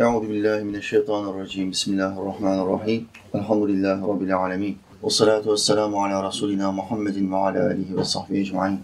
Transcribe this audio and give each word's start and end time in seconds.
Euzu 0.00 0.28
billahi 0.28 0.64
mineşşeytanirracim. 0.64 1.70
Bismillahirrahmanirrahim. 1.70 3.06
Elhamdülillahi 3.34 4.02
rabbil 4.02 4.36
alamin. 4.36 4.76
Ve 5.04 5.10
salatu 5.10 5.52
vesselamu 5.52 6.04
ala 6.04 6.22
rasulina 6.22 6.72
Muhammedin 6.72 7.32
ve 7.32 7.36
ala 7.36 7.66
alihi 7.66 7.96
ve 7.96 8.04
sahbihi 8.04 8.40
ecmaîn. 8.40 8.78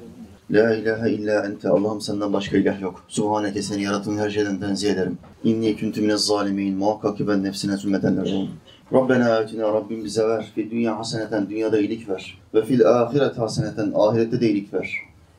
La 0.51 0.75
ilahe 0.75 1.11
illa 1.11 1.47
ente. 1.47 1.69
Allah'ım 1.69 2.01
senden 2.01 2.33
başka 2.33 2.57
ilah 2.57 2.81
yok. 2.81 3.05
Subhaneke 3.09 3.63
seni 3.63 3.83
yarattığın 3.83 4.19
her 4.19 4.31
şeyden 4.31 4.61
tenzih 4.61 4.91
ederim. 4.91 5.19
İnni 5.45 5.77
küntü 5.77 6.01
minez 6.01 6.21
zalimin. 6.21 6.77
Muhakkak 6.77 7.17
ki 7.17 7.29
ben 7.29 7.45
nefsine 7.45 7.77
zulmedenlerdenim. 7.77 8.51
Rabbena 8.93 9.37
atina 9.37 9.73
Rabbim 9.73 10.05
bize 10.05 10.29
ver. 10.29 10.53
Fi 10.55 10.71
dünya 10.71 10.99
haseneten 10.99 11.51
dünyada 11.51 11.79
iyilik 11.79 12.09
ver. 12.09 12.39
Ve 12.55 12.65
fil 12.65 12.87
ahiret 12.87 13.39
haseneten 13.39 13.93
ahirette 13.95 14.41
de 14.41 14.47
iyilik 14.47 14.75
ver. 14.75 14.91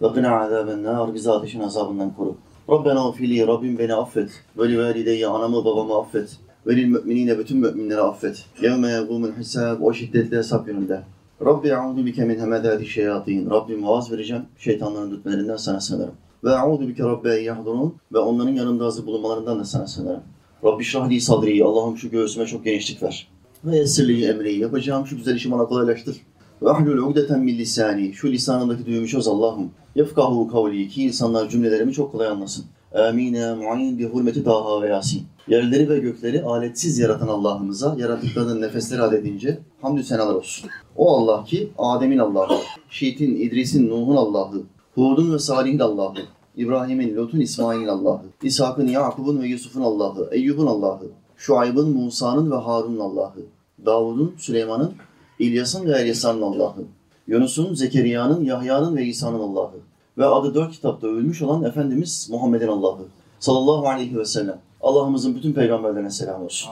Ve 0.01 0.07
gına 0.07 0.39
azaben 0.39 0.83
nar 0.83 1.13
bizi 1.13 1.31
ateşin 1.31 1.59
azabından 1.59 2.13
koru. 2.13 2.37
Rabbena 2.69 3.09
ufili 3.09 3.47
Rabbim 3.47 3.77
beni 3.77 3.93
affet. 3.93 4.29
Ve 4.57 4.69
li 4.69 4.79
valideyye 4.79 5.27
anamı 5.27 5.65
babamı 5.65 5.97
affet. 5.97 6.37
Ve 6.67 6.75
lil 6.75 6.85
müminine 6.85 7.39
bütün 7.39 7.57
müminleri 7.57 8.01
affet. 8.01 8.45
Yevme 8.61 8.87
yegumul 8.91 9.31
hisab 9.31 9.81
o 9.81 9.93
şiddetli 9.93 10.37
hesap 10.37 10.65
gününde. 10.65 11.03
Rabbi 11.45 11.67
e'udu 11.67 12.05
bike 12.05 12.25
min 12.25 12.39
hemedati 12.39 12.85
şeyatin. 12.85 13.49
Rabbim 13.49 13.87
vaaz 13.87 14.11
vereceğim. 14.11 14.43
Şeytanların 14.57 15.11
dürtmelerinden 15.11 15.57
sana 15.57 15.79
sığınırım. 15.79 16.13
Ve 16.43 16.49
e'udu 16.51 16.87
bike 16.87 17.03
rabbi 17.03 17.43
yahdurun. 17.43 17.95
Ve 18.13 18.17
onların 18.17 18.51
yanında 18.55 18.85
hazır 18.85 19.05
bulunmalarından 19.05 19.59
da 19.59 19.65
sana 19.65 19.87
sığınırım. 19.87 20.23
Rabbi 20.63 20.83
şrahli 20.83 21.21
sadri. 21.21 21.63
Allah'ım 21.63 21.97
şu 21.97 22.09
göğsüme 22.09 22.45
çok 22.45 22.65
genişlik 22.65 23.03
ver. 23.03 23.27
Ve 23.65 23.77
yessirli 23.77 24.25
emri. 24.25 24.59
Yapacağım 24.59 25.07
şu 25.07 25.17
güzel 25.17 25.35
işi 25.35 25.51
bana 25.51 25.65
kolaylaştır. 25.65 26.15
Ve 26.63 26.69
ahlul 26.69 26.97
ugdeten 26.97 27.39
min. 27.39 28.11
Şu 28.11 28.31
lisanındaki 28.31 28.85
düğümü 28.85 29.07
çöz 29.07 29.27
Allah'ım. 29.27 29.71
Yefkahu 29.95 30.47
kavli. 30.47 30.89
Ki 30.89 31.03
insanlar 31.03 31.49
cümlelerimi 31.49 31.93
çok 31.93 32.11
kolay 32.11 32.27
anlasın. 32.27 32.65
Amine 32.93 33.53
mu'in 33.53 33.99
bi 33.99 34.05
hurmeti 34.05 34.45
daha 34.45 34.81
ve 34.81 34.87
yasin. 34.87 35.23
Yerleri 35.47 35.89
ve 35.89 35.99
gökleri 35.99 36.43
aletsiz 36.43 36.99
yaratan 36.99 37.27
Allah'ımıza 37.27 37.95
yarattıklarının 37.99 38.61
nefesleri 38.61 39.01
adedince 39.01 39.59
hamdü 39.81 40.03
senalar 40.03 40.35
olsun. 40.35 40.69
O 40.95 41.17
Allah 41.17 41.43
ki 41.43 41.71
Adem'in 41.77 42.17
Allah'ı, 42.17 42.57
Şiit'in, 42.89 43.35
İdris'in, 43.35 43.89
Nuh'un 43.89 44.15
Allah'ı, 44.15 44.61
Hud'un 44.95 45.33
ve 45.33 45.39
Salih'in 45.39 45.79
Allah'ı, 45.79 46.21
İbrahim'in, 46.55 47.15
Lut'un, 47.15 47.39
İsmail'in 47.39 47.87
Allah'ı, 47.87 48.21
İshak'ın, 48.43 48.87
Yakub'un 48.87 49.41
ve 49.41 49.47
Yusuf'un 49.47 49.81
Allah'ı, 49.81 50.29
Eyyub'un 50.31 50.67
Allah'ı, 50.67 51.07
Şuayb'ın, 51.37 51.89
Musa'nın 51.89 52.51
ve 52.51 52.55
Harun'un 52.55 52.99
Allah'ı, 52.99 53.45
Davud'un, 53.85 54.35
Süleyman'ın, 54.37 54.93
İlyas'ın 55.39 55.85
ve 55.85 55.99
Elyasa'nın 55.99 56.41
Allah'ı, 56.41 56.83
Yunus'un, 57.27 57.73
Zekeriya'nın, 57.73 58.43
Yahya'nın 58.43 58.95
ve 58.95 59.05
İsa'nın 59.05 59.39
Allah'ı 59.39 59.79
ve 60.17 60.25
adı 60.25 60.55
dört 60.55 60.71
kitapta 60.71 61.07
ölmüş 61.07 61.41
olan 61.41 61.63
Efendimiz 61.63 62.27
Muhammed'in 62.31 62.67
Allah'ı 62.67 63.05
sallallahu 63.39 63.87
aleyhi 63.87 64.17
ve 64.17 64.25
sellem. 64.25 64.59
Allah'ımızın 64.81 65.35
bütün 65.35 65.53
peygamberlerine 65.53 66.09
selam 66.09 66.43
olsun. 66.43 66.69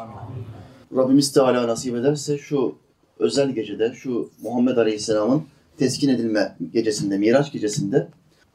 Rabbimiz 0.95 1.31
Teala 1.31 1.68
nasip 1.68 1.95
ederse 1.95 2.38
şu 2.38 2.76
özel 3.20 3.52
gecede, 3.52 3.94
şu 3.95 4.30
Muhammed 4.42 4.78
Aleyhisselam'ın 4.78 5.44
teskin 5.78 6.09
edilme 6.09 6.56
gecesinde, 6.73 7.18
Miraç 7.18 7.52
gecesinde 7.52 8.08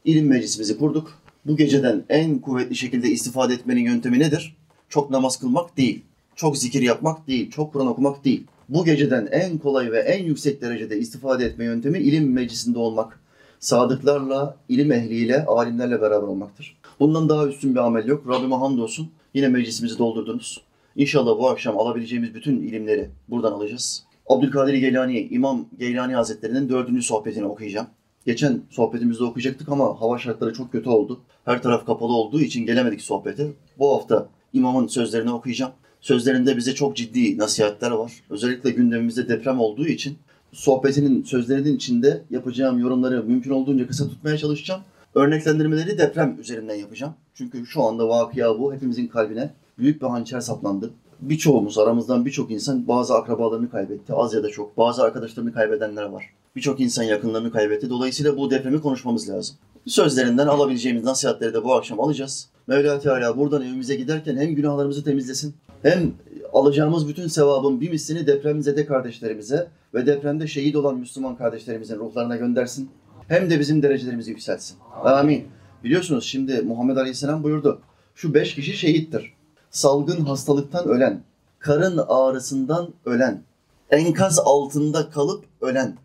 ilim 0.04 0.26
meclisimizi 0.26 0.78
kurduk. 0.78 1.12
Bu 1.44 1.56
geceden 1.56 2.04
en 2.08 2.38
kuvvetli 2.38 2.76
şekilde 2.76 3.08
istifade 3.08 3.54
etmenin 3.54 3.84
yöntemi 3.84 4.18
nedir? 4.18 4.56
Çok 4.88 5.10
namaz 5.10 5.36
kılmak 5.40 5.76
değil, 5.76 6.02
çok 6.36 6.58
zikir 6.58 6.82
yapmak 6.82 7.26
değil, 7.26 7.50
çok 7.50 7.72
Kur'an 7.72 7.86
okumak 7.86 8.24
değil. 8.24 8.46
Bu 8.68 8.84
geceden 8.84 9.28
en 9.30 9.58
kolay 9.58 9.92
ve 9.92 9.98
en 9.98 10.24
yüksek 10.24 10.62
derecede 10.62 10.98
istifade 10.98 11.44
etme 11.44 11.64
yöntemi 11.64 11.98
ilim 11.98 12.32
meclisinde 12.32 12.78
olmak. 12.78 13.20
Sadıklarla, 13.58 14.56
ilim 14.68 14.92
ehliyle, 14.92 15.44
alimlerle 15.44 16.00
beraber 16.00 16.26
olmaktır. 16.26 16.76
Bundan 17.00 17.28
daha 17.28 17.46
üstün 17.46 17.74
bir 17.74 17.80
amel 17.80 18.06
yok. 18.06 18.28
Rabbime 18.28 18.54
hamdolsun. 18.54 19.10
Yine 19.34 19.48
meclisimizi 19.48 19.98
doldurdunuz. 19.98 20.62
İnşallah 20.96 21.38
bu 21.38 21.48
akşam 21.48 21.78
alabileceğimiz 21.78 22.34
bütün 22.34 22.62
ilimleri 22.62 23.10
buradan 23.28 23.52
alacağız. 23.52 24.04
Abdülkadir 24.26 24.74
Geylani, 24.74 25.20
İmam 25.20 25.66
Geylani 25.78 26.14
Hazretleri'nin 26.14 26.68
dördüncü 26.68 27.02
sohbetini 27.02 27.44
okuyacağım. 27.44 27.86
Geçen 28.26 28.62
sohbetimizde 28.70 29.24
okuyacaktık 29.24 29.68
ama 29.68 30.00
hava 30.00 30.18
şartları 30.18 30.52
çok 30.52 30.72
kötü 30.72 30.88
oldu. 30.88 31.20
Her 31.44 31.62
taraf 31.62 31.86
kapalı 31.86 32.12
olduğu 32.12 32.40
için 32.40 32.66
gelemedik 32.66 33.02
sohbete. 33.02 33.46
Bu 33.78 33.94
hafta 33.94 34.28
imamın 34.52 34.86
sözlerini 34.86 35.32
okuyacağım. 35.32 35.72
Sözlerinde 36.00 36.56
bize 36.56 36.74
çok 36.74 36.96
ciddi 36.96 37.38
nasihatler 37.38 37.90
var. 37.90 38.12
Özellikle 38.30 38.70
gündemimizde 38.70 39.28
deprem 39.28 39.60
olduğu 39.60 39.86
için 39.86 40.18
sohbetinin 40.52 41.22
sözlerinin 41.22 41.76
içinde 41.76 42.22
yapacağım 42.30 42.78
yorumları 42.78 43.24
mümkün 43.24 43.50
olduğunca 43.50 43.86
kısa 43.86 44.08
tutmaya 44.08 44.38
çalışacağım. 44.38 44.80
Örneklendirmeleri 45.14 45.98
deprem 45.98 46.36
üzerinden 46.40 46.74
yapacağım. 46.74 47.14
Çünkü 47.34 47.66
şu 47.66 47.82
anda 47.82 48.08
vakıya 48.08 48.58
bu. 48.58 48.74
Hepimizin 48.74 49.06
kalbine 49.06 49.50
büyük 49.78 50.02
bir 50.02 50.06
hançer 50.06 50.40
saplandı. 50.40 50.90
Birçoğumuz, 51.20 51.78
aramızdan 51.78 52.26
birçok 52.26 52.50
insan 52.50 52.88
bazı 52.88 53.14
akrabalarını 53.14 53.70
kaybetti. 53.70 54.12
Az 54.12 54.34
ya 54.34 54.42
da 54.42 54.48
çok. 54.48 54.76
Bazı 54.76 55.02
arkadaşlarını 55.02 55.52
kaybedenler 55.52 56.02
var. 56.02 56.24
Birçok 56.56 56.80
insan 56.80 57.02
yakınlarını 57.02 57.52
kaybetti. 57.52 57.90
Dolayısıyla 57.90 58.36
bu 58.36 58.50
depremi 58.50 58.80
konuşmamız 58.80 59.30
lazım. 59.30 59.56
Sözlerinden 59.86 60.46
alabileceğimiz 60.46 61.04
nasihatleri 61.04 61.54
de 61.54 61.64
bu 61.64 61.74
akşam 61.74 62.00
alacağız. 62.00 62.48
Mevla 62.66 63.00
Teala 63.00 63.36
buradan 63.36 63.62
evimize 63.62 63.96
giderken 63.96 64.36
hem 64.36 64.54
günahlarımızı 64.54 65.04
temizlesin 65.04 65.54
hem 65.82 66.12
alacağımız 66.52 67.08
bütün 67.08 67.26
sevabın 67.26 67.80
bir 67.80 67.90
mislini 67.90 68.26
depremzede 68.26 68.86
kardeşlerimize 68.86 69.68
ve 69.94 70.06
depremde 70.06 70.46
şehit 70.46 70.76
olan 70.76 70.98
Müslüman 70.98 71.36
kardeşlerimizin 71.36 71.98
ruhlarına 71.98 72.36
göndersin. 72.36 72.90
Hem 73.28 73.50
de 73.50 73.60
bizim 73.60 73.82
derecelerimizi 73.82 74.30
yükseltsin. 74.30 74.78
Amin. 75.04 75.44
Biliyorsunuz 75.84 76.24
şimdi 76.24 76.62
Muhammed 76.62 76.96
Aleyhisselam 76.96 77.42
buyurdu. 77.42 77.80
Şu 78.14 78.34
beş 78.34 78.54
kişi 78.54 78.76
şehittir. 78.76 79.32
Salgın 79.70 80.24
hastalıktan 80.24 80.88
ölen, 80.88 81.22
karın 81.58 82.00
ağrısından 82.08 82.88
ölen, 83.06 83.42
enkaz 83.90 84.38
altında 84.38 85.10
kalıp 85.10 85.44
ölen, 85.60 85.96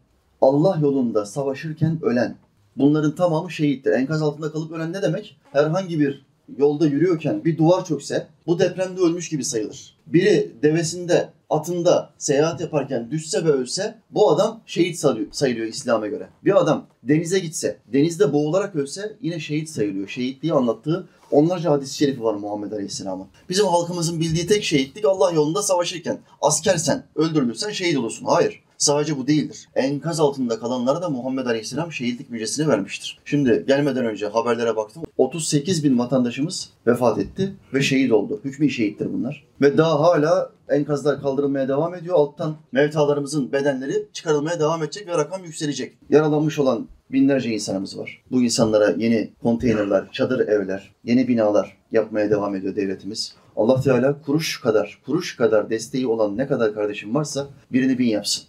Allah 0.41 0.77
yolunda 0.81 1.25
savaşırken 1.25 1.99
ölen. 2.01 2.35
Bunların 2.77 3.15
tamamı 3.15 3.51
şehittir. 3.51 3.91
Enkaz 3.91 4.21
altında 4.21 4.51
kalıp 4.51 4.71
ölen 4.71 4.93
ne 4.93 5.01
demek? 5.01 5.37
Herhangi 5.51 5.99
bir 5.99 6.25
yolda 6.57 6.85
yürüyorken 6.85 7.45
bir 7.45 7.57
duvar 7.57 7.85
çökse 7.85 8.27
bu 8.47 8.59
depremde 8.59 9.01
ölmüş 9.01 9.29
gibi 9.29 9.45
sayılır. 9.45 9.95
Biri 10.07 10.51
devesinde, 10.63 11.29
atında 11.49 12.13
seyahat 12.17 12.61
yaparken 12.61 13.11
düşse 13.11 13.45
ve 13.45 13.49
ölse 13.49 13.95
bu 14.11 14.31
adam 14.31 14.61
şehit 14.65 14.99
sayılıyor, 15.31 15.67
İslam'a 15.67 16.07
göre. 16.07 16.29
Bir 16.45 16.61
adam 16.61 16.85
denize 17.03 17.39
gitse, 17.39 17.77
denizde 17.93 18.33
boğularak 18.33 18.75
ölse 18.75 19.17
yine 19.21 19.39
şehit 19.39 19.69
sayılıyor. 19.69 20.07
Şehitliği 20.07 20.53
anlattığı 20.53 21.07
onlarca 21.31 21.71
hadis-i 21.71 21.97
şerifi 21.97 22.23
var 22.23 22.33
Muhammed 22.33 22.71
Aleyhisselam'ın. 22.71 23.27
Bizim 23.49 23.65
halkımızın 23.65 24.19
bildiği 24.19 24.47
tek 24.47 24.63
şehitlik 24.63 25.05
Allah 25.05 25.31
yolunda 25.31 25.61
savaşırken. 25.61 26.19
Askersen, 26.41 27.03
öldürülürsen 27.15 27.71
şehit 27.71 27.97
olursun. 27.97 28.25
Hayır. 28.25 28.63
Sadece 28.81 29.17
bu 29.17 29.27
değildir. 29.27 29.67
Enkaz 29.75 30.19
altında 30.19 30.59
kalanlara 30.59 31.01
da 31.01 31.09
Muhammed 31.09 31.45
Aleyhisselam 31.45 31.91
şehitlik 31.91 32.29
müjdesini 32.29 32.67
vermiştir. 32.67 33.19
Şimdi 33.25 33.63
gelmeden 33.67 34.05
önce 34.05 34.27
haberlere 34.27 34.75
baktım. 34.75 35.03
38 35.17 35.83
bin 35.83 35.99
vatandaşımız 35.99 36.69
vefat 36.87 37.17
etti 37.17 37.53
ve 37.73 37.81
şehit 37.81 38.11
oldu. 38.11 38.39
Hükmü 38.43 38.69
şehittir 38.69 39.13
bunlar. 39.13 39.43
Ve 39.61 39.77
daha 39.77 39.99
hala 39.99 40.51
enkazlar 40.69 41.21
kaldırılmaya 41.21 41.67
devam 41.67 41.95
ediyor. 41.95 42.15
Alttan 42.15 42.55
mevtalarımızın 42.71 43.51
bedenleri 43.51 44.07
çıkarılmaya 44.13 44.59
devam 44.59 44.83
edecek 44.83 45.07
ve 45.07 45.17
rakam 45.17 45.43
yükselecek. 45.43 45.97
Yaralanmış 46.09 46.59
olan 46.59 46.87
binlerce 47.11 47.49
insanımız 47.49 47.97
var. 47.97 48.21
Bu 48.31 48.41
insanlara 48.41 48.89
yeni 48.97 49.31
konteynerler, 49.43 50.11
çadır 50.11 50.47
evler, 50.47 50.91
yeni 51.03 51.27
binalar 51.27 51.77
yapmaya 51.91 52.29
devam 52.29 52.55
ediyor 52.55 52.75
devletimiz. 52.75 53.33
Allah 53.55 53.81
Teala 53.81 54.21
kuruş 54.21 54.61
kadar, 54.61 54.99
kuruş 55.05 55.35
kadar 55.35 55.69
desteği 55.69 56.07
olan 56.07 56.37
ne 56.37 56.47
kadar 56.47 56.73
kardeşim 56.73 57.15
varsa 57.15 57.47
birini 57.71 57.99
bin 57.99 58.07
yapsın. 58.07 58.43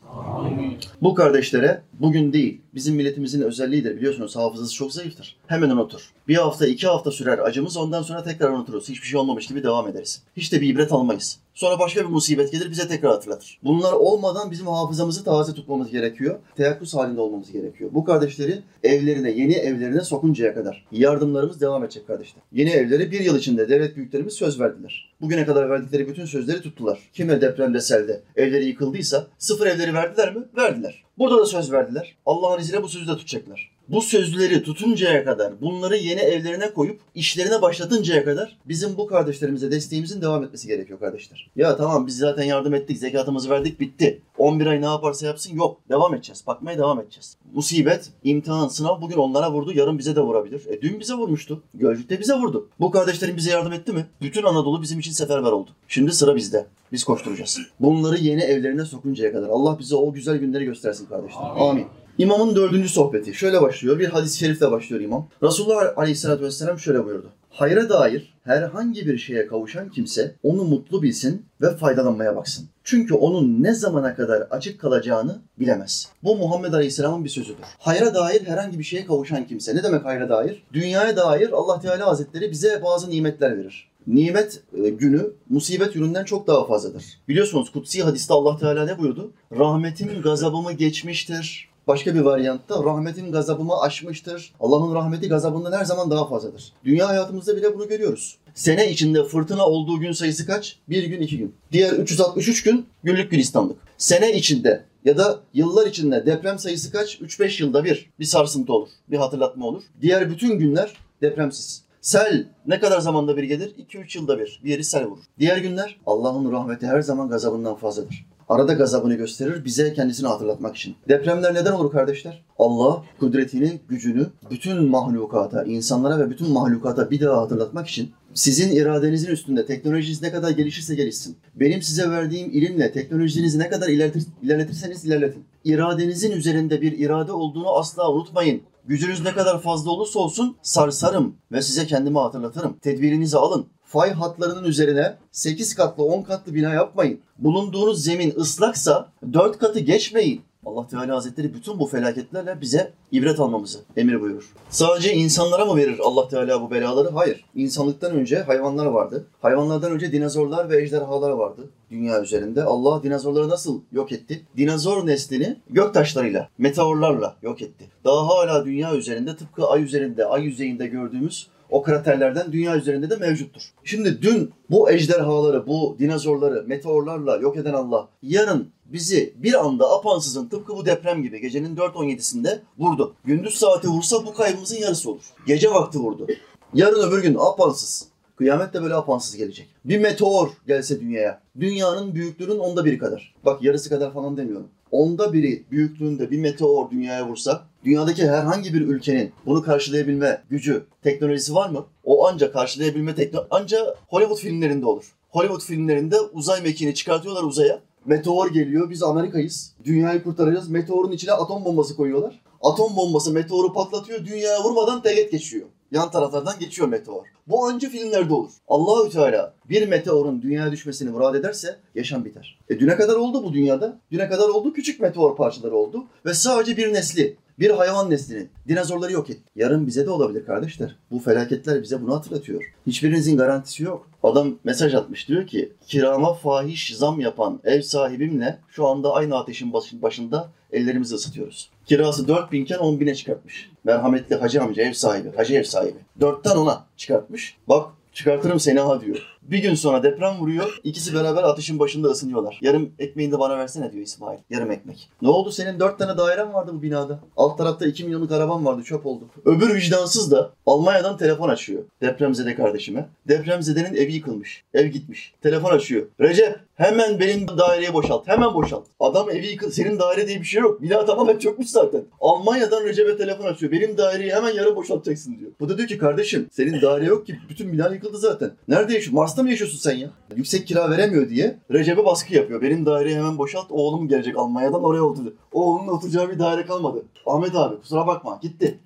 Bu 1.02 1.14
kardeşlere 1.14 1.82
bugün 1.92 2.32
değil, 2.32 2.60
bizim 2.74 2.96
milletimizin 2.96 3.42
özelliğidir 3.42 3.96
biliyorsunuz 3.96 4.36
hafızası 4.36 4.74
çok 4.74 4.92
zayıftır. 4.92 5.36
Hemen 5.46 5.70
unutur. 5.70 6.10
Bir 6.28 6.36
hafta, 6.36 6.66
iki 6.66 6.86
hafta 6.86 7.10
sürer 7.10 7.38
acımız 7.38 7.76
ondan 7.76 8.02
sonra 8.02 8.22
tekrar 8.22 8.50
unuturuz. 8.50 8.88
Hiçbir 8.88 9.06
şey 9.06 9.20
olmamış 9.20 9.46
gibi 9.46 9.62
devam 9.62 9.88
ederiz. 9.88 10.22
Hiç 10.36 10.52
de 10.52 10.60
bir 10.60 10.68
ibret 10.68 10.92
almayız. 10.92 11.38
Sonra 11.54 11.78
başka 11.78 12.00
bir 12.00 12.08
musibet 12.08 12.52
gelir 12.52 12.70
bize 12.70 12.88
tekrar 12.88 13.12
hatırlatır. 13.12 13.58
Bunlar 13.64 13.92
olmadan 13.92 14.50
bizim 14.50 14.66
hafızamızı 14.66 15.24
taze 15.24 15.54
tutmamız 15.54 15.90
gerekiyor. 15.90 16.38
Teyakkuz 16.56 16.94
halinde 16.94 17.20
olmamız 17.20 17.52
gerekiyor. 17.52 17.90
Bu 17.94 18.04
kardeşleri 18.04 18.62
evlerine, 18.82 19.30
yeni 19.30 19.54
evlerine 19.54 20.00
sokuncaya 20.00 20.54
kadar 20.54 20.86
yardımlarımız 20.92 21.60
devam 21.60 21.84
edecek 21.84 22.06
kardeşler. 22.06 22.42
Yeni 22.52 22.70
evleri 22.70 23.12
bir 23.12 23.20
yıl 23.20 23.38
içinde 23.38 23.68
devlet 23.68 23.96
büyüklerimiz 23.96 24.34
söz 24.34 24.60
verdiler. 24.60 25.11
Bugüne 25.22 25.46
kadar 25.46 25.70
verdikleri 25.70 26.08
bütün 26.08 26.24
sözleri 26.24 26.62
tuttular. 26.62 26.98
Kime 27.12 27.40
depremde, 27.40 27.80
selde 27.80 28.22
evleri 28.36 28.64
yıkıldıysa 28.64 29.26
sıfır 29.38 29.66
evleri 29.66 29.94
verdiler 29.94 30.36
mi? 30.36 30.44
Verdiler. 30.56 31.04
Burada 31.18 31.38
da 31.38 31.46
söz 31.46 31.72
verdiler. 31.72 32.16
Allah'ın 32.26 32.60
izniyle 32.60 32.82
bu 32.82 32.88
sözü 32.88 33.06
de 33.06 33.16
tutacaklar. 33.16 33.71
Bu 33.88 34.02
sözleri 34.02 34.62
tutuncaya 34.62 35.24
kadar, 35.24 35.60
bunları 35.60 35.96
yeni 35.96 36.20
evlerine 36.20 36.72
koyup 36.72 37.00
işlerine 37.14 37.62
başlatıncaya 37.62 38.24
kadar 38.24 38.58
bizim 38.68 38.96
bu 38.96 39.06
kardeşlerimize 39.06 39.70
desteğimizin 39.70 40.22
devam 40.22 40.44
etmesi 40.44 40.68
gerekiyor 40.68 41.00
kardeşler. 41.00 41.50
Ya 41.56 41.76
tamam 41.76 42.06
biz 42.06 42.16
zaten 42.16 42.42
yardım 42.42 42.74
ettik, 42.74 42.98
zekatımızı 42.98 43.50
verdik, 43.50 43.80
bitti. 43.80 44.20
11 44.38 44.66
ay 44.66 44.80
ne 44.80 44.84
yaparsa 44.84 45.26
yapsın 45.26 45.56
yok. 45.56 45.80
Devam 45.88 46.14
edeceğiz. 46.14 46.44
Bakmaya 46.46 46.78
devam 46.78 47.00
edeceğiz. 47.00 47.36
Musibet, 47.54 48.10
imtihan, 48.24 48.68
sınav 48.68 49.00
bugün 49.00 49.16
onlara 49.16 49.52
vurdu, 49.52 49.72
yarın 49.74 49.98
bize 49.98 50.16
de 50.16 50.20
vurabilir. 50.20 50.66
E 50.66 50.82
dün 50.82 51.00
bize 51.00 51.14
vurmuştu. 51.14 51.62
Gölcük'te 51.74 52.20
bize 52.20 52.34
vurdu. 52.34 52.68
Bu 52.80 52.90
kardeşlerim 52.90 53.36
bize 53.36 53.50
yardım 53.50 53.72
etti 53.72 53.92
mi? 53.92 54.06
Bütün 54.22 54.42
Anadolu 54.42 54.82
bizim 54.82 54.98
için 54.98 55.12
seferber 55.12 55.52
oldu. 55.52 55.70
Şimdi 55.88 56.12
sıra 56.12 56.36
bizde. 56.36 56.66
Biz 56.92 57.04
koşturacağız. 57.04 57.58
Bunları 57.80 58.18
yeni 58.18 58.40
evlerine 58.42 58.84
sokuncaya 58.84 59.32
kadar 59.32 59.48
Allah 59.48 59.78
bize 59.78 59.96
o 59.96 60.12
güzel 60.12 60.36
günleri 60.36 60.64
göstersin 60.64 61.06
kardeşler. 61.06 61.42
Amin. 61.56 61.86
İmamın 62.18 62.56
dördüncü 62.56 62.88
sohbeti. 62.88 63.34
Şöyle 63.34 63.62
başlıyor. 63.62 63.98
Bir 63.98 64.08
hadis-i 64.08 64.38
şerifle 64.38 64.70
başlıyor 64.70 65.02
imam. 65.02 65.28
Resulullah 65.42 65.98
Aleyhisselatü 65.98 66.44
Vesselam 66.44 66.78
şöyle 66.78 67.04
buyurdu. 67.04 67.32
Hayra 67.50 67.88
dair 67.88 68.34
herhangi 68.44 69.06
bir 69.06 69.18
şeye 69.18 69.46
kavuşan 69.46 69.88
kimse 69.88 70.34
onu 70.42 70.64
mutlu 70.64 71.02
bilsin 71.02 71.46
ve 71.60 71.76
faydalanmaya 71.76 72.36
baksın. 72.36 72.68
Çünkü 72.84 73.14
onun 73.14 73.62
ne 73.62 73.74
zamana 73.74 74.14
kadar 74.14 74.40
açık 74.40 74.80
kalacağını 74.80 75.38
bilemez. 75.58 76.08
Bu 76.22 76.36
Muhammed 76.36 76.72
Aleyhisselam'ın 76.72 77.24
bir 77.24 77.28
sözüdür. 77.28 77.64
Hayra 77.78 78.14
dair 78.14 78.46
herhangi 78.46 78.78
bir 78.78 78.84
şeye 78.84 79.06
kavuşan 79.06 79.46
kimse. 79.46 79.76
Ne 79.76 79.82
demek 79.82 80.04
hayra 80.04 80.28
dair? 80.28 80.62
Dünyaya 80.72 81.16
dair 81.16 81.52
Allah 81.52 81.80
Teala 81.80 82.06
Hazretleri 82.06 82.50
bize 82.50 82.82
bazı 82.84 83.10
nimetler 83.10 83.58
verir. 83.58 83.88
Nimet 84.06 84.62
e, 84.84 84.88
günü 84.88 85.32
musibet 85.50 85.96
yönünden 85.96 86.24
çok 86.24 86.46
daha 86.46 86.66
fazladır. 86.66 87.04
Biliyorsunuz 87.28 87.72
kutsi 87.72 88.02
hadiste 88.02 88.34
Allah 88.34 88.58
Teala 88.58 88.84
ne 88.84 88.98
buyurdu? 88.98 89.32
Rahmetim 89.58 90.22
gazabımı 90.22 90.72
geçmiştir. 90.72 91.71
Başka 91.86 92.14
bir 92.14 92.20
varyantta 92.20 92.84
rahmetin 92.84 93.32
gazabımı 93.32 93.80
aşmıştır. 93.80 94.52
Allah'ın 94.60 94.94
rahmeti 94.94 95.28
gazabından 95.28 95.72
her 95.72 95.84
zaman 95.84 96.10
daha 96.10 96.28
fazladır. 96.28 96.72
Dünya 96.84 97.08
hayatımızda 97.08 97.56
bile 97.56 97.74
bunu 97.74 97.88
görüyoruz. 97.88 98.38
Sene 98.54 98.90
içinde 98.90 99.24
fırtına 99.24 99.66
olduğu 99.66 100.00
gün 100.00 100.12
sayısı 100.12 100.46
kaç? 100.46 100.78
Bir 100.88 101.04
gün, 101.04 101.20
iki 101.20 101.38
gün. 101.38 101.54
Diğer 101.72 101.92
363 101.92 102.62
gün 102.62 102.86
günlük 103.04 103.30
gülistanlık. 103.30 103.76
Sene 103.98 104.36
içinde 104.36 104.84
ya 105.04 105.18
da 105.18 105.40
yıllar 105.54 105.86
içinde 105.86 106.26
deprem 106.26 106.58
sayısı 106.58 106.92
kaç? 106.92 107.20
3-5 107.20 107.62
yılda 107.62 107.84
bir 107.84 108.10
bir 108.20 108.24
sarsıntı 108.24 108.72
olur, 108.72 108.88
bir 109.10 109.16
hatırlatma 109.16 109.66
olur. 109.66 109.82
Diğer 110.00 110.30
bütün 110.30 110.58
günler 110.58 110.96
depremsiz. 111.22 111.82
Sel 112.00 112.46
ne 112.66 112.80
kadar 112.80 113.00
zamanda 113.00 113.36
bir 113.36 113.42
gelir? 113.42 113.74
2-3 113.90 114.18
yılda 114.18 114.38
bir. 114.38 114.60
Bir 114.64 114.70
yeri 114.70 114.84
sel 114.84 115.04
vurur. 115.04 115.22
Diğer 115.38 115.56
günler 115.56 116.00
Allah'ın 116.06 116.52
rahmeti 116.52 116.86
her 116.86 117.00
zaman 117.00 117.28
gazabından 117.28 117.74
fazladır. 117.74 118.26
Arada 118.52 118.72
gazabını 118.72 119.14
gösterir 119.14 119.64
bize 119.64 119.94
kendisini 119.94 120.28
hatırlatmak 120.28 120.76
için. 120.76 120.96
Depremler 121.08 121.54
neden 121.54 121.72
olur 121.72 121.92
kardeşler? 121.92 122.44
Allah 122.58 123.02
kudretini, 123.20 123.80
gücünü 123.88 124.26
bütün 124.50 124.84
mahlukata, 124.84 125.64
insanlara 125.64 126.18
ve 126.18 126.30
bütün 126.30 126.50
mahlukata 126.50 127.10
bir 127.10 127.20
daha 127.20 127.40
hatırlatmak 127.40 127.88
için 127.88 128.12
sizin 128.34 128.76
iradenizin 128.76 129.30
üstünde 129.30 129.66
teknolojiniz 129.66 130.22
ne 130.22 130.32
kadar 130.32 130.50
gelişirse 130.50 130.94
gelişsin. 130.94 131.36
Benim 131.54 131.82
size 131.82 132.10
verdiğim 132.10 132.50
ilimle 132.50 132.92
teknolojinizi 132.92 133.58
ne 133.58 133.68
kadar 133.68 133.88
ilerletir, 133.88 134.24
ilerletirseniz 134.42 135.04
ilerletin. 135.04 135.44
İradenizin 135.64 136.32
üzerinde 136.32 136.80
bir 136.80 136.98
irade 136.98 137.32
olduğunu 137.32 137.76
asla 137.76 138.12
unutmayın. 138.12 138.62
Gücünüz 138.86 139.24
ne 139.24 139.32
kadar 139.32 139.60
fazla 139.60 139.90
olursa 139.90 140.18
olsun 140.18 140.56
sarsarım 140.62 141.36
ve 141.52 141.62
size 141.62 141.86
kendimi 141.86 142.18
hatırlatırım. 142.18 142.76
Tedbirinizi 142.82 143.36
alın. 143.38 143.66
Fay 143.92 144.12
hatlarının 144.12 144.64
üzerine 144.64 145.16
8 145.32 145.74
katlı 145.74 146.04
10 146.04 146.22
katlı 146.22 146.54
bina 146.54 146.72
yapmayın. 146.72 147.20
Bulunduğunuz 147.38 148.04
zemin 148.04 148.34
ıslaksa 148.36 149.08
4 149.32 149.58
katı 149.58 149.78
geçmeyin. 149.80 150.42
Allah 150.66 150.86
Teala 150.86 151.16
Hazretleri 151.16 151.54
bütün 151.54 151.78
bu 151.78 151.86
felaketlerle 151.86 152.60
bize 152.60 152.92
ibret 153.10 153.40
almamızı 153.40 153.78
emir 153.96 154.20
buyurur. 154.20 154.52
Sadece 154.70 155.14
insanlara 155.14 155.64
mı 155.64 155.76
verir 155.76 155.98
Allah 156.02 156.28
Teala 156.28 156.62
bu 156.62 156.70
belaları? 156.70 157.08
Hayır. 157.08 157.44
İnsanlıktan 157.54 158.12
önce 158.12 158.42
hayvanlar 158.42 158.86
vardı. 158.86 159.26
Hayvanlardan 159.42 159.92
önce 159.92 160.12
dinozorlar 160.12 160.70
ve 160.70 160.82
ejderhalar 160.82 161.30
vardı 161.30 161.62
dünya 161.90 162.22
üzerinde. 162.22 162.62
Allah 162.62 163.02
dinozorları 163.02 163.48
nasıl 163.48 163.80
yok 163.92 164.12
etti? 164.12 164.42
Dinozor 164.56 165.06
neslini 165.06 165.56
göktaşlarıyla, 165.70 166.48
meteorlarla 166.58 167.36
yok 167.42 167.62
etti. 167.62 167.84
Daha 168.04 168.28
hala 168.28 168.64
dünya 168.64 168.94
üzerinde 168.94 169.36
tıpkı 169.36 169.66
ay 169.66 169.82
üzerinde, 169.82 170.26
ay 170.26 170.42
yüzeyinde 170.42 170.86
gördüğümüz 170.86 171.46
o 171.72 171.82
kraterlerden 171.82 172.52
dünya 172.52 172.76
üzerinde 172.76 173.10
de 173.10 173.16
mevcuttur. 173.16 173.62
Şimdi 173.84 174.22
dün 174.22 174.50
bu 174.70 174.90
ejderhaları, 174.90 175.66
bu 175.66 175.96
dinozorları 175.98 176.64
meteorlarla 176.66 177.36
yok 177.36 177.56
eden 177.56 177.72
Allah 177.72 178.08
yarın 178.22 178.68
bizi 178.84 179.34
bir 179.36 179.64
anda 179.64 179.92
apansızın 179.92 180.48
tıpkı 180.48 180.76
bu 180.76 180.86
deprem 180.86 181.22
gibi 181.22 181.40
gecenin 181.40 181.76
4.17'sinde 181.76 182.58
vurdu. 182.78 183.14
Gündüz 183.24 183.54
saati 183.54 183.88
vursa 183.88 184.26
bu 184.26 184.34
kaybımızın 184.34 184.76
yarısı 184.76 185.10
olur. 185.10 185.22
Gece 185.46 185.70
vakti 185.70 185.98
vurdu. 185.98 186.26
Yarın 186.74 187.08
öbür 187.08 187.22
gün 187.22 187.36
apansız. 187.40 188.08
Kıyamet 188.36 188.74
de 188.74 188.82
böyle 188.82 188.94
apansız 188.94 189.36
gelecek. 189.36 189.68
Bir 189.84 189.98
meteor 189.98 190.48
gelse 190.66 191.00
dünyaya. 191.00 191.40
Dünyanın 191.60 192.14
büyüklüğünün 192.14 192.58
onda 192.58 192.84
biri 192.84 192.98
kadar. 192.98 193.34
Bak 193.44 193.62
yarısı 193.62 193.88
kadar 193.88 194.12
falan 194.12 194.36
demiyorum. 194.36 194.68
Onda 194.92 195.32
biri 195.32 195.64
büyüklüğünde 195.70 196.30
bir 196.30 196.38
meteor 196.38 196.90
dünyaya 196.90 197.28
vursa 197.28 197.64
dünyadaki 197.84 198.28
herhangi 198.28 198.74
bir 198.74 198.80
ülkenin 198.80 199.32
bunu 199.46 199.62
karşılayabilme 199.62 200.42
gücü, 200.50 200.84
teknolojisi 201.02 201.54
var 201.54 201.70
mı? 201.70 201.86
O 202.04 202.26
ancak 202.26 202.52
karşılayabilme 202.52 203.14
teknolojisi 203.14 203.48
ancak 203.50 203.98
Hollywood 204.08 204.38
filmlerinde 204.38 204.86
olur. 204.86 205.12
Hollywood 205.30 205.60
filmlerinde 205.60 206.20
uzay 206.20 206.62
mekiğini 206.62 206.94
çıkartıyorlar 206.94 207.42
uzaya. 207.42 207.80
Meteor 208.06 208.50
geliyor, 208.50 208.90
biz 208.90 209.02
Amerika'yız. 209.02 209.74
Dünyayı 209.84 210.22
kurtaracağız. 210.22 210.68
Meteorun 210.68 211.12
içine 211.12 211.32
atom 211.32 211.64
bombası 211.64 211.96
koyuyorlar. 211.96 212.40
Atom 212.62 212.96
bombası 212.96 213.32
meteoru 213.32 213.72
patlatıyor, 213.72 214.26
dünyaya 214.26 214.64
vurmadan 214.64 215.02
teğet 215.02 215.32
geçiyor. 215.32 215.66
Yan 215.92 216.10
taraflardan 216.10 216.58
geçiyor 216.58 216.88
meteor. 216.88 217.26
Bu 217.46 217.66
anca 217.66 217.88
filmlerde 217.88 218.34
olur. 218.34 218.50
Allahü 218.68 219.10
Teala 219.10 219.54
bir 219.68 219.88
meteorun 219.88 220.42
dünyaya 220.42 220.72
düşmesini 220.72 221.10
murad 221.10 221.34
ederse 221.34 221.78
yaşam 221.94 222.24
biter. 222.24 222.58
E 222.70 222.80
düne 222.80 222.96
kadar 222.96 223.14
oldu 223.16 223.44
bu 223.44 223.52
dünyada. 223.52 224.00
Düne 224.10 224.28
kadar 224.28 224.48
oldu 224.48 224.72
küçük 224.72 225.00
meteor 225.00 225.36
parçaları 225.36 225.76
oldu 225.76 226.04
ve 226.26 226.34
sadece 226.34 226.76
bir 226.76 226.92
nesli 226.92 227.36
bir 227.58 227.70
hayvan 227.70 228.10
neslinin 228.10 228.50
dinozorları 228.68 229.12
yok 229.12 229.30
etti. 229.30 229.42
Yarın 229.56 229.86
bize 229.86 230.06
de 230.06 230.10
olabilir 230.10 230.46
kardeşler. 230.46 230.96
Bu 231.10 231.18
felaketler 231.18 231.82
bize 231.82 232.02
bunu 232.02 232.14
hatırlatıyor. 232.14 232.62
Hiçbirinizin 232.86 233.36
garantisi 233.36 233.82
yok. 233.82 234.06
Adam 234.22 234.54
mesaj 234.64 234.94
atmış 234.94 235.28
diyor 235.28 235.46
ki 235.46 235.72
kirama 235.86 236.34
fahiş 236.34 236.96
zam 236.96 237.20
yapan 237.20 237.60
ev 237.64 237.82
sahibimle 237.82 238.58
şu 238.68 238.86
anda 238.86 239.12
aynı 239.12 239.38
ateşin 239.38 239.72
başında 240.02 240.48
ellerimizi 240.72 241.14
ısıtıyoruz. 241.14 241.70
Kirası 241.86 242.28
4000 242.28 242.62
iken 242.62 242.78
10 242.78 243.00
bine 243.00 243.14
çıkartmış. 243.14 243.70
Merhametli 243.84 244.36
hacı 244.36 244.62
amca 244.62 244.82
ev 244.82 244.92
sahibi, 244.92 245.36
hacı 245.36 245.54
ev 245.54 245.62
sahibi. 245.62 245.98
4'ten 246.20 246.56
10'a 246.56 246.84
çıkartmış. 246.96 247.56
Bak 247.68 247.90
çıkartırım 248.12 248.60
seni 248.60 248.80
ha 248.80 249.00
diyor. 249.00 249.32
Bir 249.42 249.58
gün 249.58 249.74
sonra 249.74 250.02
deprem 250.02 250.38
vuruyor. 250.38 250.80
İkisi 250.84 251.14
beraber 251.14 251.42
ateşin 251.42 251.78
başında 251.78 252.08
ısınıyorlar. 252.08 252.58
Yarım 252.62 252.90
ekmeğini 252.98 253.32
de 253.32 253.38
bana 253.38 253.58
versene 253.58 253.92
diyor 253.92 254.04
İsmail. 254.04 254.38
Yarım 254.50 254.70
ekmek. 254.70 255.08
Ne 255.22 255.28
oldu 255.28 255.50
senin 255.50 255.80
dört 255.80 255.98
tane 255.98 256.18
dairen 256.18 256.54
vardı 256.54 256.70
bu 256.74 256.82
binada. 256.82 257.18
Alt 257.36 257.58
tarafta 257.58 257.86
iki 257.86 258.04
milyonluk 258.04 258.32
araban 258.32 258.64
vardı 258.66 258.82
çöp 258.82 259.06
oldu. 259.06 259.24
Öbür 259.44 259.74
vicdansız 259.74 260.30
da 260.30 260.50
Almanya'dan 260.66 261.16
telefon 261.16 261.48
açıyor. 261.48 261.82
Depremzede 262.02 262.54
kardeşime. 262.54 263.08
Depremzedenin 263.28 263.94
evi 263.94 264.12
yıkılmış. 264.12 264.64
Ev 264.74 264.86
gitmiş. 264.86 265.34
Telefon 265.42 265.70
açıyor. 265.70 266.06
Recep 266.20 266.60
hemen 266.74 267.20
benim 267.20 267.48
daireyi 267.48 267.92
boşalt. 267.94 268.28
Hemen 268.28 268.54
boşalt. 268.54 268.86
Adam 269.00 269.30
evi 269.30 269.46
yıkıl. 269.46 269.70
Senin 269.70 269.98
daire 269.98 270.28
diye 270.28 270.40
bir 270.40 270.44
şey 270.44 270.60
yok. 270.60 270.82
Bina 270.82 271.04
tamamen 271.04 271.38
çökmüş 271.38 271.70
zaten. 271.70 272.04
Almanya'dan 272.20 272.84
Recep'e 272.84 273.16
telefon 273.16 273.44
açıyor. 273.44 273.72
Benim 273.72 273.98
daireyi 273.98 274.32
hemen 274.34 274.54
yarın 274.54 274.76
boşaltacaksın 274.76 275.38
diyor. 275.38 275.50
Bu 275.60 275.68
da 275.68 275.78
diyor 275.78 275.88
ki 275.88 275.98
kardeşim 275.98 276.48
senin 276.52 276.82
daire 276.82 277.04
yok 277.04 277.26
ki. 277.26 277.38
Bütün 277.48 277.72
bina 277.72 277.88
yıkıldı 277.88 278.18
zaten. 278.18 278.50
Nerede 278.68 278.92
yaşıyorsun? 278.92 279.14
Mars'ta 279.14 279.42
mı 279.42 279.50
yaşıyorsun 279.50 279.78
sen 279.78 279.96
ya? 279.96 280.10
Yüksek 280.36 280.66
kira 280.66 280.90
veremiyor 280.90 281.28
diye 281.28 281.58
Recep'e 281.70 282.04
baskı 282.04 282.34
yapıyor. 282.34 282.62
Benim 282.62 282.86
daireyi 282.86 283.16
hemen 283.16 283.38
boşalt. 283.38 283.66
Oğlum 283.70 284.08
gelecek 284.08 284.38
Almanya'dan 284.38 284.84
oraya 284.84 285.02
oturdu. 285.02 285.34
Oğlunun 285.52 285.88
oturacağı 285.88 286.30
bir 286.30 286.38
daire 286.38 286.66
kalmadı. 286.66 287.02
Ahmet 287.26 287.54
abi 287.54 287.80
kusura 287.80 288.06
bakma 288.06 288.38
gitti. 288.42 288.78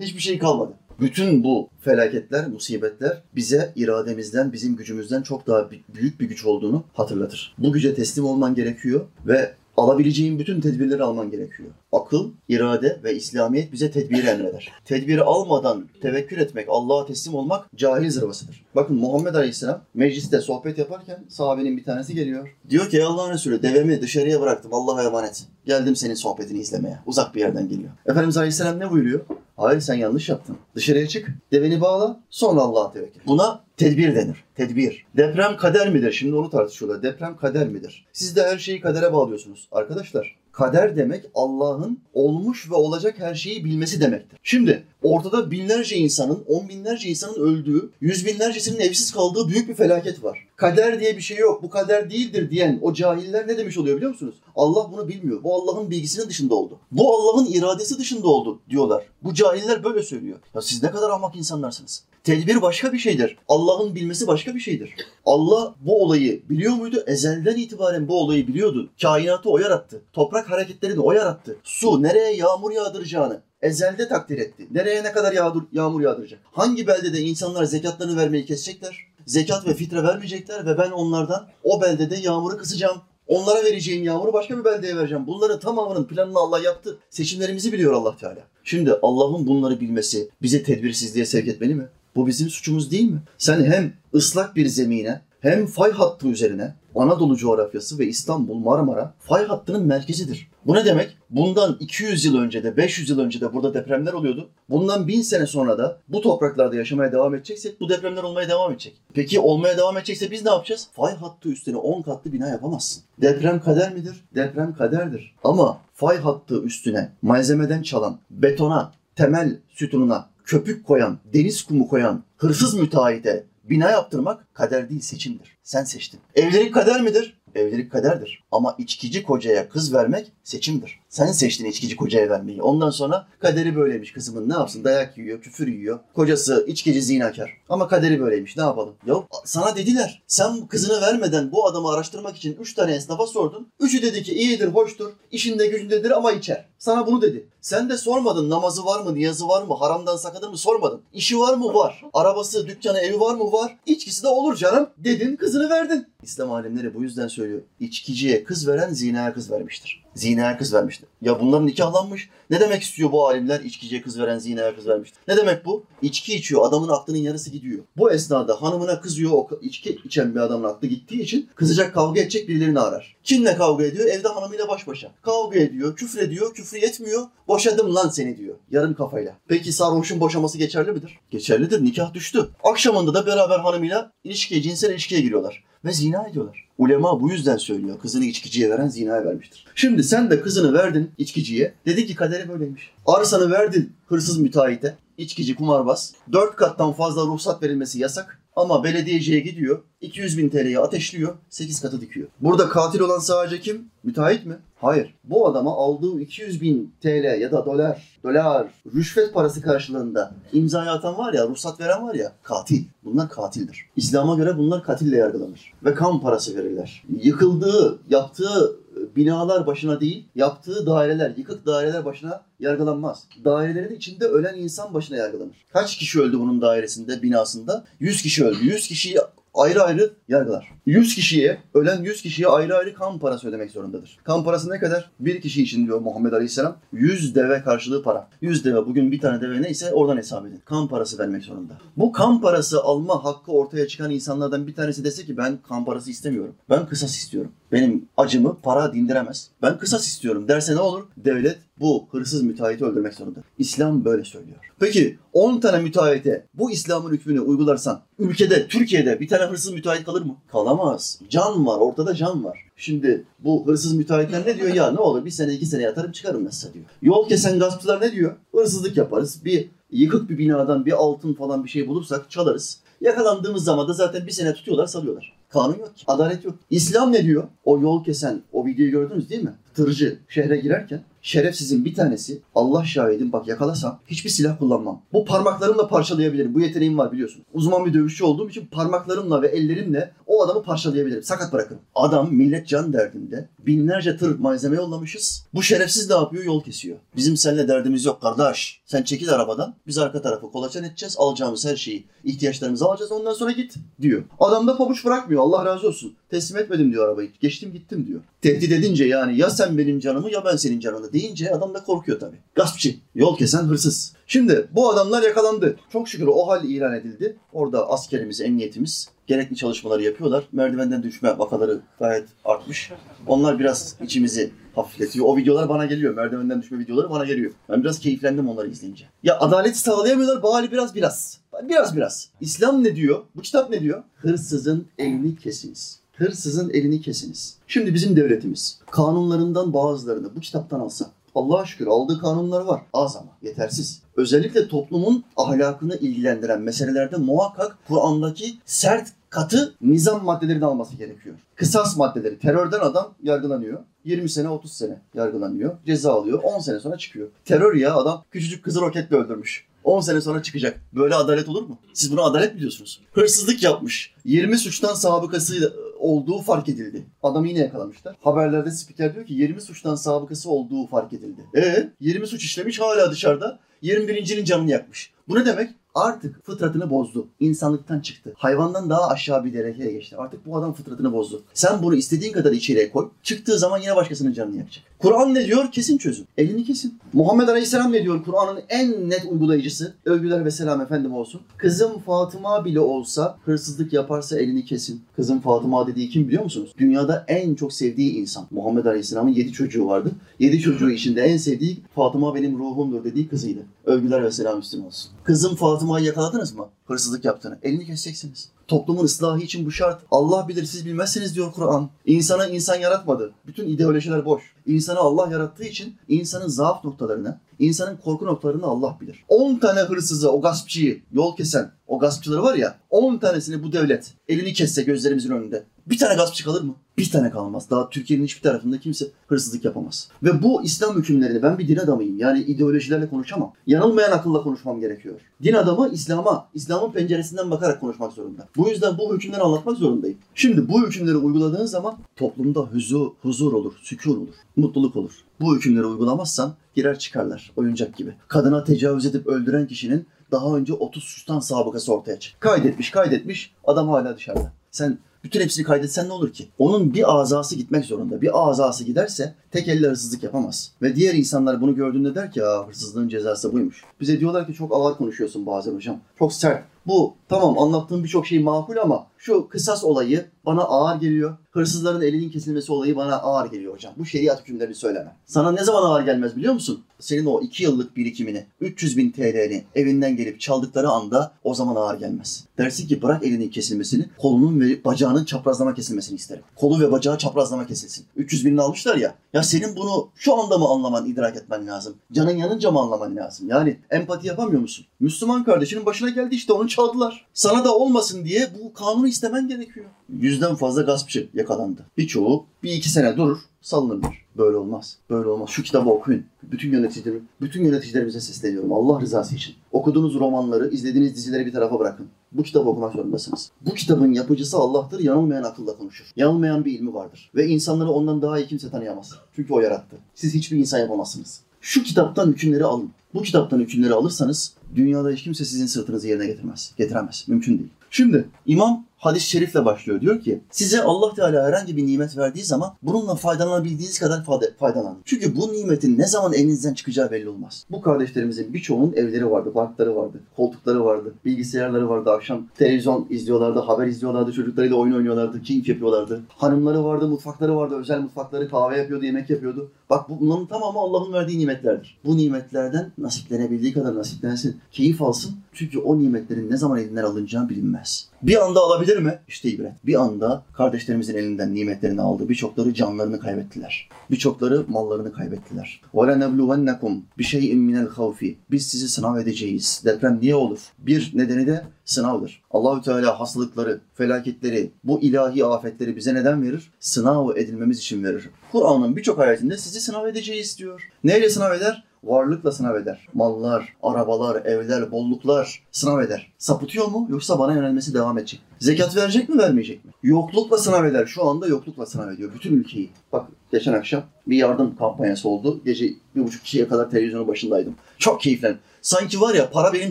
Hiçbir 0.00 0.20
şey 0.20 0.38
kalmadı. 0.38 0.72
Bütün 1.00 1.44
bu 1.44 1.68
felaketler, 1.80 2.48
musibetler 2.48 3.22
bize 3.36 3.72
irademizden, 3.76 4.52
bizim 4.52 4.76
gücümüzden 4.76 5.22
çok 5.22 5.46
daha 5.46 5.70
büyük 5.94 6.20
bir 6.20 6.28
güç 6.28 6.44
olduğunu 6.44 6.84
hatırlatır. 6.94 7.54
Bu 7.58 7.72
güce 7.72 7.94
teslim 7.94 8.24
olman 8.24 8.54
gerekiyor 8.54 9.06
ve 9.26 9.54
alabileceğin 9.80 10.38
bütün 10.38 10.60
tedbirleri 10.60 11.02
alman 11.02 11.30
gerekiyor. 11.30 11.68
Akıl, 11.92 12.30
irade 12.48 13.00
ve 13.04 13.14
İslamiyet 13.14 13.72
bize 13.72 13.90
tedbiri 13.90 14.26
emreder. 14.26 14.72
Tedbiri 14.84 15.22
almadan 15.22 15.88
tevekkül 16.02 16.38
etmek, 16.38 16.66
Allah'a 16.68 17.06
teslim 17.06 17.34
olmak 17.34 17.76
cahil 17.76 18.10
zırvasıdır. 18.10 18.64
Bakın 18.74 18.96
Muhammed 18.96 19.34
Aleyhisselam 19.34 19.82
mecliste 19.94 20.40
sohbet 20.40 20.78
yaparken 20.78 21.24
sahabenin 21.28 21.76
bir 21.76 21.84
tanesi 21.84 22.14
geliyor. 22.14 22.56
Diyor 22.70 22.90
ki 22.90 23.04
Allah'ın 23.04 23.32
Resulü 23.32 23.62
devemi 23.62 24.02
dışarıya 24.02 24.40
bıraktım 24.40 24.74
Allah'a 24.74 25.04
emanet. 25.04 25.46
Geldim 25.66 25.96
senin 25.96 26.14
sohbetini 26.14 26.58
izlemeye. 26.58 26.98
Uzak 27.06 27.34
bir 27.34 27.40
yerden 27.40 27.68
geliyor. 27.68 27.90
Efendimiz 28.06 28.36
Aleyhisselam 28.36 28.78
ne 28.78 28.90
buyuruyor? 28.90 29.20
Hayır 29.56 29.80
sen 29.80 29.94
yanlış 29.94 30.28
yaptın. 30.28 30.56
Dışarıya 30.74 31.08
çık, 31.08 31.28
deveni 31.52 31.80
bağla, 31.80 32.20
sonra 32.30 32.60
Allah'a 32.60 32.92
tevekkül. 32.92 33.20
Buna 33.26 33.60
tedbir 33.80 34.14
denir. 34.14 34.44
Tedbir. 34.54 35.06
Deprem 35.16 35.56
kader 35.56 35.88
midir? 35.88 36.12
Şimdi 36.12 36.34
onu 36.34 36.50
tartışıyorlar. 36.50 37.02
Deprem 37.02 37.36
kader 37.36 37.68
midir? 37.68 38.06
Siz 38.12 38.36
de 38.36 38.42
her 38.42 38.58
şeyi 38.58 38.80
kadere 38.80 39.12
bağlıyorsunuz. 39.12 39.68
Arkadaşlar 39.72 40.40
Kader 40.52 40.96
demek 40.96 41.24
Allah'ın 41.34 42.00
olmuş 42.14 42.70
ve 42.70 42.74
olacak 42.74 43.14
her 43.18 43.34
şeyi 43.34 43.64
bilmesi 43.64 44.00
demektir. 44.00 44.38
Şimdi 44.42 44.82
ortada 45.02 45.50
binlerce 45.50 45.96
insanın, 45.96 46.44
on 46.46 46.68
binlerce 46.68 47.08
insanın 47.08 47.34
öldüğü, 47.34 47.90
yüz 48.00 48.26
binlercesinin 48.26 48.80
evsiz 48.80 49.12
kaldığı 49.12 49.48
büyük 49.48 49.68
bir 49.68 49.74
felaket 49.74 50.24
var. 50.24 50.46
Kader 50.60 51.00
diye 51.00 51.16
bir 51.16 51.22
şey 51.22 51.36
yok, 51.36 51.62
bu 51.62 51.70
kader 51.70 52.10
değildir 52.10 52.50
diyen 52.50 52.78
o 52.82 52.92
cahiller 52.92 53.48
ne 53.48 53.58
demiş 53.58 53.78
oluyor 53.78 53.96
biliyor 53.96 54.10
musunuz? 54.10 54.34
Allah 54.56 54.92
bunu 54.92 55.08
bilmiyor. 55.08 55.42
Bu 55.44 55.54
Allah'ın 55.54 55.90
bilgisinin 55.90 56.28
dışında 56.28 56.54
oldu. 56.54 56.78
Bu 56.92 57.14
Allah'ın 57.14 57.46
iradesi 57.46 57.98
dışında 57.98 58.28
oldu 58.28 58.60
diyorlar. 58.70 59.04
Bu 59.22 59.34
cahiller 59.34 59.84
böyle 59.84 60.02
söylüyor. 60.02 60.38
Ya 60.54 60.62
siz 60.62 60.82
ne 60.82 60.90
kadar 60.90 61.10
ahmak 61.10 61.36
insanlarsınız. 61.36 62.04
Tedbir 62.24 62.62
başka 62.62 62.92
bir 62.92 62.98
şeydir. 62.98 63.36
Allah'ın 63.48 63.94
bilmesi 63.94 64.26
başka 64.26 64.54
bir 64.54 64.60
şeydir. 64.60 64.94
Allah 65.26 65.74
bu 65.80 66.02
olayı 66.02 66.42
biliyor 66.50 66.74
muydu? 66.74 67.04
Ezelden 67.06 67.56
itibaren 67.56 68.08
bu 68.08 68.20
olayı 68.20 68.48
biliyordu. 68.48 68.90
Kainatı 69.02 69.50
o 69.50 69.58
yarattı. 69.58 70.02
Toprak 70.12 70.50
hareketlerini 70.50 71.00
o 71.00 71.12
yarattı. 71.12 71.56
Su 71.64 72.02
nereye 72.02 72.36
yağmur 72.36 72.70
yağdıracağını 72.70 73.40
ezelde 73.62 74.08
takdir 74.08 74.38
etti. 74.38 74.66
Nereye 74.70 75.04
ne 75.04 75.12
kadar 75.12 75.32
yağdur, 75.32 75.62
yağmur 75.72 76.00
yağdıracak? 76.00 76.40
Hangi 76.52 76.86
beldede 76.86 77.20
insanlar 77.20 77.64
zekatlarını 77.64 78.16
vermeyi 78.16 78.46
kesecekler? 78.46 79.09
Zekat 79.30 79.66
ve 79.66 79.74
fitre 79.74 80.02
vermeyecekler 80.02 80.66
ve 80.66 80.78
ben 80.78 80.90
onlardan 80.90 81.48
o 81.64 81.82
beldede 81.82 82.16
yağmuru 82.16 82.56
kısacağım. 82.56 83.00
Onlara 83.26 83.64
vereceğim 83.64 84.04
yağmuru 84.04 84.32
başka 84.32 84.58
bir 84.58 84.64
beldeye 84.64 84.96
vereceğim. 84.96 85.26
Bunların 85.26 85.60
tamamının 85.60 86.04
planını 86.04 86.38
Allah 86.38 86.58
yaptı. 86.58 86.98
Seçimlerimizi 87.10 87.72
biliyor 87.72 87.92
Allah 87.92 88.16
Teala. 88.16 88.40
Şimdi 88.64 88.92
Allah'ın 89.02 89.46
bunları 89.46 89.80
bilmesi 89.80 90.28
bize 90.42 90.62
tedbirsizliğe 90.62 91.26
sevk 91.26 91.48
etmeli 91.48 91.74
mi? 91.74 91.88
Bu 92.16 92.26
bizim 92.26 92.50
suçumuz 92.50 92.90
değil 92.90 93.10
mi? 93.10 93.22
Sen 93.38 93.64
hem 93.64 93.92
ıslak 94.14 94.56
bir 94.56 94.66
zemine 94.66 95.20
hem 95.40 95.66
fay 95.66 95.92
hattı 95.92 96.28
üzerine 96.28 96.74
Anadolu 96.94 97.36
coğrafyası 97.36 97.98
ve 97.98 98.06
İstanbul, 98.06 98.58
Marmara 98.58 99.14
fay 99.18 99.46
hattının 99.46 99.86
merkezidir. 99.86 100.50
Bu 100.66 100.74
ne 100.74 100.84
demek? 100.84 101.16
Bundan 101.30 101.76
200 101.80 102.24
yıl 102.24 102.38
önce 102.38 102.64
de 102.64 102.76
500 102.76 103.10
yıl 103.10 103.18
önce 103.18 103.40
de 103.40 103.52
burada 103.54 103.74
depremler 103.74 104.12
oluyordu. 104.12 104.48
Bundan 104.70 105.08
1000 105.08 105.22
sene 105.22 105.46
sonra 105.46 105.78
da 105.78 105.98
bu 106.08 106.20
topraklarda 106.20 106.76
yaşamaya 106.76 107.12
devam 107.12 107.34
edeceksek 107.34 107.80
bu 107.80 107.88
depremler 107.88 108.22
olmaya 108.22 108.48
devam 108.48 108.72
edecek. 108.72 108.96
Peki 109.14 109.40
olmaya 109.40 109.76
devam 109.76 109.96
edecekse 109.96 110.30
biz 110.30 110.44
ne 110.44 110.50
yapacağız? 110.50 110.88
Fay 110.92 111.14
hattı 111.14 111.48
üstüne 111.48 111.76
10 111.76 112.02
katlı 112.02 112.32
bina 112.32 112.48
yapamazsın. 112.48 113.02
Deprem 113.20 113.60
kader 113.60 113.94
midir? 113.94 114.24
Deprem 114.34 114.74
kaderdir. 114.74 115.34
Ama 115.44 115.80
fay 115.94 116.18
hattı 116.18 116.62
üstüne 116.62 117.12
malzemeden 117.22 117.82
çalan, 117.82 118.18
betona, 118.30 118.92
temel 119.16 119.58
sütununa 119.68 120.30
köpük 120.44 120.86
koyan, 120.86 121.18
deniz 121.34 121.62
kumu 121.62 121.88
koyan 121.88 122.22
hırsız 122.36 122.74
müteahhite 122.74 123.44
bina 123.70 123.90
yaptırmak 123.90 124.54
kader 124.54 124.88
değil 124.88 125.00
seçimdir. 125.00 125.58
Sen 125.62 125.84
seçtin. 125.84 126.20
Evlilik 126.34 126.74
kader 126.74 127.00
midir? 127.00 127.40
Evlilik 127.54 127.92
kaderdir. 127.92 128.44
Ama 128.52 128.74
içkici 128.78 129.22
kocaya 129.22 129.68
kız 129.68 129.94
vermek 129.94 130.32
seçimdir. 130.44 131.00
Sen 131.08 131.26
seçtin 131.32 131.64
içkici 131.64 131.96
kocaya 131.96 132.30
vermeyi. 132.30 132.62
Ondan 132.62 132.90
sonra 132.90 133.26
kaderi 133.40 133.76
böyleymiş 133.76 134.12
kızımın 134.12 134.48
ne 134.48 134.52
yapsın 134.52 134.84
dayak 134.84 135.18
yiyor, 135.18 135.40
küfür 135.40 135.68
yiyor. 135.68 135.98
Kocası 136.14 136.64
içkici 136.68 137.02
zinakar. 137.02 137.52
Ama 137.68 137.88
kaderi 137.88 138.20
böyleymiş 138.20 138.56
ne 138.56 138.62
yapalım? 138.62 138.94
Ya 139.06 139.14
sana 139.44 139.76
dediler 139.76 140.22
sen 140.26 140.66
kızını 140.66 141.00
vermeden 141.00 141.52
bu 141.52 141.66
adamı 141.66 141.90
araştırmak 141.90 142.36
için 142.36 142.56
üç 142.60 142.74
tane 142.74 142.94
esnafa 142.94 143.26
sordun. 143.26 143.68
Üçü 143.80 144.02
dedi 144.02 144.22
ki 144.22 144.34
iyidir, 144.34 144.68
hoştur, 144.68 145.12
işinde 145.30 145.66
gücündedir 145.66 146.10
ama 146.10 146.32
içer. 146.32 146.69
Sana 146.80 147.06
bunu 147.06 147.22
dedi. 147.22 147.46
Sen 147.60 147.90
de 147.90 147.98
sormadın 147.98 148.50
namazı 148.50 148.84
var 148.84 149.00
mı, 149.00 149.14
niyazı 149.14 149.48
var 149.48 149.62
mı, 149.62 149.74
haramdan 149.74 150.16
sakınır 150.16 150.48
mı 150.48 150.58
sormadın. 150.58 151.02
İşi 151.12 151.38
var 151.38 151.54
mı? 151.54 151.74
Var. 151.74 152.02
Arabası, 152.12 152.66
dükkanı, 152.68 152.98
evi 152.98 153.20
var 153.20 153.34
mı? 153.34 153.52
Var. 153.52 153.76
İçkisi 153.86 154.22
de 154.22 154.28
olur 154.28 154.56
canım. 154.56 154.90
Dedin 154.98 155.36
kızını 155.36 155.70
verdin. 155.70 156.06
İslam 156.22 156.52
alimleri 156.52 156.94
bu 156.94 157.02
yüzden 157.02 157.28
söylüyor. 157.28 157.60
İçkiciye 157.80 158.44
kız 158.44 158.68
veren 158.68 158.92
zinaya 158.92 159.34
kız 159.34 159.50
vermiştir. 159.50 160.04
Zinaya 160.14 160.58
kız 160.58 160.74
vermiştir. 160.74 161.08
Ya 161.22 161.40
bunlar 161.40 161.66
nikahlanmış. 161.66 162.28
Ne 162.50 162.60
demek 162.60 162.82
istiyor 162.82 163.12
bu 163.12 163.28
alimler 163.28 163.60
içkiciye 163.60 164.02
kız 164.02 164.18
veren 164.20 164.38
zinaya 164.38 164.76
kız 164.76 164.88
vermiştir? 164.88 165.20
Ne 165.28 165.36
demek 165.36 165.64
bu? 165.64 165.84
İçki 166.02 166.34
içiyor 166.34 166.66
adamın 166.66 166.88
aklının 166.88 167.18
yarısı 167.18 167.50
gidiyor. 167.50 167.84
Bu 167.96 168.12
esnada 168.12 168.62
hanımına 168.62 169.00
kızıyor 169.00 169.30
o 169.32 169.48
içki 169.62 169.98
içen 170.04 170.34
bir 170.34 170.40
adamın 170.40 170.68
aklı 170.68 170.88
gittiği 170.88 171.22
için 171.22 171.48
kızacak 171.54 171.94
kavga 171.94 172.20
edecek 172.20 172.48
birilerini 172.48 172.80
arar. 172.80 173.16
Kimle 173.24 173.56
kavga 173.56 173.84
ediyor? 173.84 174.06
Evde 174.06 174.28
hanımıyla 174.28 174.68
baş 174.68 174.86
başa. 174.86 175.12
Kavga 175.22 175.58
ediyor, 175.58 175.96
küfür 175.96 176.20
ediyor, 176.20 176.54
küfür 176.54 176.82
yetmiyor. 176.82 177.26
Boşadım 177.48 177.94
lan 177.94 178.08
seni 178.08 178.36
diyor. 178.36 178.56
Yarım 178.70 178.94
kafayla. 178.94 179.36
Peki 179.48 179.72
sarhoşun 179.72 180.20
boşaması 180.20 180.58
geçerli 180.58 180.92
midir? 180.92 181.18
Geçerlidir. 181.30 181.84
Nikah 181.84 182.14
düştü. 182.14 182.48
Akşamında 182.64 183.14
da 183.14 183.26
beraber 183.26 183.58
hanımıyla 183.58 184.12
ilişkiye, 184.24 184.62
cinsel 184.62 184.90
ilişkiye 184.90 185.20
giriyorlar. 185.20 185.64
Ve 185.84 185.92
zina 185.92 186.28
ediyorlar. 186.28 186.68
Ulema 186.80 187.20
bu 187.20 187.30
yüzden 187.30 187.56
söylüyor. 187.56 187.98
Kızını 187.98 188.24
içkiciye 188.24 188.70
veren 188.70 188.88
zinaya 188.88 189.24
vermiştir. 189.24 189.66
Şimdi 189.74 190.04
sen 190.04 190.30
de 190.30 190.40
kızını 190.40 190.72
verdin 190.72 191.10
içkiciye. 191.18 191.74
Dedi 191.86 192.06
ki 192.06 192.14
kaderi 192.14 192.48
böyleymiş. 192.48 192.90
Arsanı 193.06 193.50
verdin 193.50 193.92
hırsız 194.06 194.38
müteahhite. 194.38 194.96
içkici 195.18 195.54
kumarbaz. 195.54 196.14
Dört 196.32 196.56
kattan 196.56 196.92
fazla 196.92 197.22
ruhsat 197.22 197.62
verilmesi 197.62 197.98
yasak. 197.98 198.39
Ama 198.60 198.84
belediyeciye 198.84 199.40
gidiyor, 199.40 199.82
200 200.00 200.38
bin 200.38 200.48
TL'ye 200.48 200.78
ateşliyor, 200.78 201.36
8 201.48 201.80
katı 201.80 202.00
dikiyor. 202.00 202.28
Burada 202.40 202.68
katil 202.68 203.00
olan 203.00 203.18
sadece 203.18 203.60
kim? 203.60 203.84
Müteahhit 204.04 204.46
mi? 204.46 204.56
Hayır. 204.80 205.14
Bu 205.24 205.48
adama 205.48 205.76
aldığı 205.76 206.20
200 206.20 206.60
bin 206.60 206.94
TL 207.02 207.40
ya 207.40 207.52
da 207.52 207.66
dolar, 207.66 208.18
dolar, 208.24 208.66
rüşvet 208.94 209.34
parası 209.34 209.62
karşılığında 209.62 210.32
imzayı 210.52 210.90
atan 210.90 211.18
var 211.18 211.32
ya, 211.32 211.48
ruhsat 211.48 211.80
veren 211.80 212.02
var 212.02 212.14
ya, 212.14 212.32
katil. 212.42 212.84
Bunlar 213.04 213.28
katildir. 213.28 213.86
İslam'a 213.96 214.34
göre 214.34 214.58
bunlar 214.58 214.84
katille 214.84 215.16
yargılanır. 215.16 215.72
Ve 215.84 215.94
kan 215.94 216.20
parası 216.20 216.56
verirler. 216.56 217.04
Yıkıldığı, 217.22 217.98
yaptığı 218.10 218.76
binalar 219.16 219.66
başına 219.66 220.00
değil, 220.00 220.28
yaptığı 220.34 220.86
daireler, 220.86 221.34
yıkık 221.36 221.66
daireler 221.66 222.04
başına 222.04 222.42
yargılanmaz. 222.60 223.24
Dairelerin 223.44 223.94
içinde 223.94 224.24
ölen 224.24 224.58
insan 224.58 224.94
başına 224.94 225.16
yargılanır. 225.16 225.66
Kaç 225.72 225.96
kişi 225.96 226.20
öldü 226.20 226.38
bunun 226.38 226.62
dairesinde, 226.62 227.22
binasında? 227.22 227.84
100 228.00 228.22
kişi 228.22 228.44
öldü. 228.44 228.58
100 228.62 228.88
kişiyi 228.88 229.18
ayrı 229.54 229.82
ayrı 229.82 230.12
yargılar. 230.28 230.72
100 230.86 231.14
kişiye, 231.14 231.58
ölen 231.74 232.02
100 232.02 232.22
kişiye 232.22 232.48
ayrı 232.48 232.76
ayrı 232.76 232.94
kan 232.94 233.18
parası 233.18 233.48
ödemek 233.48 233.70
zorundadır. 233.70 234.18
Kan 234.24 234.44
parası 234.44 234.70
ne 234.70 234.78
kadar? 234.78 235.10
Bir 235.20 235.40
kişi 235.40 235.62
için 235.62 235.86
diyor 235.86 236.00
Muhammed 236.00 236.32
Aleyhisselam 236.32 236.76
100 236.92 237.34
deve 237.34 237.62
karşılığı 237.62 238.02
para. 238.02 238.28
100 238.40 238.64
deve 238.64 238.86
bugün 238.86 239.12
bir 239.12 239.20
tane 239.20 239.40
deve 239.40 239.62
neyse 239.62 239.92
oradan 239.92 240.16
hesap 240.16 240.46
edin. 240.46 240.60
Kan 240.64 240.88
parası 240.88 241.18
vermek 241.18 241.44
zorunda. 241.44 241.78
Bu 241.96 242.12
kan 242.12 242.40
parası 242.40 242.82
alma 242.82 243.24
hakkı 243.24 243.52
ortaya 243.52 243.88
çıkan 243.88 244.10
insanlardan 244.10 244.66
bir 244.66 244.74
tanesi 244.74 245.04
dese 245.04 245.24
ki 245.24 245.36
ben 245.36 245.58
kan 245.68 245.84
parası 245.84 246.10
istemiyorum. 246.10 246.54
Ben 246.70 246.86
kısas 246.86 247.16
istiyorum. 247.16 247.52
Benim 247.72 248.08
acımı 248.16 248.56
para 248.62 248.92
dindiremez. 248.94 249.50
Ben 249.62 249.78
kısas 249.78 250.06
istiyorum 250.06 250.48
derse 250.48 250.74
ne 250.74 250.80
olur? 250.80 251.02
Devlet 251.16 251.58
bu 251.80 252.08
hırsız 252.10 252.42
müteahhiti 252.42 252.84
öldürmek 252.84 253.14
zorunda. 253.14 253.40
İslam 253.58 254.04
böyle 254.04 254.24
söylüyor. 254.24 254.58
Peki 254.80 255.18
10 255.32 255.60
tane 255.60 255.82
müteahhite 255.82 256.46
bu 256.54 256.70
İslam'ın 256.70 257.12
hükmünü 257.12 257.40
uygularsan 257.40 258.00
ülkede, 258.18 258.68
Türkiye'de 258.68 259.20
bir 259.20 259.28
tane 259.28 259.44
hırsız 259.44 259.72
müteahhit 259.72 260.04
kalır 260.04 260.22
mı? 260.22 260.36
Kalamaz. 260.52 261.20
Can 261.28 261.66
var, 261.66 261.78
ortada 261.78 262.14
can 262.14 262.44
var. 262.44 262.58
Şimdi 262.76 263.24
bu 263.38 263.66
hırsız 263.66 263.92
müteahhitler 263.94 264.46
ne 264.46 264.56
diyor? 264.56 264.74
Ya 264.74 264.90
ne 264.90 264.98
olur 264.98 265.24
bir 265.24 265.30
sene 265.30 265.54
iki 265.54 265.66
sene 265.66 265.82
yatarım 265.82 266.12
çıkarım 266.12 266.42
mesela 266.42 266.74
diyor. 266.74 266.84
Yol 267.02 267.28
kesen 267.28 267.58
gaspçılar 267.58 268.00
ne 268.00 268.12
diyor? 268.12 268.36
Hırsızlık 268.54 268.96
yaparız. 268.96 269.44
Bir 269.44 269.68
yıkık 269.90 270.30
bir 270.30 270.38
binadan 270.38 270.86
bir 270.86 270.92
altın 270.92 271.34
falan 271.34 271.64
bir 271.64 271.68
şey 271.68 271.88
bulursak 271.88 272.30
çalarız. 272.30 272.80
Yakalandığımız 273.00 273.64
zaman 273.64 273.88
da 273.88 273.92
zaten 273.92 274.26
bir 274.26 274.32
sene 274.32 274.54
tutuyorlar 274.54 274.86
salıyorlar. 274.86 275.39
Kanun 275.50 275.78
yok 275.78 275.96
ki. 275.96 276.04
Adalet 276.06 276.44
yok. 276.44 276.54
İslam 276.70 277.12
ne 277.12 277.24
diyor? 277.24 277.48
O 277.64 277.80
yol 277.80 278.04
kesen 278.04 278.42
o 278.52 278.66
videoyu 278.66 278.90
gördünüz 278.90 279.30
değil 279.30 279.42
mi? 279.42 279.54
Tırcı 279.74 280.18
şehre 280.28 280.56
girerken 280.56 281.00
şerefsizin 281.22 281.84
bir 281.84 281.94
tanesi 281.94 282.40
Allah 282.54 282.84
şahidim 282.84 283.32
bak 283.32 283.48
yakalasam 283.48 284.00
hiçbir 284.06 284.30
silah 284.30 284.58
kullanmam. 284.58 285.02
Bu 285.12 285.24
parmaklarımla 285.24 285.88
parçalayabilirim. 285.88 286.54
Bu 286.54 286.60
yeteneğim 286.60 286.98
var 286.98 287.12
biliyorsun. 287.12 287.42
Uzman 287.54 287.86
bir 287.86 287.94
dövüşçü 287.94 288.24
olduğum 288.24 288.50
için 288.50 288.66
parmaklarımla 288.66 289.42
ve 289.42 289.48
ellerimle 289.48 290.12
o 290.26 290.42
adamı 290.42 290.62
parçalayabilirim. 290.62 291.22
Sakat 291.22 291.52
bırakırım. 291.52 291.80
Adam 291.94 292.34
millet 292.34 292.68
can 292.68 292.92
derdinde. 292.92 293.48
Binlerce 293.66 294.16
tır 294.16 294.38
malzeme 294.38 294.76
yollamışız. 294.76 295.46
Bu 295.54 295.62
şerefsiz 295.62 296.10
ne 296.10 296.16
yapıyor? 296.16 296.44
Yol 296.44 296.64
kesiyor. 296.64 296.96
Bizim 297.16 297.36
seninle 297.36 297.68
derdimiz 297.68 298.04
yok 298.04 298.20
kardeş. 298.22 298.80
Sen 298.86 299.02
çekil 299.02 299.34
arabadan. 299.34 299.74
Biz 299.86 299.98
arka 299.98 300.22
tarafı 300.22 300.50
kolaçan 300.50 300.84
edeceğiz. 300.84 301.16
Alacağımız 301.18 301.66
her 301.66 301.76
şeyi, 301.76 302.06
ihtiyaçlarımızı 302.24 302.84
alacağız. 302.84 303.12
Ondan 303.12 303.32
sonra 303.32 303.50
git 303.50 303.74
diyor. 304.00 304.22
Adam 304.40 304.66
da 304.66 304.76
pabuç 304.76 305.04
bırakmıyor. 305.04 305.42
Allah 305.42 305.64
razı 305.64 305.88
olsun. 305.88 306.14
Teslim 306.30 306.58
etmedim 306.58 306.92
diyor 306.92 307.08
arabayı. 307.08 307.30
Geçtim 307.40 307.72
gittim 307.72 308.06
diyor. 308.06 308.20
Tehdit 308.42 308.72
edince 308.72 309.04
yani 309.04 309.38
ya 309.38 309.50
sen 309.50 309.78
benim 309.78 310.00
canımı 310.00 310.30
ya 310.30 310.44
ben 310.44 310.56
senin 310.56 310.80
canını 310.80 311.09
deyince 311.12 311.50
adam 311.50 311.74
da 311.74 311.84
korkuyor 311.84 312.20
tabii. 312.20 312.36
Gaspçı, 312.54 312.94
yol 313.14 313.36
kesen 313.36 313.62
hırsız. 313.62 314.12
Şimdi 314.26 314.68
bu 314.72 314.90
adamlar 314.90 315.22
yakalandı. 315.22 315.76
Çok 315.92 316.08
şükür 316.08 316.26
o 316.26 316.48
hal 316.48 316.64
ilan 316.64 316.94
edildi. 316.94 317.36
Orada 317.52 317.90
askerimiz, 317.90 318.40
emniyetimiz 318.40 319.08
gerekli 319.26 319.56
çalışmaları 319.56 320.02
yapıyorlar. 320.02 320.44
Merdivenden 320.52 321.02
düşme 321.02 321.38
vakaları 321.38 321.80
gayet 321.98 322.28
artmış. 322.44 322.92
Onlar 323.26 323.58
biraz 323.58 323.96
içimizi 324.02 324.50
hafifletiyor. 324.74 325.26
O 325.26 325.36
videolar 325.36 325.68
bana 325.68 325.86
geliyor. 325.86 326.14
Merdivenden 326.14 326.62
düşme 326.62 326.78
videoları 326.78 327.10
bana 327.10 327.24
geliyor. 327.24 327.52
Ben 327.68 327.82
biraz 327.82 327.98
keyiflendim 327.98 328.48
onları 328.48 328.68
izleyince. 328.68 329.04
Ya 329.22 329.38
adaleti 329.38 329.78
sağlayamıyorlar 329.78 330.42
bari 330.42 330.72
biraz 330.72 330.94
biraz. 330.94 331.40
Biraz 331.68 331.96
biraz. 331.96 332.28
İslam 332.40 332.84
ne 332.84 332.96
diyor? 332.96 333.22
Bu 333.36 333.42
kitap 333.42 333.70
ne 333.70 333.80
diyor? 333.80 334.02
Hırsızın 334.16 334.86
elini 334.98 335.36
kesiniz. 335.36 335.99
Hırsızın 336.20 336.70
elini 336.70 337.00
kesiniz. 337.00 337.56
Şimdi 337.66 337.94
bizim 337.94 338.16
devletimiz 338.16 338.78
kanunlarından 338.90 339.74
bazılarını 339.74 340.36
bu 340.36 340.40
kitaptan 340.40 340.80
alsa 340.80 341.10
Allah'a 341.34 341.66
şükür 341.66 341.86
aldığı 341.86 342.18
kanunlar 342.18 342.60
var. 342.60 342.82
Az 342.92 343.16
ama 343.16 343.30
yetersiz. 343.42 344.02
Özellikle 344.16 344.68
toplumun 344.68 345.24
ahlakını 345.36 345.96
ilgilendiren 345.96 346.60
meselelerde 346.60 347.16
muhakkak 347.16 347.78
Kur'an'daki 347.88 348.58
sert 348.64 349.08
katı 349.30 349.74
nizam 349.80 350.24
maddelerini 350.24 350.64
alması 350.64 350.96
gerekiyor. 350.96 351.36
Kısas 351.54 351.96
maddeleri. 351.96 352.38
Terörden 352.38 352.80
adam 352.80 353.14
yargılanıyor. 353.22 353.78
20 354.04 354.28
sene 354.28 354.48
30 354.48 354.72
sene 354.72 355.00
yargılanıyor. 355.14 355.76
Ceza 355.86 356.12
alıyor. 356.12 356.42
10 356.42 356.60
sene 356.60 356.80
sonra 356.80 356.98
çıkıyor. 356.98 357.28
Terör 357.44 357.74
ya 357.74 357.94
adam 357.94 358.24
küçücük 358.30 358.64
kızı 358.64 358.80
roketle 358.80 359.16
öldürmüş. 359.16 359.66
10 359.84 360.00
sene 360.00 360.20
sonra 360.20 360.42
çıkacak. 360.42 360.80
Böyle 360.92 361.14
adalet 361.14 361.48
olur 361.48 361.62
mu? 361.62 361.78
Siz 361.94 362.12
buna 362.12 362.22
adalet 362.22 362.54
mi 362.54 362.60
diyorsunuz? 362.60 363.00
Hırsızlık 363.12 363.62
yapmış. 363.62 364.14
20 364.24 364.58
suçtan 364.58 364.94
sabıkası 364.94 365.72
olduğu 366.00 366.38
fark 366.38 366.68
edildi. 366.68 367.06
Adamı 367.22 367.48
yine 367.48 367.58
yakalamışlar. 367.58 368.16
Haberlerde 368.20 368.70
spiker 368.70 369.14
diyor 369.14 369.26
ki 369.26 369.34
20 369.34 369.60
suçtan 369.60 369.94
sabıkası 369.94 370.50
olduğu 370.50 370.86
fark 370.86 371.12
edildi. 371.12 371.46
E 371.56 371.88
20 372.00 372.26
suç 372.26 372.44
işlemiş 372.44 372.80
hala 372.80 373.10
dışarıda. 373.10 373.58
21.'nin 373.82 374.44
canını 374.44 374.70
yakmış. 374.70 375.12
Bu 375.28 375.34
ne 375.34 375.46
demek? 375.46 375.70
Artık 375.94 376.46
fıtratını 376.46 376.90
bozdu. 376.90 377.26
İnsanlıktan 377.40 378.00
çıktı. 378.00 378.32
Hayvandan 378.36 378.90
daha 378.90 379.08
aşağı 379.08 379.44
bir 379.44 379.54
dereceye 379.54 379.92
geçti. 379.92 380.16
Artık 380.16 380.46
bu 380.46 380.56
adam 380.56 380.72
fıtratını 380.72 381.12
bozdu. 381.12 381.42
Sen 381.54 381.82
bunu 381.82 381.94
istediğin 381.94 382.32
kadar 382.32 382.52
içeriye 382.52 382.92
koy. 382.92 383.08
Çıktığı 383.22 383.58
zaman 383.58 383.78
yine 383.78 383.96
başkasının 383.96 384.32
canını 384.32 384.56
yakacak. 384.56 384.84
Kur'an 384.98 385.34
ne 385.34 385.46
diyor? 385.46 385.72
Kesin 385.72 385.98
çözüm. 385.98 386.26
Elini 386.38 386.64
kesin. 386.64 386.98
Muhammed 387.12 387.48
Aleyhisselam 387.48 387.92
ne 387.92 388.02
diyor? 388.02 388.24
Kur'an'ın 388.24 388.60
en 388.68 389.10
net 389.10 389.26
uygulayıcısı. 389.30 389.94
Övgüler 390.04 390.44
ve 390.44 390.50
selam 390.50 390.80
efendim 390.80 391.14
olsun. 391.14 391.40
Kızım 391.56 391.98
Fatıma 391.98 392.64
bile 392.64 392.80
olsa 392.80 393.36
hırsızlık 393.44 393.92
yaparsa 393.92 394.38
elini 394.38 394.64
kesin. 394.64 395.02
Kızım 395.16 395.40
Fatıma 395.40 395.86
dediği 395.86 396.08
kim 396.08 396.28
biliyor 396.28 396.42
musunuz? 396.42 396.74
Dünyada 396.78 397.24
en 397.28 397.54
çok 397.54 397.72
sevdiği 397.72 398.12
insan. 398.12 398.46
Muhammed 398.50 398.84
Aleyhisselam'ın 398.84 399.32
yedi 399.32 399.52
çocuğu 399.52 399.86
vardı. 399.86 400.10
Yedi 400.38 400.60
çocuğu 400.60 400.90
içinde 400.90 401.22
en 401.22 401.36
sevdiği 401.36 401.78
Fatıma 401.94 402.34
benim 402.34 402.58
ruhumdur 402.58 403.04
dediği 403.04 403.28
kızıydı. 403.28 403.60
Övgüler 403.84 404.22
ve 404.22 404.30
selam 404.30 404.60
üstüne 404.60 404.86
olsun. 404.86 405.10
Kızım 405.24 405.56
Fatıma'yı 405.80 406.06
yakaladınız 406.06 406.52
mı? 406.52 406.68
Hırsızlık 406.86 407.24
yaptığını. 407.24 407.58
Elini 407.62 407.86
keseceksiniz. 407.86 408.48
Toplumun 408.68 409.04
ıslahı 409.04 409.40
için 409.40 409.66
bu 409.66 409.70
şart. 409.70 410.02
Allah 410.10 410.48
bilir 410.48 410.64
siz 410.64 410.86
bilmezsiniz 410.86 411.34
diyor 411.34 411.52
Kur'an. 411.52 411.90
İnsana 412.04 412.46
insan 412.46 412.76
yaratmadı. 412.76 413.32
Bütün 413.46 413.68
ideolojiler 413.68 414.24
boş. 414.24 414.42
İnsanı 414.66 414.98
Allah 414.98 415.32
yarattığı 415.32 415.64
için 415.64 415.96
insanın 416.08 416.48
zaaf 416.48 416.84
noktalarını, 416.84 417.38
insanın 417.58 417.96
korku 417.96 418.26
noktalarını 418.26 418.66
Allah 418.66 418.96
bilir. 419.00 419.24
10 419.28 419.58
tane 419.58 419.80
hırsızı, 419.80 420.32
o 420.32 420.40
gaspçıyı, 420.40 421.02
yol 421.12 421.36
kesen, 421.36 421.72
o 421.86 421.98
gaspçıları 421.98 422.42
var 422.42 422.54
ya, 422.54 422.78
10 422.90 423.18
tanesini 423.18 423.62
bu 423.62 423.72
devlet 423.72 424.14
elini 424.28 424.52
kesse 424.52 424.82
gözlerimizin 424.82 425.30
önünde. 425.30 425.64
Bir 425.86 425.98
tane 425.98 426.14
gaspçı 426.14 426.44
kalır 426.44 426.62
mı? 426.62 426.74
Bir 427.00 427.10
tane 427.10 427.30
kalmaz. 427.30 427.70
Daha 427.70 427.90
Türkiye'nin 427.90 428.24
hiçbir 428.24 428.42
tarafında 428.42 428.80
kimse 428.80 429.06
hırsızlık 429.26 429.64
yapamaz. 429.64 430.08
Ve 430.22 430.42
bu 430.42 430.62
İslam 430.62 430.96
hükümlerini 430.96 431.42
ben 431.42 431.58
bir 431.58 431.68
din 431.68 431.76
adamıyım. 431.76 432.18
Yani 432.18 432.40
ideolojilerle 432.42 433.08
konuşamam. 433.08 433.52
Yanılmayan 433.66 434.12
akılla 434.12 434.42
konuşmam 434.42 434.80
gerekiyor. 434.80 435.20
Din 435.42 435.52
adamı 435.52 435.88
İslam'a, 435.88 436.48
İslam'ın 436.54 436.92
penceresinden 436.92 437.50
bakarak 437.50 437.80
konuşmak 437.80 438.12
zorunda. 438.12 438.48
Bu 438.56 438.68
yüzden 438.68 438.98
bu 438.98 439.14
hükümleri 439.14 439.40
anlatmak 439.40 439.76
zorundayım. 439.76 440.18
Şimdi 440.34 440.68
bu 440.68 440.86
hükümleri 440.86 441.16
uyguladığın 441.16 441.66
zaman 441.66 441.98
toplumda 442.16 442.60
huzur, 442.60 443.10
huzur 443.22 443.52
olur, 443.52 443.72
sükun 443.82 444.16
olur, 444.16 444.34
mutluluk 444.56 444.96
olur. 444.96 445.12
Bu 445.40 445.56
hükümleri 445.56 445.84
uygulamazsan 445.84 446.54
girer 446.74 446.98
çıkarlar 446.98 447.52
oyuncak 447.56 447.96
gibi. 447.96 448.14
Kadına 448.28 448.64
tecavüz 448.64 449.06
edip 449.06 449.26
öldüren 449.26 449.66
kişinin 449.66 450.06
daha 450.30 450.56
önce 450.56 450.72
30 450.72 451.04
suçtan 451.04 451.40
sabıkası 451.40 451.94
ortaya 451.94 452.20
çık. 452.20 452.40
Kaydetmiş, 452.40 452.90
kaydetmiş, 452.90 453.54
adam 453.64 453.88
hala 453.88 454.16
dışarıda. 454.16 454.52
Sen 454.70 454.98
bütün 455.24 455.40
hepsini 455.40 455.64
kaydetsen 455.64 456.08
ne 456.08 456.12
olur 456.12 456.32
ki? 456.32 456.48
Onun 456.58 456.94
bir 456.94 457.20
azası 457.20 457.56
gitmek 457.56 457.84
zorunda. 457.84 458.20
Bir 458.20 458.48
azası 458.48 458.84
giderse 458.84 459.34
tek 459.50 459.68
elle 459.68 459.88
hırsızlık 459.88 460.22
yapamaz. 460.22 460.72
Ve 460.82 460.96
diğer 460.96 461.14
insanlar 461.14 461.60
bunu 461.60 461.74
gördüğünde 461.74 462.14
der 462.14 462.32
ki 462.32 462.44
Aa, 462.44 462.68
hırsızlığın 462.68 463.08
cezası 463.08 463.52
buymuş. 463.52 463.84
Bize 464.00 464.20
diyorlar 464.20 464.46
ki 464.46 464.54
çok 464.54 464.74
ağır 464.74 464.96
konuşuyorsun 464.96 465.46
bazen 465.46 465.74
hocam. 465.74 466.00
Çok 466.18 466.32
sert. 466.32 466.64
Bu 466.86 467.14
tamam 467.30 467.58
anlattığım 467.58 468.04
birçok 468.04 468.26
şey 468.26 468.38
makul 468.38 468.76
ama 468.76 469.06
şu 469.18 469.48
kısas 469.48 469.84
olayı 469.84 470.26
bana 470.46 470.62
ağır 470.62 471.00
geliyor. 471.00 471.36
Hırsızların 471.50 472.02
elinin 472.02 472.30
kesilmesi 472.30 472.72
olayı 472.72 472.96
bana 472.96 473.16
ağır 473.16 473.50
geliyor 473.50 473.74
hocam. 473.74 473.92
Bu 473.98 474.06
şeriat 474.06 474.40
hükümlerini 474.40 474.74
söyleme. 474.74 475.16
Sana 475.26 475.52
ne 475.52 475.64
zaman 475.64 475.82
ağır 475.82 476.04
gelmez 476.04 476.36
biliyor 476.36 476.54
musun? 476.54 476.84
Senin 477.00 477.26
o 477.26 477.40
iki 477.40 477.62
yıllık 477.62 477.96
birikimini, 477.96 478.46
300 478.60 478.96
bin 478.96 479.10
TL'ni 479.10 479.64
evinden 479.74 480.16
gelip 480.16 480.40
çaldıkları 480.40 480.88
anda 480.88 481.32
o 481.44 481.54
zaman 481.54 481.76
ağır 481.76 481.98
gelmez. 481.98 482.44
Dersin 482.58 482.88
ki 482.88 483.02
bırak 483.02 483.24
elinin 483.26 483.48
kesilmesini, 483.48 484.06
kolunun 484.18 484.60
ve 484.60 484.84
bacağının 484.84 485.24
çaprazlama 485.24 485.74
kesilmesini 485.74 486.16
isterim. 486.16 486.42
Kolu 486.56 486.80
ve 486.80 486.92
bacağı 486.92 487.18
çaprazlama 487.18 487.66
kesilsin. 487.66 488.06
300 488.16 488.44
binini 488.44 488.60
almışlar 488.60 488.96
ya. 488.96 489.14
Ya 489.32 489.42
senin 489.42 489.76
bunu 489.76 490.08
şu 490.14 490.42
anda 490.42 490.58
mı 490.58 490.68
anlaman, 490.68 491.06
idrak 491.06 491.36
etmen 491.36 491.66
lazım? 491.66 491.94
Canın 492.12 492.36
yanınca 492.36 492.70
mı 492.70 492.80
anlaman 492.80 493.16
lazım? 493.16 493.48
Yani 493.48 493.78
empati 493.90 494.28
yapamıyor 494.28 494.60
musun? 494.60 494.86
Müslüman 495.00 495.44
kardeşinin 495.44 495.86
başına 495.86 496.10
geldi 496.10 496.34
işte 496.34 496.52
onu 496.52 496.68
çaldılar. 496.68 497.19
Sana 497.34 497.64
da 497.64 497.74
olmasın 497.76 498.24
diye 498.24 498.48
bu 498.62 498.72
kanunu 498.72 499.08
istemen 499.08 499.48
gerekiyor. 499.48 499.86
Yüzden 500.18 500.54
fazla 500.54 500.82
gaspçı 500.82 501.28
yakalandı. 501.34 501.86
Birçoğu 501.98 502.46
bir 502.62 502.72
iki 502.72 502.90
sene 502.90 503.16
durur, 503.16 503.38
salınırlar. 503.60 504.26
Böyle 504.38 504.56
olmaz. 504.56 504.96
Böyle 505.10 505.28
olmaz. 505.28 505.50
Şu 505.50 505.62
kitabı 505.62 505.90
okuyun. 505.90 506.24
Bütün 506.42 506.72
yöneticilerim, 506.72 507.28
bütün 507.40 507.64
yöneticilerimize 507.64 508.20
sesleniyorum. 508.20 508.72
Allah 508.72 509.00
rızası 509.00 509.34
için. 509.34 509.54
Okuduğunuz 509.72 510.14
romanları, 510.14 510.70
izlediğiniz 510.70 511.16
dizileri 511.16 511.46
bir 511.46 511.52
tarafa 511.52 511.78
bırakın. 511.78 512.06
Bu 512.32 512.42
kitabı 512.42 512.68
okumak 512.68 512.92
zorundasınız. 512.92 513.50
Bu 513.60 513.74
kitabın 513.74 514.12
yapıcısı 514.12 514.56
Allah'tır. 514.56 515.00
Yanılmayan 515.00 515.42
akılla 515.42 515.76
konuşur. 515.76 516.12
Yanılmayan 516.16 516.64
bir 516.64 516.72
ilmi 516.72 516.94
vardır. 516.94 517.30
Ve 517.34 517.46
insanları 517.46 517.90
ondan 517.90 518.22
daha 518.22 518.38
iyi 518.38 518.46
kimse 518.46 518.70
tanıyamaz. 518.70 519.12
Çünkü 519.36 519.52
o 519.52 519.60
yarattı. 519.60 519.96
Siz 520.14 520.34
hiçbir 520.34 520.58
insan 520.58 520.78
yapamazsınız. 520.78 521.40
Şu 521.60 521.82
kitaptan 521.82 522.28
hükümleri 522.28 522.64
alın. 522.64 522.90
Bu 523.14 523.22
kitaptan 523.22 523.60
hükümleri 523.60 523.94
alırsanız 523.94 524.54
dünyada 524.76 525.10
hiç 525.10 525.22
kimse 525.22 525.44
sizin 525.44 525.66
sırtınızı 525.66 526.08
yerine 526.08 526.26
getirmez. 526.26 526.74
Getiremez. 526.78 527.24
Mümkün 527.28 527.58
değil. 527.58 527.70
Şimdi 527.90 528.28
imam 528.46 528.84
hadis-i 529.00 529.28
şerifle 529.30 529.64
başlıyor. 529.64 530.00
Diyor 530.00 530.20
ki 530.20 530.40
size 530.50 530.82
Allah 530.82 531.14
Teala 531.14 531.46
herhangi 531.46 531.76
bir 531.76 531.86
nimet 531.86 532.16
verdiği 532.16 532.44
zaman 532.44 532.70
bununla 532.82 533.14
faydalanabildiğiniz 533.14 533.98
kadar 533.98 534.24
fayda- 534.24 534.56
faydalanın. 534.58 534.98
Çünkü 535.04 535.36
bu 535.36 535.52
nimetin 535.52 535.98
ne 535.98 536.06
zaman 536.06 536.32
elinizden 536.32 536.74
çıkacağı 536.74 537.10
belli 537.10 537.28
olmaz. 537.28 537.66
Bu 537.70 537.82
kardeşlerimizin 537.82 538.54
birçoğunun 538.54 538.92
evleri 538.92 539.30
vardı, 539.30 539.52
parkları 539.52 539.96
vardı, 539.96 540.20
koltukları 540.36 540.84
vardı, 540.84 541.14
bilgisayarları 541.24 541.88
vardı. 541.88 542.10
Akşam 542.10 542.46
televizyon 542.58 543.06
izliyorlardı, 543.10 543.58
haber 543.60 543.86
izliyorlardı, 543.86 544.32
çocuklarıyla 544.32 544.76
oyun 544.76 544.94
oynuyorlardı, 544.94 545.42
keyif 545.42 545.68
yapıyorlardı. 545.68 546.20
Hanımları 546.28 546.84
vardı, 546.84 547.08
mutfakları 547.08 547.56
vardı, 547.56 547.74
özel 547.80 548.00
mutfakları, 548.00 548.50
kahve 548.50 548.78
yapıyordu, 548.78 549.04
yemek 549.04 549.30
yapıyordu. 549.30 549.70
Bak 549.90 550.08
bunların 550.08 550.46
tamamı 550.46 550.78
Allah'ın 550.78 551.12
verdiği 551.12 551.38
nimetlerdir. 551.38 551.98
Bu 552.04 552.16
nimetlerden 552.16 552.92
nasiplenebildiği 552.98 553.72
kadar 553.72 553.94
nasiplensin, 553.96 554.60
keyif 554.72 555.02
alsın. 555.02 555.34
Çünkü 555.53 555.79
o 555.79 555.99
nimetlerin 555.99 556.49
ne 556.49 556.57
zaman 556.57 556.79
elinden 556.79 557.03
alınacağı 557.03 557.49
bilinmez. 557.49 558.07
Bir 558.21 558.45
anda 558.45 558.59
alabilir 558.59 558.97
mi? 558.97 559.19
İşte 559.27 559.49
ibret. 559.49 559.71
Bir 559.85 560.01
anda 560.01 560.43
kardeşlerimizin 560.53 561.17
elinden 561.17 561.55
nimetlerini 561.55 562.01
aldı. 562.01 562.29
Birçokları 562.29 562.73
canlarını 562.73 563.19
kaybettiler. 563.19 563.89
Birçokları 564.11 564.65
mallarını 564.67 565.13
kaybettiler. 565.13 565.81
وَلَنَبْلُوَنَّكُمْ 565.93 566.99
بِشَيْءٍ 567.19 567.53
مِنَ 567.53 567.87
الْخَوْفِ 567.87 568.35
Biz 568.51 568.67
sizi 568.67 568.89
sınav 568.89 569.17
edeceğiz. 569.17 569.81
Deprem 569.85 570.19
niye 570.21 570.35
olur? 570.35 570.59
Bir 570.77 571.11
nedeni 571.13 571.47
de 571.47 571.63
sınavdır. 571.85 572.41
Allahü 572.51 572.81
Teala 572.81 573.19
hastalıkları, 573.19 573.79
felaketleri, 573.95 574.71
bu 574.83 575.01
ilahi 575.01 575.45
afetleri 575.45 575.95
bize 575.95 576.15
neden 576.15 576.43
verir? 576.43 576.71
Sınav 576.79 577.35
edilmemiz 577.35 577.79
için 577.79 578.03
verir. 578.03 578.29
Kur'an'ın 578.51 578.95
birçok 578.95 579.19
ayetinde 579.19 579.57
sizi 579.57 579.81
sınav 579.81 580.07
edeceğiz 580.07 580.57
diyor. 580.57 580.89
Neyle 581.03 581.29
sınav 581.29 581.53
eder? 581.53 581.83
Varlıkla 582.04 582.52
sınav 582.52 582.76
eder. 582.76 583.06
Mallar, 583.14 583.76
arabalar, 583.82 584.44
evler, 584.44 584.90
bolluklar 584.90 585.62
sınav 585.72 586.00
eder. 586.00 586.32
Sapıtıyor 586.38 586.86
mu 586.86 587.06
yoksa 587.10 587.38
bana 587.38 587.54
yönelmesi 587.54 587.94
devam 587.94 588.18
edecek? 588.18 588.40
Zekat 588.58 588.96
verecek 588.96 589.28
mi 589.28 589.38
vermeyecek 589.38 589.84
mi? 589.84 589.90
Yoklukla 590.02 590.58
sınav 590.58 590.84
eder. 590.84 591.06
Şu 591.06 591.28
anda 591.28 591.46
yoklukla 591.46 591.86
sınav 591.86 592.12
ediyor 592.12 592.30
bütün 592.34 592.54
ülkeyi. 592.54 592.90
Bak 593.12 593.26
geçen 593.52 593.72
akşam 593.72 594.02
bir 594.26 594.36
yardım 594.36 594.76
kampanyası 594.76 595.28
oldu. 595.28 595.60
Gece 595.64 595.86
bir 596.16 596.24
buçuk 596.24 596.42
ikiye 596.42 596.68
kadar 596.68 596.90
televizyonun 596.90 597.28
başındaydım. 597.28 597.74
Çok 597.98 598.20
keyiflendim. 598.20 598.60
Sanki 598.82 599.20
var 599.20 599.34
ya 599.34 599.50
para 599.50 599.72
benim 599.72 599.90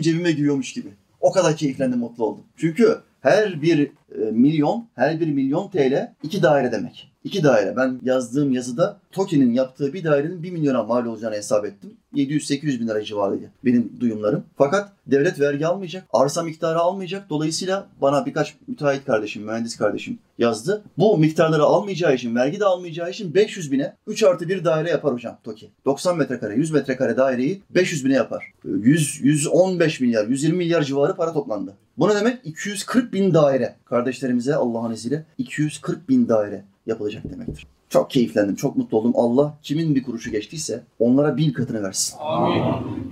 cebime 0.00 0.32
giriyormuş 0.32 0.72
gibi. 0.72 0.88
O 1.20 1.32
kadar 1.32 1.56
keyiflendim, 1.56 1.98
mutlu 1.98 2.26
oldum. 2.26 2.44
Çünkü 2.56 2.98
her 3.20 3.62
bir 3.62 3.86
e, 3.88 4.30
milyon, 4.30 4.88
her 4.94 5.20
bir 5.20 5.32
milyon 5.32 5.68
TL 5.68 6.12
iki 6.22 6.42
daire 6.42 6.72
demek. 6.72 7.12
İki 7.24 7.44
daire. 7.44 7.76
Ben 7.76 8.00
yazdığım 8.02 8.52
yazıda 8.52 9.00
TOKİ'nin 9.12 9.54
yaptığı 9.54 9.92
bir 9.92 10.04
dairenin 10.04 10.42
1 10.42 10.50
milyona 10.50 10.82
mal 10.82 11.06
olacağını 11.06 11.34
hesap 11.34 11.64
ettim. 11.64 11.96
700-800 12.14 12.80
bin 12.80 12.88
lira 12.88 13.04
civarıydı 13.04 13.50
benim 13.64 13.92
duyumlarım. 14.00 14.44
Fakat 14.56 14.92
devlet 15.06 15.40
vergi 15.40 15.66
almayacak, 15.66 16.04
arsa 16.12 16.42
miktarı 16.42 16.78
almayacak. 16.78 17.30
Dolayısıyla 17.30 17.86
bana 18.00 18.26
birkaç 18.26 18.54
müteahhit 18.66 19.04
kardeşim, 19.04 19.42
mühendis 19.42 19.76
kardeşim 19.76 20.18
yazdı. 20.38 20.82
Bu 20.98 21.18
miktarları 21.18 21.62
almayacağı 21.62 22.14
için, 22.14 22.34
vergi 22.34 22.60
de 22.60 22.64
almayacağı 22.64 23.10
için 23.10 23.34
500 23.34 23.72
bine 23.72 23.96
3 24.06 24.22
artı 24.22 24.48
1 24.48 24.64
daire 24.64 24.90
yapar 24.90 25.14
hocam 25.14 25.38
TOKİ. 25.44 25.70
90 25.84 26.18
metrekare, 26.18 26.54
100 26.54 26.70
metrekare 26.70 27.16
daireyi 27.16 27.62
500 27.70 28.04
bine 28.04 28.14
yapar. 28.14 28.52
100, 28.64 29.20
115 29.22 30.00
milyar, 30.00 30.26
120 30.26 30.56
milyar 30.56 30.82
civarı 30.82 31.16
para 31.16 31.32
toplandı. 31.32 31.76
Bu 31.98 32.08
ne 32.08 32.14
demek? 32.14 32.38
240 32.44 33.12
bin 33.12 33.34
daire. 33.34 33.76
Kardeşlerimize 33.84 34.54
Allah'ın 34.54 34.92
izniyle 34.92 35.24
240 35.38 36.08
bin 36.08 36.28
daire 36.28 36.64
yapılacak 36.86 37.30
demektir. 37.30 37.66
Çok 37.90 38.10
keyiflendim, 38.10 38.54
çok 38.54 38.76
mutlu 38.76 38.98
oldum. 38.98 39.12
Allah 39.14 39.54
kimin 39.62 39.94
bir 39.94 40.02
kuruşu 40.02 40.30
geçtiyse 40.30 40.82
onlara 40.98 41.36
bin 41.36 41.52
katını 41.52 41.82
versin. 41.82 42.16
Amin. 42.20 42.62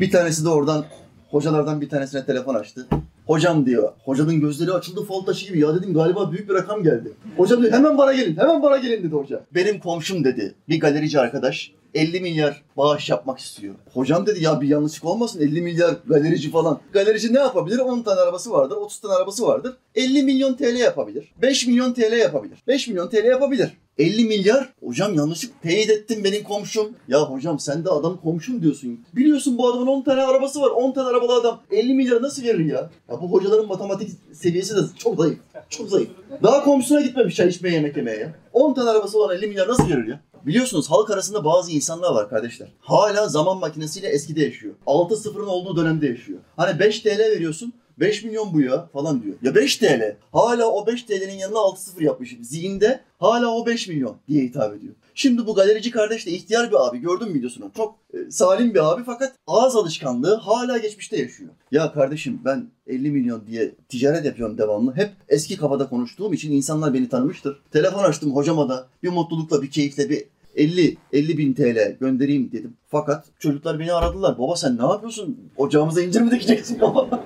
Bir 0.01 0.11
tanesi 0.11 0.45
de 0.45 0.49
oradan 0.49 0.85
hocalardan 1.31 1.81
bir 1.81 1.89
tanesine 1.89 2.25
telefon 2.25 2.55
açtı. 2.55 2.87
Hocam 3.27 3.67
diyor, 3.67 3.93
hocanın 4.05 4.41
gözleri 4.41 4.73
açıldı 4.73 5.05
fal 5.05 5.21
taşı 5.21 5.47
gibi. 5.47 5.61
Ya 5.61 5.75
dedim 5.75 5.95
galiba 5.95 6.33
büyük 6.33 6.49
bir 6.49 6.55
rakam 6.55 6.83
geldi. 6.83 7.13
Hocam 7.37 7.63
diyor 7.63 7.73
hemen 7.73 7.99
bana 7.99 8.13
gelin, 8.13 8.37
hemen 8.37 8.63
bana 8.63 8.77
gelin 8.77 9.03
dedi 9.03 9.15
hoca. 9.15 9.41
Benim 9.55 9.81
komşum 9.81 10.25
dedi, 10.25 10.55
bir 10.69 10.81
galerici 10.81 11.21
arkadaş 11.21 11.73
50 11.95 12.21
milyar 12.21 12.63
bağış 12.77 13.11
yapmak 13.11 13.39
istiyor. 13.39 13.75
Hocam 13.95 14.27
dedi 14.27 14.45
ya 14.45 14.61
bir 14.61 14.69
yanlışlık 14.69 15.05
olmasın 15.05 15.41
50 15.41 15.63
milyar 15.63 15.97
galerici 16.07 16.51
falan. 16.51 16.81
Galerici 16.93 17.35
ne 17.35 17.39
yapabilir? 17.39 17.79
10 17.79 18.03
tane 18.03 18.21
arabası 18.21 18.51
vardır, 18.51 18.77
30 18.77 19.01
tane 19.01 19.15
arabası 19.15 19.47
vardır. 19.47 19.77
50 19.95 20.23
milyon 20.23 20.55
TL 20.55 20.77
yapabilir. 20.77 21.33
5 21.43 21.67
milyon 21.67 21.93
TL 21.93 22.19
yapabilir. 22.19 22.59
5 22.67 22.89
milyon 22.89 23.09
TL 23.09 23.25
yapabilir. 23.25 23.73
50 23.99 24.25
milyar. 24.25 24.73
Hocam 24.85 25.15
yanlışlık 25.15 25.63
teyit 25.63 25.91
ettim 25.91 26.25
benim 26.25 26.43
komşum. 26.43 26.93
Ya 27.09 27.23
hocam 27.23 27.59
sen 27.59 27.85
de 27.85 27.91
adam 27.91 28.21
komşum 28.23 28.63
diyorsun. 28.63 29.01
Biliyorsun 29.17 29.59
bu 29.59 29.69
adamın 29.69 29.87
10 29.87 30.03
tane 30.03 30.23
arabası 30.23 30.61
var. 30.61 30.71
10 30.71 30.93
tane 30.93 31.09
arabalı 31.09 31.41
adam 31.41 31.61
50 31.71 31.95
milyar 31.95 32.23
nasıl 32.23 32.43
verir 32.43 32.65
ya? 32.65 32.91
Ya 33.11 33.21
bu 33.23 33.33
hocaların 33.33 33.67
matematik 33.69 34.11
seviyesi 34.33 34.77
de 34.77 34.81
çok 34.99 35.17
zayıf. 35.17 35.39
Çok 35.69 35.89
zayıf. 35.89 36.09
Daha 36.43 36.65
komşusuna 36.65 37.01
gitmemiş 37.01 37.37
çay 37.37 37.49
içmeye 37.49 37.75
yemek 37.75 37.97
yemeye 37.97 38.19
ya. 38.19 38.35
10 38.53 38.75
tane 38.75 38.91
arabası 38.91 39.19
olan 39.19 39.37
50 39.37 39.47
milyar 39.47 39.69
nasıl 39.69 39.91
verir 39.91 40.07
ya? 40.07 40.21
Biliyorsunuz 40.47 40.91
halk 40.91 41.11
arasında 41.11 41.45
bazı 41.45 41.71
insanlar 41.71 42.15
var 42.15 42.29
kardeşler. 42.29 42.69
Hala 42.81 43.29
zaman 43.29 43.59
makinesiyle 43.59 44.09
eskide 44.09 44.45
yaşıyor. 44.45 44.75
6 44.87 45.17
sıfırın 45.17 45.47
olduğu 45.47 45.77
dönemde 45.77 46.07
yaşıyor. 46.07 46.39
Hani 46.57 46.79
5 46.79 47.01
TL 47.01 47.19
veriyorsun 47.19 47.73
5 48.01 48.25
milyon 48.25 48.55
bu 48.55 48.61
ya 48.61 48.87
falan 48.93 49.23
diyor. 49.23 49.37
Ya 49.43 49.55
5 49.55 49.77
TL. 49.77 50.17
Hala 50.33 50.67
o 50.67 50.87
5 50.87 51.03
TL'nin 51.03 51.39
yanına 51.39 51.59
6 51.59 51.83
sıfır 51.83 52.03
yapmış. 52.03 52.37
Zihinde 52.43 53.01
hala 53.19 53.49
o 53.49 53.67
5 53.67 53.89
milyon 53.89 54.17
diye 54.29 54.43
hitap 54.45 54.75
ediyor. 54.75 54.95
Şimdi 55.19 55.47
bu 55.47 55.55
galerici 55.55 55.91
kardeş 55.91 56.27
de 56.27 56.31
ihtiyar 56.31 56.71
bir 56.71 56.87
abi. 56.89 56.99
Gördüm 56.99 57.35
videosunu. 57.35 57.71
Çok 57.77 57.95
e, 58.15 58.31
salim 58.31 58.75
bir 58.75 58.93
abi 58.93 59.03
fakat 59.07 59.33
ağız 59.47 59.77
alışkanlığı 59.77 60.35
hala 60.35 60.79
geçmişte 60.79 61.17
yaşıyor. 61.17 61.51
Ya 61.73 61.93
kardeşim 61.93 62.41
ben 62.45 62.67
50 62.87 63.11
milyon 63.11 63.47
diye 63.47 63.75
ticaret 63.89 64.25
yapıyorum 64.25 64.59
devamlı. 64.59 64.97
Hep 64.97 65.11
eski 65.29 65.57
kafada 65.57 65.89
konuştuğum 65.89 66.33
için 66.33 66.53
insanlar 66.53 66.95
beni 66.95 67.09
tanımıştır. 67.09 67.61
Telefon 67.73 68.05
açtım 68.05 68.37
hocama 68.37 68.69
da 68.69 68.87
bir 69.03 69.09
mutlulukla 69.09 69.63
bir 69.63 69.71
keyifle 69.71 70.11
bir 70.11 70.25
50 70.57 70.97
50 71.13 71.39
bin 71.39 71.55
TL 71.55 71.97
göndereyim 72.01 72.53
dedim. 72.53 72.77
Fakat 72.89 73.27
çocuklar 73.39 73.81
beni 73.81 73.93
aradılar. 73.93 74.39
Baba 74.39 74.57
sen 74.57 74.79
ne 74.79 74.83
yapıyorsun? 74.83 75.37
Ocağımıza 75.57 76.03
incir 76.03 76.21
mi 76.21 76.31
dikeceksin 76.31 76.81
baba? 76.81 77.25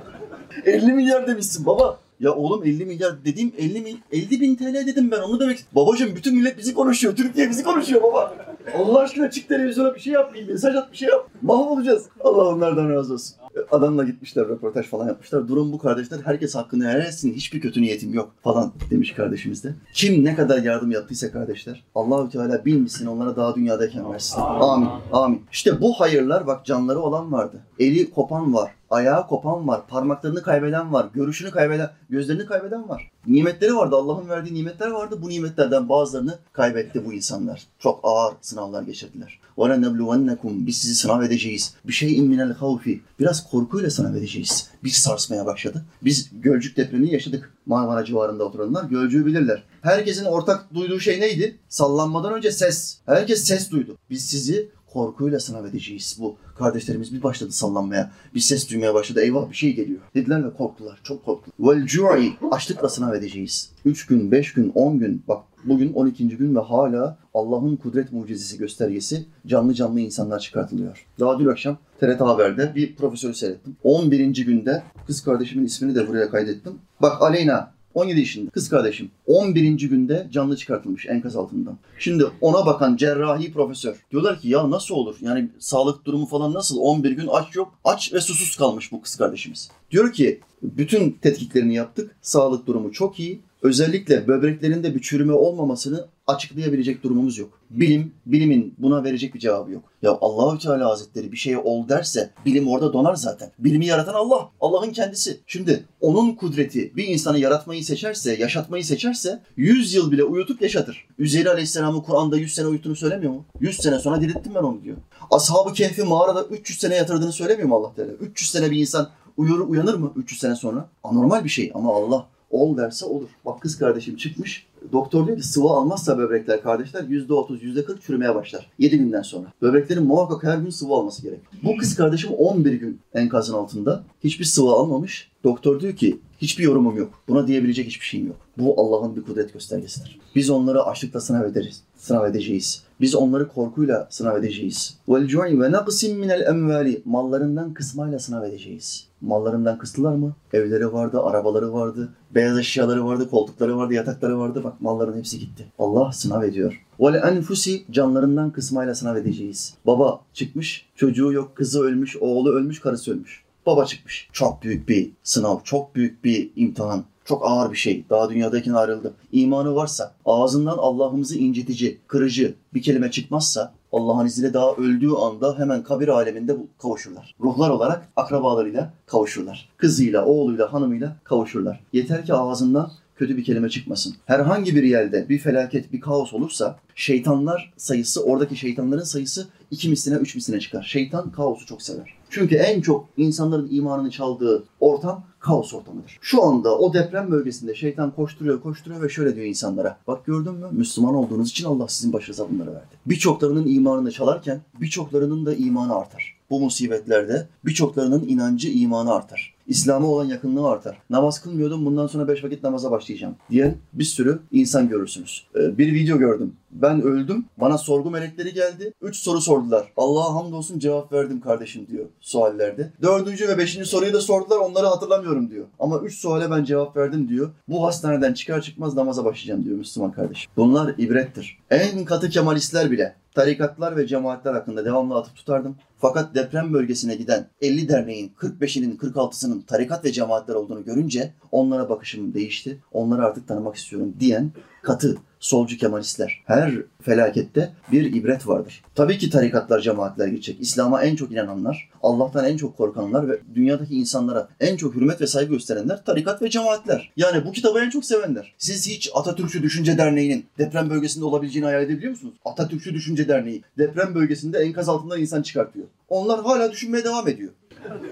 50 0.64 0.92
milyar 0.92 1.26
demişsin 1.26 1.66
baba. 1.66 1.98
Ya 2.22 2.32
oğlum 2.35 2.64
50 2.64 2.85
milyar 2.85 3.24
dediğim 3.24 3.52
50 3.58 3.80
mil, 3.80 3.96
50 4.12 4.40
bin 4.40 4.56
TL 4.56 4.87
dedim 4.87 5.11
ben 5.11 5.20
onu 5.20 5.40
demek. 5.40 5.64
Babacım 5.74 6.16
bütün 6.16 6.37
millet 6.37 6.58
bizi 6.58 6.74
konuşuyor. 6.74 7.16
Türkiye 7.16 7.50
bizi 7.50 7.62
konuşuyor 7.62 8.02
baba. 8.02 8.35
Allah 8.78 8.98
aşkına 8.98 9.30
çık 9.30 9.48
televizyona 9.48 9.94
bir 9.94 10.00
şey 10.00 10.12
yap. 10.12 10.35
Bir 10.35 10.48
mesaj 10.48 10.76
at 10.76 10.92
bir 10.92 10.96
şey 10.96 11.08
yap. 11.08 11.28
Mahvolacağız. 11.42 12.04
Allah 12.20 12.48
onlardan 12.48 12.90
razı 12.90 13.14
olsun. 13.14 13.37
Adamla 13.70 14.04
gitmişler 14.04 14.48
röportaj 14.48 14.87
falan 14.87 15.08
yapmışlar. 15.08 15.48
Durum 15.48 15.72
bu 15.72 15.78
kardeşler. 15.78 16.18
Herkes 16.24 16.54
hakkını 16.54 16.88
helal 16.88 17.00
etsin. 17.00 17.35
Hiçbir 17.35 17.61
kötü 17.61 17.82
niyetim 17.82 18.14
yok 18.14 18.32
falan 18.42 18.72
demiş 18.90 19.12
kardeşimiz 19.12 19.64
de. 19.64 19.74
Kim 19.94 20.24
ne 20.24 20.35
kadar 20.35 20.62
yardım 20.62 20.90
yaptıysa 20.90 21.32
kardeşler. 21.32 21.85
Allahü 21.94 22.30
Teala 22.30 22.64
bilmişsin 22.64 23.06
onlara 23.06 23.37
daha 23.37 23.54
dünyadayken 23.54 24.12
versin. 24.12 24.40
Amin. 24.40 24.88
Amin. 25.12 25.42
İşte 25.52 25.80
bu 25.80 25.92
hayırlar 25.92 26.46
bak 26.46 26.64
canları 26.64 27.00
olan 27.00 27.32
vardı. 27.32 27.56
Eli 27.78 28.11
kopan 28.11 28.54
var. 28.54 28.70
Ayağı 28.91 29.27
kopan 29.27 29.67
var, 29.67 29.88
parmaklarını 29.88 30.41
kaybeden 30.41 30.93
var, 30.93 31.10
görüşünü 31.13 31.51
kaybeden, 31.51 31.91
gözlerini 32.10 32.45
kaybeden 32.45 32.89
var. 32.89 33.12
Nimetleri 33.27 33.75
vardı, 33.75 33.95
Allah'ın 33.95 34.30
verdiği 34.30 34.53
nimetler 34.53 34.88
vardı. 34.88 35.19
Bu 35.21 35.30
nimetlerden 35.30 35.89
bazılarını 35.89 36.39
kaybetti 36.53 37.06
bu 37.06 37.13
insanlar. 37.13 37.67
Çok 37.80 37.99
ağır 38.03 38.34
sınavlar 38.41 38.84
geçirdiler. 38.84 39.39
وَلَنَبْلُوَنَّكُمْ 39.58 40.65
Biz 40.65 40.77
sizi 40.77 40.95
sınav 40.95 41.21
edeceğiz. 41.21 41.73
Bir 41.86 41.93
şey 41.93 42.21
minel 42.21 42.53
havfi. 42.53 43.01
Biraz 43.19 43.49
korkuyla 43.49 43.89
sınav 43.89 44.15
edeceğiz. 44.15 44.69
Biz 44.84 44.93
sarsmaya 44.93 45.45
başladı. 45.45 45.86
Biz 46.01 46.30
Gölcük 46.41 46.77
depremini 46.77 47.13
yaşadık. 47.13 47.53
Marmara 47.65 48.06
civarında 48.06 48.43
oturanlar 48.43 48.84
Gölcük'ü 48.84 49.25
bilirler. 49.25 49.63
Herkesin 49.82 50.25
ortak 50.25 50.73
duyduğu 50.73 50.99
şey 50.99 51.21
neydi? 51.21 51.58
Sallanmadan 51.69 52.34
önce 52.34 52.51
ses. 52.51 52.97
Herkes 53.06 53.43
ses 53.43 53.71
duydu. 53.71 53.97
Biz 54.10 54.25
sizi 54.25 54.69
korkuyla 54.92 55.40
sınav 55.40 55.64
edeceğiz. 55.64 56.16
Bu 56.20 56.37
kardeşlerimiz 56.59 57.14
bir 57.14 57.22
başladı 57.22 57.52
sallanmaya. 57.52 58.11
Bir 58.35 58.40
ses 58.40 58.70
duymaya 58.70 58.94
başladı. 58.94 59.20
Eyvah 59.20 59.50
bir 59.50 59.57
şey 59.57 59.74
geliyor. 59.74 60.00
Dediler 60.14 60.44
ve 60.44 60.55
korktular. 60.55 61.00
Çok 61.05 61.24
korktular. 61.24 61.55
Vel 61.61 61.87
cu'i. 61.87 62.33
Açlıkla 62.50 62.88
sınav 62.88 63.14
edeceğiz. 63.14 63.70
3 63.85 64.07
gün, 64.07 64.33
5 64.33 64.52
gün, 64.52 64.72
10 64.74 64.98
gün. 64.98 65.22
Bak 65.28 65.44
bugün 65.64 65.92
12. 65.92 66.28
gün 66.28 66.55
ve 66.55 66.61
hala 66.61 67.18
Allah'ın 67.35 67.76
kudret 67.76 68.12
mucizesi 68.12 68.59
göstergesi 68.59 69.24
canlı 69.46 69.74
canlı 69.74 70.00
insanlar 70.00 70.38
çıkartılıyor. 70.38 71.07
Daha 71.20 71.38
dün 71.38 71.46
akşam 71.46 71.78
TRT 72.00 72.20
Haber'de 72.20 72.74
bir 72.74 72.96
profesörü 72.96 73.35
seyrettim. 73.35 73.76
11. 73.83 74.44
günde 74.44 74.83
kız 75.07 75.24
kardeşimin 75.24 75.64
ismini 75.64 75.94
de 75.94 76.09
buraya 76.09 76.31
kaydettim. 76.31 76.72
Bak 77.02 77.22
Aleyna 77.22 77.72
17 77.94 78.20
yaşında 78.20 78.50
kız 78.50 78.68
kardeşim 78.68 79.11
11. 79.26 79.88
günde 79.88 80.28
canlı 80.33 80.57
çıkartılmış 80.57 81.07
enkaz 81.07 81.37
altından. 81.37 81.78
Şimdi 81.98 82.24
ona 82.40 82.66
bakan 82.66 82.96
cerrahi 82.96 83.52
profesör 83.52 83.96
diyorlar 84.11 84.40
ki 84.40 84.48
ya 84.48 84.70
nasıl 84.70 84.94
olur? 84.94 85.16
Yani 85.20 85.48
sağlık 85.59 86.05
durumu 86.05 86.26
falan 86.26 86.52
nasıl? 86.52 86.76
11 86.78 87.11
gün 87.11 87.26
aç 87.33 87.57
yok. 87.57 87.74
Aç 87.85 88.12
ve 88.12 88.20
susuz 88.20 88.57
kalmış 88.57 88.92
bu 88.92 89.02
kız 89.02 89.16
kardeşimiz. 89.16 89.70
Diyor 89.90 90.12
ki 90.12 90.40
bütün 90.62 91.11
tetkiklerini 91.11 91.74
yaptık. 91.74 92.16
Sağlık 92.22 92.66
durumu 92.66 92.92
çok 92.92 93.20
iyi. 93.20 93.40
Özellikle 93.62 94.29
böbreklerinde 94.29 94.94
bir 94.94 95.01
çürüme 95.01 95.33
olmamasını 95.33 96.07
açıklayabilecek 96.27 97.03
durumumuz 97.03 97.38
yok. 97.38 97.59
Bilim, 97.70 98.14
bilimin 98.27 98.75
buna 98.79 99.05
verecek 99.05 99.35
bir 99.35 99.40
cevabı 99.40 99.72
yok. 99.72 99.85
Ya 100.03 100.18
Allahü 100.20 100.59
Teala 100.59 100.88
Hazretleri 100.88 101.33
bir 101.33 101.37
şeye 101.37 101.59
ol 101.59 101.88
derse 101.88 102.31
bilim 102.46 102.68
orada 102.68 102.92
donar 102.92 103.14
zaten. 103.14 103.53
Bilimi 103.59 103.87
yaratan 103.87 104.14
Allah, 104.14 104.51
Allah'ın 104.61 104.90
kendisi. 104.90 105.40
Şimdi 105.46 105.85
onun 106.01 106.35
kudreti 106.35 106.96
bir 106.96 107.07
insanı 107.07 107.38
yaratmayı 107.38 107.85
seçerse, 107.85 108.35
yaşatmayı 108.35 108.85
seçerse 108.85 109.42
100 109.57 109.94
yıl 109.94 110.12
bile 110.12 110.25
uyutup 110.25 110.62
yaşatır. 110.62 111.07
Üzeyir 111.18 111.46
Aleyhisselam'ı 111.46 112.03
Kur'an'da 112.03 112.37
100 112.37 112.55
sene 112.55 112.66
uyuttuğunu 112.66 112.96
söylemiyor 112.96 113.33
mu? 113.33 113.44
100 113.61 113.77
sene 113.77 113.98
sonra 113.98 114.20
dirilttim 114.20 114.55
ben 114.55 114.62
onu 114.62 114.83
diyor. 114.83 114.96
Ashab-ı 115.31 115.72
Kehf'i 115.72 116.03
mağarada 116.03 116.44
300 116.44 116.79
sene 116.79 116.94
yatırdığını 116.94 117.33
söylemiyor 117.33 117.68
mu 117.68 117.75
Allah 117.75 117.94
Teala? 117.94 118.12
300 118.12 118.51
sene 118.51 118.70
bir 118.70 118.77
insan 118.77 119.09
uyur, 119.37 119.68
uyanır 119.68 119.94
mı 119.94 120.12
300 120.16 120.40
sene 120.40 120.57
sonra? 120.57 120.88
Anormal 121.05 121.44
bir 121.44 121.48
şey 121.48 121.70
ama 121.75 121.96
Allah 121.96 122.32
ol 122.52 122.76
derse 122.76 123.06
olur. 123.06 123.28
Bak 123.44 123.60
kız 123.60 123.78
kardeşim 123.78 124.16
çıkmış. 124.16 124.66
Doktor 124.92 125.26
diyor 125.26 125.36
ki 125.36 125.46
sıvı 125.46 125.68
almazsa 125.68 126.18
böbrekler 126.18 126.62
kardeşler 126.62 127.02
%30, 127.02 127.58
%40 127.60 128.00
çürümeye 128.00 128.34
başlar. 128.34 128.70
7 128.78 128.98
günden 128.98 129.22
sonra. 129.22 129.52
Böbreklerin 129.62 130.04
muhakkak 130.04 130.42
her 130.42 130.58
gün 130.58 130.70
sıvı 130.70 130.94
alması 130.94 131.22
gerek. 131.22 131.40
Bu 131.62 131.76
kız 131.76 131.96
kardeşim 131.96 132.30
11 132.30 132.72
gün 132.72 133.00
enkazın 133.14 133.54
altında. 133.54 134.04
Hiçbir 134.24 134.44
sıvı 134.44 134.70
almamış. 134.70 135.30
Doktor 135.44 135.80
diyor 135.80 135.96
ki 135.96 136.18
hiçbir 136.38 136.64
yorumum 136.64 136.96
yok. 136.96 137.10
Buna 137.28 137.46
diyebilecek 137.46 137.86
hiçbir 137.86 138.06
şeyim 138.06 138.26
yok. 138.26 138.36
Bu 138.58 138.80
Allah'ın 138.80 139.16
bir 139.16 139.22
kudret 139.22 139.52
göstergesidir. 139.52 140.18
Biz 140.34 140.50
onları 140.50 140.82
açlıkla 140.82 141.20
sınav 141.20 141.44
ederiz. 141.44 141.82
Sınav 141.96 142.26
edeceğiz. 142.26 142.82
Biz 143.02 143.14
onları 143.14 143.48
korkuyla 143.48 144.06
sınav 144.10 144.36
edeceğiz. 144.36 144.98
Vel 145.08 145.26
cu'i 145.26 145.60
ve 145.60 145.72
naqsim 145.72 146.18
minel 146.18 146.40
emvali. 146.40 147.02
Mallarından 147.04 147.74
kısmayla 147.74 148.18
sınav 148.18 148.42
edeceğiz. 148.42 149.06
Mallarından 149.20 149.78
kıstılar 149.78 150.14
mı? 150.14 150.34
Evleri 150.52 150.92
vardı, 150.92 151.22
arabaları 151.22 151.72
vardı, 151.72 152.08
beyaz 152.34 152.58
eşyaları 152.58 153.06
vardı, 153.06 153.30
koltukları 153.30 153.76
vardı, 153.76 153.94
yatakları 153.94 154.38
vardı. 154.38 154.64
Bak 154.64 154.80
malların 154.80 155.18
hepsi 155.18 155.38
gitti. 155.38 155.66
Allah 155.78 156.12
sınav 156.12 156.42
ediyor. 156.42 156.82
Ve 157.00 157.18
enfusi 157.18 157.82
canlarından 157.90 158.50
kısmayla 158.50 158.94
sınav 158.94 159.16
edeceğiz. 159.16 159.74
Baba 159.86 160.20
çıkmış, 160.34 160.86
çocuğu 160.96 161.32
yok, 161.32 161.56
kızı 161.56 161.82
ölmüş, 161.82 162.16
oğlu 162.16 162.52
ölmüş, 162.52 162.80
karısı 162.80 163.12
ölmüş. 163.12 163.42
Baba 163.66 163.84
çıkmış. 163.84 164.28
Çok 164.32 164.62
büyük 164.62 164.88
bir 164.88 165.10
sınav, 165.22 165.58
çok 165.64 165.94
büyük 165.94 166.24
bir 166.24 166.50
imtihan. 166.56 167.04
Çok 167.24 167.42
ağır 167.46 167.72
bir 167.72 167.76
şey. 167.76 168.04
Daha 168.11 168.30
dünyadayken 168.30 168.72
ayrıldı. 168.72 169.14
İmanı 169.32 169.74
varsa, 169.74 170.14
ağzından 170.24 170.78
Allah'ımızı 170.78 171.38
incitici, 171.38 171.98
kırıcı 172.06 172.54
bir 172.74 172.82
kelime 172.82 173.11
çıkmazsa 173.11 173.72
Allah'ın 173.92 174.26
izniyle 174.26 174.54
daha 174.54 174.72
öldüğü 174.72 175.11
anda 175.11 175.58
hemen 175.58 175.82
kabir 175.82 176.08
aleminde 176.08 176.56
kavuşurlar. 176.82 177.35
Ruhlar 177.40 177.70
olarak 177.70 178.08
akrabalarıyla 178.16 178.92
kavuşurlar. 179.06 179.68
Kızıyla, 179.76 180.24
oğluyla, 180.24 180.72
hanımıyla 180.72 181.16
kavuşurlar. 181.24 181.80
Yeter 181.92 182.26
ki 182.26 182.35
ağzından 182.35 182.90
kötü 183.16 183.37
bir 183.37 183.44
kelime 183.44 183.68
çıkmasın. 183.68 184.14
Herhangi 184.26 184.76
bir 184.76 184.82
yerde 184.82 185.28
bir 185.28 185.38
felaket, 185.38 185.92
bir 185.92 186.00
kaos 186.00 186.32
olursa 186.35 186.76
şeytanlar 186.94 187.72
sayısı, 187.76 188.24
oradaki 188.24 188.56
şeytanların 188.56 189.02
sayısı 189.02 189.48
iki 189.70 189.88
misline, 189.88 190.16
üç 190.16 190.35
misline 190.35 190.61
çıkar. 190.61 190.82
Şeytan 190.82 191.30
kaosu 191.30 191.66
çok 191.66 191.82
sever. 191.82 192.14
Çünkü 192.30 192.54
en 192.54 192.80
çok 192.80 193.08
insanların 193.16 193.68
imanını 193.70 194.11
çaldığı 194.11 194.64
ortam 194.80 195.24
kaos 195.42 195.74
ortamıdır. 195.74 196.18
Şu 196.20 196.44
anda 196.44 196.78
o 196.78 196.94
deprem 196.94 197.31
bölgesinde 197.31 197.74
şeytan 197.74 198.11
koşturuyor, 198.11 198.62
koşturuyor 198.62 199.02
ve 199.02 199.09
şöyle 199.09 199.37
diyor 199.37 199.46
insanlara. 199.46 199.98
Bak 200.07 200.26
gördün 200.26 200.55
mü? 200.55 200.66
Müslüman 200.72 201.14
olduğunuz 201.14 201.50
için 201.50 201.64
Allah 201.64 201.88
sizin 201.88 202.12
başınıza 202.12 202.50
bunları 202.50 202.74
verdi. 202.74 202.94
Birçoklarının 203.07 203.66
imanını 203.66 204.12
çalarken 204.12 204.61
birçoklarının 204.81 205.46
da 205.46 205.55
imanı 205.55 205.94
artar. 205.94 206.37
Bu 206.50 206.61
musibetlerde 206.61 207.48
birçoklarının 207.64 208.28
inancı, 208.28 208.68
imanı 208.68 209.14
artar. 209.14 209.51
İslam'a 209.66 210.07
olan 210.07 210.25
yakınlığı 210.25 210.68
artar. 210.68 210.98
Namaz 211.11 211.42
kılmıyordum 211.42 211.85
bundan 211.85 212.07
sonra 212.07 212.29
beş 212.29 212.44
vakit 212.44 212.62
namaza 212.62 212.90
başlayacağım 212.90 213.35
diyen 213.51 213.77
bir 213.92 214.05
sürü 214.05 214.38
insan 214.51 214.88
görürsünüz. 214.88 215.46
Ee, 215.57 215.79
bir 215.79 215.94
video 215.94 216.18
gördüm. 216.18 216.57
Ben 216.70 217.03
öldüm. 217.03 217.44
Bana 217.57 217.79
sorgu 217.79 218.11
melekleri 218.11 218.53
geldi. 218.53 218.92
Üç 219.03 219.16
soru 219.16 219.40
sordular. 219.40 219.92
Allah'a 219.96 220.35
hamdolsun 220.35 220.79
cevap 220.79 221.12
verdim 221.12 221.40
kardeşim 221.40 221.87
diyor 221.87 222.05
suallerde. 222.20 222.92
Dördüncü 223.03 223.48
ve 223.48 223.59
beşinci 223.59 223.87
soruyu 223.87 224.12
da 224.12 224.20
sordular. 224.20 224.57
Onları 224.59 224.87
hatırlamıyorum 224.87 225.51
diyor. 225.51 225.66
Ama 225.79 225.98
üç 225.98 226.18
suale 226.18 226.51
ben 226.51 226.64
cevap 226.64 226.96
verdim 226.96 227.29
diyor. 227.29 227.51
Bu 227.68 227.87
hastaneden 227.87 228.35
çıkar 228.35 228.61
çıkmaz 228.61 228.96
namaza 228.96 229.25
başlayacağım 229.25 229.64
diyor 229.64 229.77
Müslüman 229.77 230.12
kardeşim. 230.12 230.51
Bunlar 230.57 230.94
ibrettir. 230.98 231.59
En 231.70 232.05
katı 232.05 232.29
kemalistler 232.29 232.90
bile 232.90 233.16
tarikatlar 233.35 233.96
ve 233.96 234.07
cemaatler 234.07 234.53
hakkında 234.53 234.85
devamlı 234.85 235.16
atıp 235.16 235.37
tutardım. 235.37 235.77
Fakat 236.02 236.34
deprem 236.34 236.72
bölgesine 236.72 237.14
giden 237.14 237.46
50 237.60 237.88
derneğin 237.88 238.32
45'inin 238.38 238.96
46'sının 238.96 239.66
tarikat 239.66 240.04
ve 240.04 240.12
cemaatler 240.12 240.54
olduğunu 240.54 240.84
görünce 240.84 241.34
onlara 241.50 241.88
bakışım 241.88 242.34
değişti. 242.34 242.78
Onları 242.92 243.24
artık 243.24 243.48
tanımak 243.48 243.76
istiyorum 243.76 244.14
diyen 244.20 244.50
katı 244.82 245.16
solcu 245.42 245.78
kemalistler. 245.78 246.42
Her 246.46 246.72
felakette 247.02 247.72
bir 247.92 248.14
ibret 248.14 248.48
vardır. 248.48 248.83
Tabii 248.94 249.18
ki 249.18 249.31
tarikatlar, 249.31 249.81
cemaatler 249.81 250.26
gidecek. 250.26 250.61
İslam'a 250.61 251.02
en 251.02 251.16
çok 251.16 251.33
inananlar, 251.33 251.88
Allah'tan 252.02 252.44
en 252.44 252.57
çok 252.57 252.76
korkanlar 252.76 253.28
ve 253.28 253.38
dünyadaki 253.55 253.94
insanlara 253.94 254.48
en 254.61 254.76
çok 254.76 254.94
hürmet 254.94 255.20
ve 255.20 255.26
saygı 255.26 255.52
gösterenler 255.52 256.05
tarikat 256.05 256.42
ve 256.42 256.50
cemaatler. 256.50 257.12
Yani 257.16 257.44
bu 257.44 257.52
kitabı 257.52 257.81
en 257.81 257.90
çok 257.90 258.05
sevenler. 258.05 258.55
Siz 258.59 258.88
hiç 258.88 259.11
Atatürkçü 259.14 259.62
Düşünce 259.62 259.98
Derneği'nin 259.98 260.46
deprem 260.59 260.90
bölgesinde 260.90 261.24
olabileceğini 261.24 261.66
hayal 261.66 261.83
edebiliyor 261.83 262.11
musunuz? 262.11 262.35
Atatürkçü 262.44 262.94
Düşünce 262.94 263.28
Derneği 263.28 263.62
deprem 263.78 264.14
bölgesinde 264.14 264.59
enkaz 264.59 264.88
altından 264.88 265.20
insan 265.20 265.42
çıkartıyor. 265.42 265.87
Onlar 266.09 266.42
hala 266.42 266.72
düşünmeye 266.72 267.05
devam 267.05 267.28
ediyor. 267.28 267.52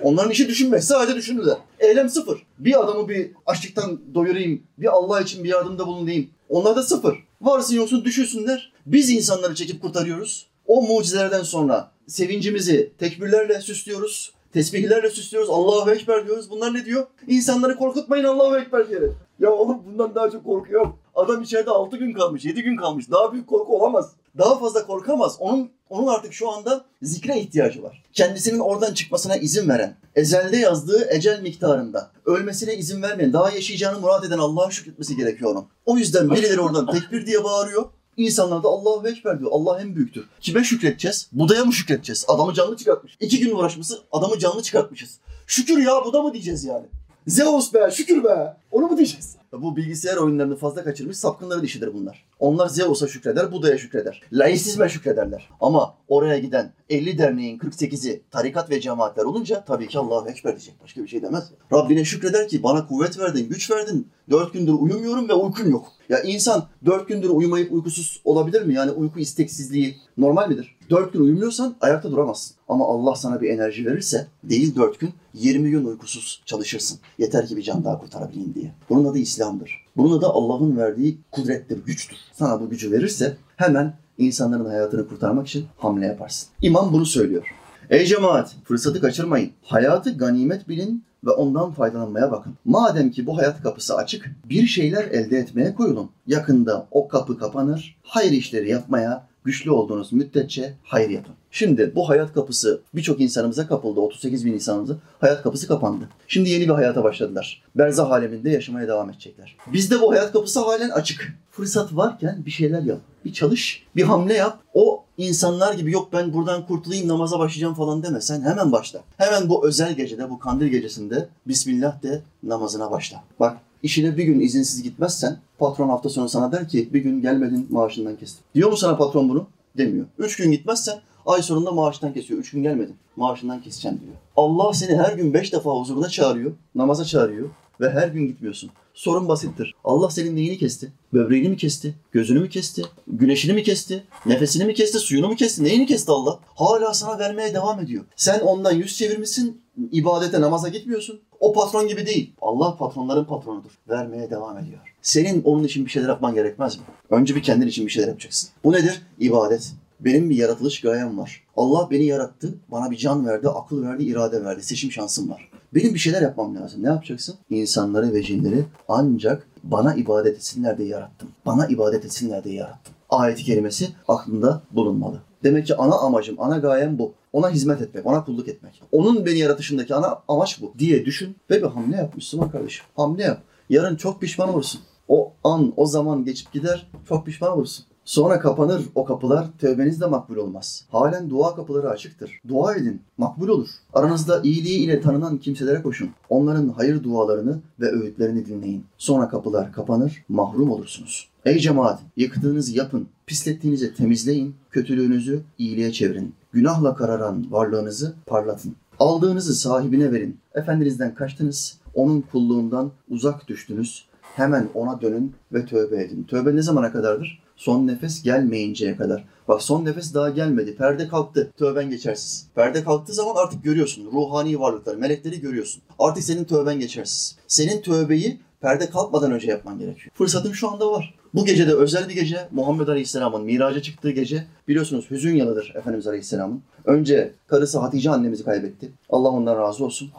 Onların 0.02 0.30
işi 0.30 0.48
düşünmek. 0.48 0.84
Sadece 0.84 1.16
düşünürler. 1.16 1.56
Eylem 1.78 2.08
sıfır. 2.08 2.46
Bir 2.58 2.80
adamı 2.80 3.08
bir 3.08 3.30
açlıktan 3.46 4.00
doyurayım, 4.14 4.62
bir 4.78 4.86
Allah 4.86 5.20
için 5.20 5.44
bir 5.44 5.48
yardımda 5.48 5.86
bulunayım. 5.86 6.30
Onlar 6.48 6.76
da 6.76 6.82
sıfır. 6.82 7.18
Varsın 7.40 7.76
yoksun 7.76 8.04
düşürsünler. 8.04 8.72
Biz 8.86 9.10
insanları 9.10 9.54
çekip 9.54 9.82
kurtarıyoruz. 9.82 10.46
O 10.66 10.82
mucizelerden 10.82 11.42
sonra 11.42 11.90
sevincimizi 12.06 12.92
tekbirlerle 12.98 13.60
süslüyoruz. 13.60 14.32
Tesbihlerle 14.52 15.10
süslüyoruz. 15.10 15.50
Allahu 15.50 15.90
Ekber 15.90 16.26
diyoruz. 16.26 16.50
Bunlar 16.50 16.74
ne 16.74 16.84
diyor? 16.84 17.06
İnsanları 17.28 17.76
korkutmayın 17.76 18.24
Allahu 18.24 18.58
Ekber 18.58 18.88
diyerek. 18.88 19.12
Ya 19.40 19.52
oğlum 19.52 19.82
bundan 19.86 20.14
daha 20.14 20.30
çok 20.30 20.44
korkuyorum. 20.44 20.96
Adam 21.14 21.42
içeride 21.42 21.70
6 21.70 21.96
gün 21.96 22.12
kalmış, 22.12 22.44
7 22.44 22.62
gün 22.62 22.76
kalmış. 22.76 23.10
Daha 23.10 23.32
büyük 23.32 23.46
korku 23.46 23.76
olamaz. 23.76 24.12
Daha 24.38 24.58
fazla 24.58 24.86
korkamaz. 24.86 25.36
Onun 25.38 25.70
onun 25.90 26.06
artık 26.06 26.32
şu 26.32 26.50
anda 26.50 26.84
zikre 27.02 27.40
ihtiyacı 27.40 27.82
var. 27.82 28.02
Kendisinin 28.12 28.58
oradan 28.58 28.94
çıkmasına 28.94 29.36
izin 29.36 29.68
veren, 29.68 29.96
ezelde 30.16 30.56
yazdığı 30.56 31.08
ecel 31.10 31.42
miktarında, 31.42 32.10
ölmesine 32.26 32.74
izin 32.74 33.02
vermeyen, 33.02 33.32
daha 33.32 33.50
yaşayacağını 33.50 34.00
murat 34.00 34.24
eden 34.24 34.38
Allah'a 34.38 34.70
şükretmesi 34.70 35.16
gerekiyor 35.16 35.50
onun. 35.50 35.66
O 35.86 35.96
yüzden 35.96 36.30
birileri 36.30 36.60
oradan 36.60 36.86
tekbir 36.86 37.26
diye 37.26 37.44
bağırıyor. 37.44 37.84
İnsanlar 38.16 38.62
da 38.62 38.68
Allahu 38.68 39.08
Ekber 39.08 39.38
diyor. 39.38 39.50
Allah 39.52 39.80
en 39.80 39.96
büyüktür. 39.96 40.24
Kime 40.40 40.64
şükredeceğiz? 40.64 41.28
Budaya 41.32 41.64
mı 41.64 41.72
şükredeceğiz? 41.72 42.24
Adamı 42.28 42.54
canlı 42.54 42.76
çıkartmış. 42.76 43.16
İki 43.20 43.40
gün 43.40 43.56
uğraşması 43.56 43.98
adamı 44.12 44.38
canlı 44.38 44.62
çıkartmışız. 44.62 45.18
Şükür 45.46 45.78
ya 45.78 46.04
Buda 46.04 46.22
mı 46.22 46.32
diyeceğiz 46.32 46.64
yani? 46.64 46.86
Zeus 47.26 47.74
be 47.74 47.90
şükür 47.90 48.24
be. 48.24 48.56
Onu 48.70 48.86
mu 48.86 48.96
diyeceğiz? 48.96 49.36
Bu 49.52 49.76
bilgisayar 49.76 50.16
oyunlarını 50.16 50.56
fazla 50.56 50.84
kaçırmış 50.84 51.16
sapkınların 51.16 51.64
işidir 51.64 51.94
bunlar. 51.94 52.24
Onlar 52.38 52.68
Zeus'a 52.68 53.08
şükreder, 53.08 53.52
Buda'ya 53.52 53.78
şükreder. 53.78 54.22
Laisizme 54.32 54.88
şükrederler. 54.88 55.48
Ama 55.60 55.94
oraya 56.08 56.38
giden 56.38 56.72
50 56.90 57.18
derneğin 57.18 57.58
48'i 57.58 58.22
tarikat 58.30 58.70
ve 58.70 58.80
cemaatler 58.80 59.24
olunca 59.24 59.64
tabii 59.64 59.88
ki 59.88 59.98
Allahu 59.98 60.28
Ekber 60.28 60.52
diyecek. 60.52 60.74
Başka 60.82 61.02
bir 61.02 61.08
şey 61.08 61.22
demez. 61.22 61.50
Rabbine 61.72 62.04
şükreder 62.04 62.48
ki 62.48 62.62
bana 62.62 62.86
kuvvet 62.86 63.18
verdin, 63.18 63.48
güç 63.48 63.70
verdin. 63.70 64.08
Dört 64.30 64.52
gündür 64.52 64.72
uyumuyorum 64.72 65.28
ve 65.28 65.32
uykum 65.34 65.70
yok. 65.70 65.88
Ya 66.08 66.22
insan 66.22 66.68
dört 66.84 67.08
gündür 67.08 67.30
uyumayıp 67.30 67.72
uykusuz 67.72 68.20
olabilir 68.24 68.62
mi? 68.62 68.74
Yani 68.74 68.90
uyku 68.90 69.20
isteksizliği 69.20 69.96
normal 70.18 70.48
midir? 70.48 70.76
Dört 70.90 71.12
gün 71.12 71.20
uyumuyorsan 71.20 71.74
ayakta 71.80 72.10
duramazsın. 72.10 72.56
Ama 72.68 72.88
Allah 72.88 73.14
sana 73.14 73.40
bir 73.40 73.50
enerji 73.50 73.86
verirse 73.86 74.26
değil 74.44 74.76
dört 74.76 75.00
gün 75.00 75.10
20 75.34 75.70
gün 75.70 75.84
uykusuz 75.84 76.42
çalışırsın. 76.46 76.98
Yeter 77.18 77.46
ki 77.46 77.56
bir 77.56 77.62
can 77.62 77.84
daha 77.84 77.98
kurtarabileyim 77.98 78.54
diye. 78.54 78.59
Bunun 78.88 79.04
adı 79.04 79.18
İslam'dır. 79.18 79.86
Bunun 79.96 80.18
adı 80.18 80.26
Allah'ın 80.26 80.76
verdiği 80.76 81.18
kudrettir, 81.30 81.84
güçtür. 81.84 82.18
Sana 82.32 82.60
bu 82.60 82.70
gücü 82.70 82.92
verirse 82.92 83.36
hemen 83.56 83.94
insanların 84.18 84.64
hayatını 84.64 85.08
kurtarmak 85.08 85.48
için 85.48 85.66
hamle 85.78 86.06
yaparsın. 86.06 86.48
İmam 86.62 86.92
bunu 86.92 87.06
söylüyor. 87.06 87.46
Ey 87.90 88.06
cemaat 88.06 88.56
fırsatı 88.64 89.00
kaçırmayın. 89.00 89.50
Hayatı 89.62 90.16
ganimet 90.16 90.68
bilin 90.68 91.04
ve 91.24 91.30
ondan 91.30 91.72
faydalanmaya 91.72 92.32
bakın. 92.32 92.54
Madem 92.64 93.10
ki 93.10 93.26
bu 93.26 93.38
hayat 93.38 93.62
kapısı 93.62 93.96
açık, 93.96 94.30
bir 94.44 94.66
şeyler 94.66 95.04
elde 95.04 95.38
etmeye 95.38 95.74
koyulun. 95.74 96.10
Yakında 96.26 96.86
o 96.90 97.08
kapı 97.08 97.38
kapanır, 97.38 97.96
hayır 98.02 98.32
işleri 98.32 98.70
yapmaya 98.70 99.26
güçlü 99.44 99.70
olduğunuz 99.70 100.12
müddetçe 100.12 100.74
hayır 100.84 101.10
yapın. 101.10 101.34
Şimdi 101.50 101.92
bu 101.94 102.08
hayat 102.08 102.34
kapısı 102.34 102.80
birçok 102.94 103.20
insanımıza 103.20 103.66
kapıldı. 103.66 104.00
38 104.00 104.44
bin 104.44 104.52
insanımıza 104.52 104.96
hayat 105.20 105.42
kapısı 105.42 105.68
kapandı. 105.68 106.08
Şimdi 106.28 106.50
yeni 106.50 106.64
bir 106.64 106.74
hayata 106.74 107.04
başladılar. 107.04 107.62
Berzah 107.74 108.10
aleminde 108.10 108.50
yaşamaya 108.50 108.88
devam 108.88 109.10
edecekler. 109.10 109.56
Bizde 109.72 110.00
bu 110.00 110.12
hayat 110.12 110.32
kapısı 110.32 110.60
halen 110.60 110.90
açık. 110.90 111.34
Fırsat 111.50 111.96
varken 111.96 112.42
bir 112.46 112.50
şeyler 112.50 112.82
yap. 112.82 112.98
Bir 113.24 113.32
çalış, 113.32 113.86
bir 113.96 114.02
hamle 114.02 114.34
yap. 114.34 114.58
O 114.74 115.04
insanlar 115.16 115.74
gibi 115.74 115.92
yok 115.92 116.08
ben 116.12 116.32
buradan 116.32 116.66
kurtulayım 116.66 117.08
namaza 117.08 117.38
başlayacağım 117.38 117.74
falan 117.74 118.02
deme. 118.02 118.20
Sen 118.20 118.42
hemen 118.42 118.72
başla. 118.72 119.00
Hemen 119.16 119.48
bu 119.48 119.66
özel 119.66 119.96
gecede, 119.96 120.30
bu 120.30 120.38
kandil 120.38 120.66
gecesinde 120.66 121.28
Bismillah 121.46 122.02
de 122.02 122.22
namazına 122.42 122.90
başla. 122.90 123.24
Bak 123.40 123.56
işine 123.82 124.16
bir 124.16 124.24
gün 124.24 124.40
izinsiz 124.40 124.82
gitmezsen 124.82 125.38
patron 125.58 125.88
hafta 125.88 126.08
sonu 126.08 126.28
sana 126.28 126.52
der 126.52 126.68
ki 126.68 126.88
bir 126.92 127.00
gün 127.00 127.22
gelmedin 127.22 127.66
maaşından 127.70 128.16
kestim. 128.16 128.44
Diyor 128.54 128.70
mu 128.70 128.76
sana 128.76 128.96
patron 128.96 129.28
bunu? 129.28 129.46
Demiyor. 129.78 130.06
Üç 130.18 130.36
gün 130.36 130.50
gitmezsen 130.50 130.98
ay 131.26 131.42
sonunda 131.42 131.70
maaştan 131.70 132.12
kesiyor. 132.12 132.40
Üç 132.40 132.50
gün 132.50 132.62
gelmedin 132.62 132.96
maaşından 133.16 133.62
keseceğim 133.62 134.00
diyor. 134.00 134.14
Allah 134.36 134.72
seni 134.72 134.96
her 134.96 135.12
gün 135.12 135.34
beş 135.34 135.52
defa 135.52 135.70
huzuruna 135.70 136.08
çağırıyor, 136.08 136.52
namaza 136.74 137.04
çağırıyor 137.04 137.48
ve 137.80 137.90
her 137.90 138.08
gün 138.08 138.26
gitmiyorsun. 138.26 138.70
Sorun 138.94 139.28
basittir. 139.28 139.74
Allah 139.84 140.10
senin 140.10 140.36
neyini 140.36 140.58
kesti? 140.58 140.92
Böbreğini 141.12 141.48
mi 141.48 141.56
kesti? 141.56 141.94
Gözünü 142.12 142.40
mü 142.40 142.48
kesti? 142.48 142.82
Güneşini 143.06 143.52
mi 143.52 143.62
kesti? 143.62 144.04
Nefesini 144.26 144.64
mi 144.64 144.74
kesti? 144.74 144.98
Suyunu 144.98 145.28
mu 145.28 145.36
kesti? 145.36 145.64
Neyini 145.64 145.86
kesti 145.86 146.10
Allah? 146.12 146.38
Hala 146.54 146.94
sana 146.94 147.18
vermeye 147.18 147.54
devam 147.54 147.80
ediyor. 147.80 148.04
Sen 148.16 148.40
ondan 148.40 148.72
yüz 148.72 148.96
çevirmişsin, 148.98 149.60
ibadete, 149.92 150.40
namaza 150.40 150.68
gitmiyorsun. 150.68 151.20
O 151.40 151.52
patron 151.52 151.88
gibi 151.88 152.06
değil. 152.06 152.32
Allah 152.42 152.76
patronların 152.76 153.24
patronudur. 153.24 153.70
Vermeye 153.88 154.30
devam 154.30 154.58
ediyor. 154.58 154.78
Senin 155.02 155.42
onun 155.42 155.64
için 155.64 155.84
bir 155.86 155.90
şeyler 155.90 156.08
yapman 156.08 156.34
gerekmez 156.34 156.76
mi? 156.76 156.82
Önce 157.10 157.34
bir 157.34 157.42
kendin 157.42 157.66
için 157.66 157.86
bir 157.86 157.90
şeyler 157.90 158.08
yapacaksın. 158.08 158.50
Bu 158.64 158.72
nedir? 158.72 159.02
İbadet. 159.18 159.72
Benim 160.00 160.30
bir 160.30 160.36
yaratılış 160.36 160.80
gayem 160.80 161.18
var. 161.18 161.44
Allah 161.56 161.88
beni 161.90 162.04
yarattı, 162.04 162.54
bana 162.68 162.90
bir 162.90 162.96
can 162.96 163.26
verdi, 163.26 163.48
akıl 163.48 163.82
verdi, 163.82 164.04
irade 164.04 164.44
verdi, 164.44 164.62
seçim 164.62 164.92
şansım 164.92 165.30
var. 165.30 165.50
Benim 165.74 165.94
bir 165.94 165.98
şeyler 165.98 166.22
yapmam 166.22 166.56
lazım. 166.56 166.82
Ne 166.82 166.86
yapacaksın? 166.86 167.34
İnsanları 167.50 168.12
ve 168.12 168.22
cinleri 168.22 168.64
ancak 168.88 169.46
bana 169.64 169.94
ibadet 169.94 170.36
etsinler 170.36 170.78
diye 170.78 170.88
yarattım. 170.88 171.28
Bana 171.46 171.66
ibadet 171.66 172.04
etsinler 172.04 172.44
diye 172.44 172.54
yarattım. 172.54 172.94
Ayet-i 173.10 173.44
kerimesi 173.44 173.88
aklında 174.08 174.62
bulunmalı. 174.70 175.20
Demek 175.44 175.66
ki 175.66 175.76
ana 175.76 175.94
amacım, 175.94 176.36
ana 176.38 176.58
gayem 176.58 176.98
bu. 176.98 177.12
Ona 177.32 177.50
hizmet 177.50 177.82
etmek, 177.82 178.06
ona 178.06 178.24
kulluk 178.24 178.48
etmek. 178.48 178.82
Onun 178.92 179.26
beni 179.26 179.38
yaratışındaki 179.38 179.94
ana 179.94 180.22
amaç 180.28 180.60
bu 180.62 180.74
diye 180.78 181.04
düşün 181.04 181.36
ve 181.50 181.62
bir 181.62 181.66
hamle 181.66 181.96
yap 181.96 182.14
Müslüman 182.16 182.50
kardeşim. 182.50 182.84
Hamle 182.96 183.22
yap. 183.22 183.42
Yarın 183.70 183.96
çok 183.96 184.20
pişman 184.20 184.48
olursun. 184.48 184.80
O 185.08 185.32
an, 185.44 185.72
o 185.76 185.86
zaman 185.86 186.24
geçip 186.24 186.52
gider, 186.52 186.86
çok 187.08 187.26
pişman 187.26 187.52
olursun. 187.52 187.84
Sonra 188.04 188.40
kapanır 188.40 188.82
o 188.94 189.04
kapılar, 189.04 189.46
tövbeniz 189.58 190.00
de 190.00 190.06
makbul 190.06 190.36
olmaz. 190.36 190.84
Halen 190.90 191.30
dua 191.30 191.56
kapıları 191.56 191.90
açıktır. 191.90 192.40
Dua 192.48 192.74
edin, 192.74 193.02
makbul 193.18 193.48
olur. 193.48 193.68
Aranızda 193.92 194.40
iyiliği 194.42 194.78
ile 194.78 195.00
tanınan 195.00 195.38
kimselere 195.38 195.82
koşun. 195.82 196.10
Onların 196.28 196.68
hayır 196.68 197.02
dualarını 197.02 197.58
ve 197.80 197.86
öğütlerini 197.92 198.46
dinleyin. 198.46 198.84
Sonra 198.98 199.28
kapılar 199.28 199.72
kapanır, 199.72 200.24
mahrum 200.28 200.70
olursunuz. 200.70 201.28
Ey 201.44 201.58
cemaat, 201.58 202.00
yıktığınızı 202.16 202.76
yapın, 202.76 203.08
pislettiğinizi 203.26 203.94
temizleyin, 203.94 204.54
kötülüğünüzü 204.70 205.42
iyiliğe 205.58 205.92
çevirin. 205.92 206.34
Günahla 206.52 206.94
kararan 206.94 207.46
varlığınızı 207.50 208.14
parlatın. 208.26 208.76
Aldığınızı 208.98 209.54
sahibine 209.54 210.12
verin. 210.12 210.38
Efendinizden 210.54 211.14
kaçtınız, 211.14 211.78
onun 211.94 212.20
kulluğundan 212.20 212.90
uzak 213.10 213.48
düştünüz. 213.48 214.04
Hemen 214.22 214.68
ona 214.74 215.00
dönün 215.00 215.34
ve 215.52 215.66
tövbe 215.66 216.02
edin. 216.02 216.24
Tövbe 216.24 216.56
ne 216.56 216.62
zamana 216.62 216.92
kadardır? 216.92 217.42
Son 217.60 217.86
nefes 217.86 218.22
gelmeyinceye 218.22 218.96
kadar. 218.96 219.24
Bak 219.48 219.62
son 219.62 219.84
nefes 219.84 220.14
daha 220.14 220.30
gelmedi. 220.30 220.76
Perde 220.76 221.08
kalktı. 221.08 221.50
Tövben 221.58 221.90
geçersiz. 221.90 222.46
Perde 222.54 222.84
kalktığı 222.84 223.12
zaman 223.12 223.34
artık 223.36 223.64
görüyorsun. 223.64 224.10
Ruhani 224.12 224.60
varlıkları, 224.60 224.98
melekleri 224.98 225.40
görüyorsun. 225.40 225.82
Artık 225.98 226.24
senin 226.24 226.44
tövben 226.44 226.80
geçersiz. 226.80 227.36
Senin 227.46 227.82
tövbeyi 227.82 228.40
Perde 228.60 228.90
kalkmadan 228.90 229.32
önce 229.32 229.46
yapman 229.46 229.78
gerekiyor. 229.78 230.10
Fırsatın 230.14 230.52
şu 230.52 230.70
anda 230.70 230.90
var. 230.92 231.14
Bu 231.34 231.44
gece 231.44 231.66
de 231.66 231.74
özel 231.74 232.08
bir 232.08 232.14
gece. 232.14 232.48
Muhammed 232.50 232.88
Aleyhisselam'ın 232.88 233.44
miraca 233.44 233.82
çıktığı 233.82 234.10
gece. 234.10 234.44
Biliyorsunuz 234.68 235.10
hüzün 235.10 235.36
yanıdır 235.36 235.72
Efendimiz 235.76 236.06
Aleyhisselam'ın. 236.06 236.62
Önce 236.84 237.34
karısı 237.46 237.78
Hatice 237.78 238.10
annemizi 238.10 238.44
kaybetti. 238.44 238.92
Allah 239.10 239.28
ondan 239.28 239.58
razı 239.58 239.84
olsun. 239.84 240.10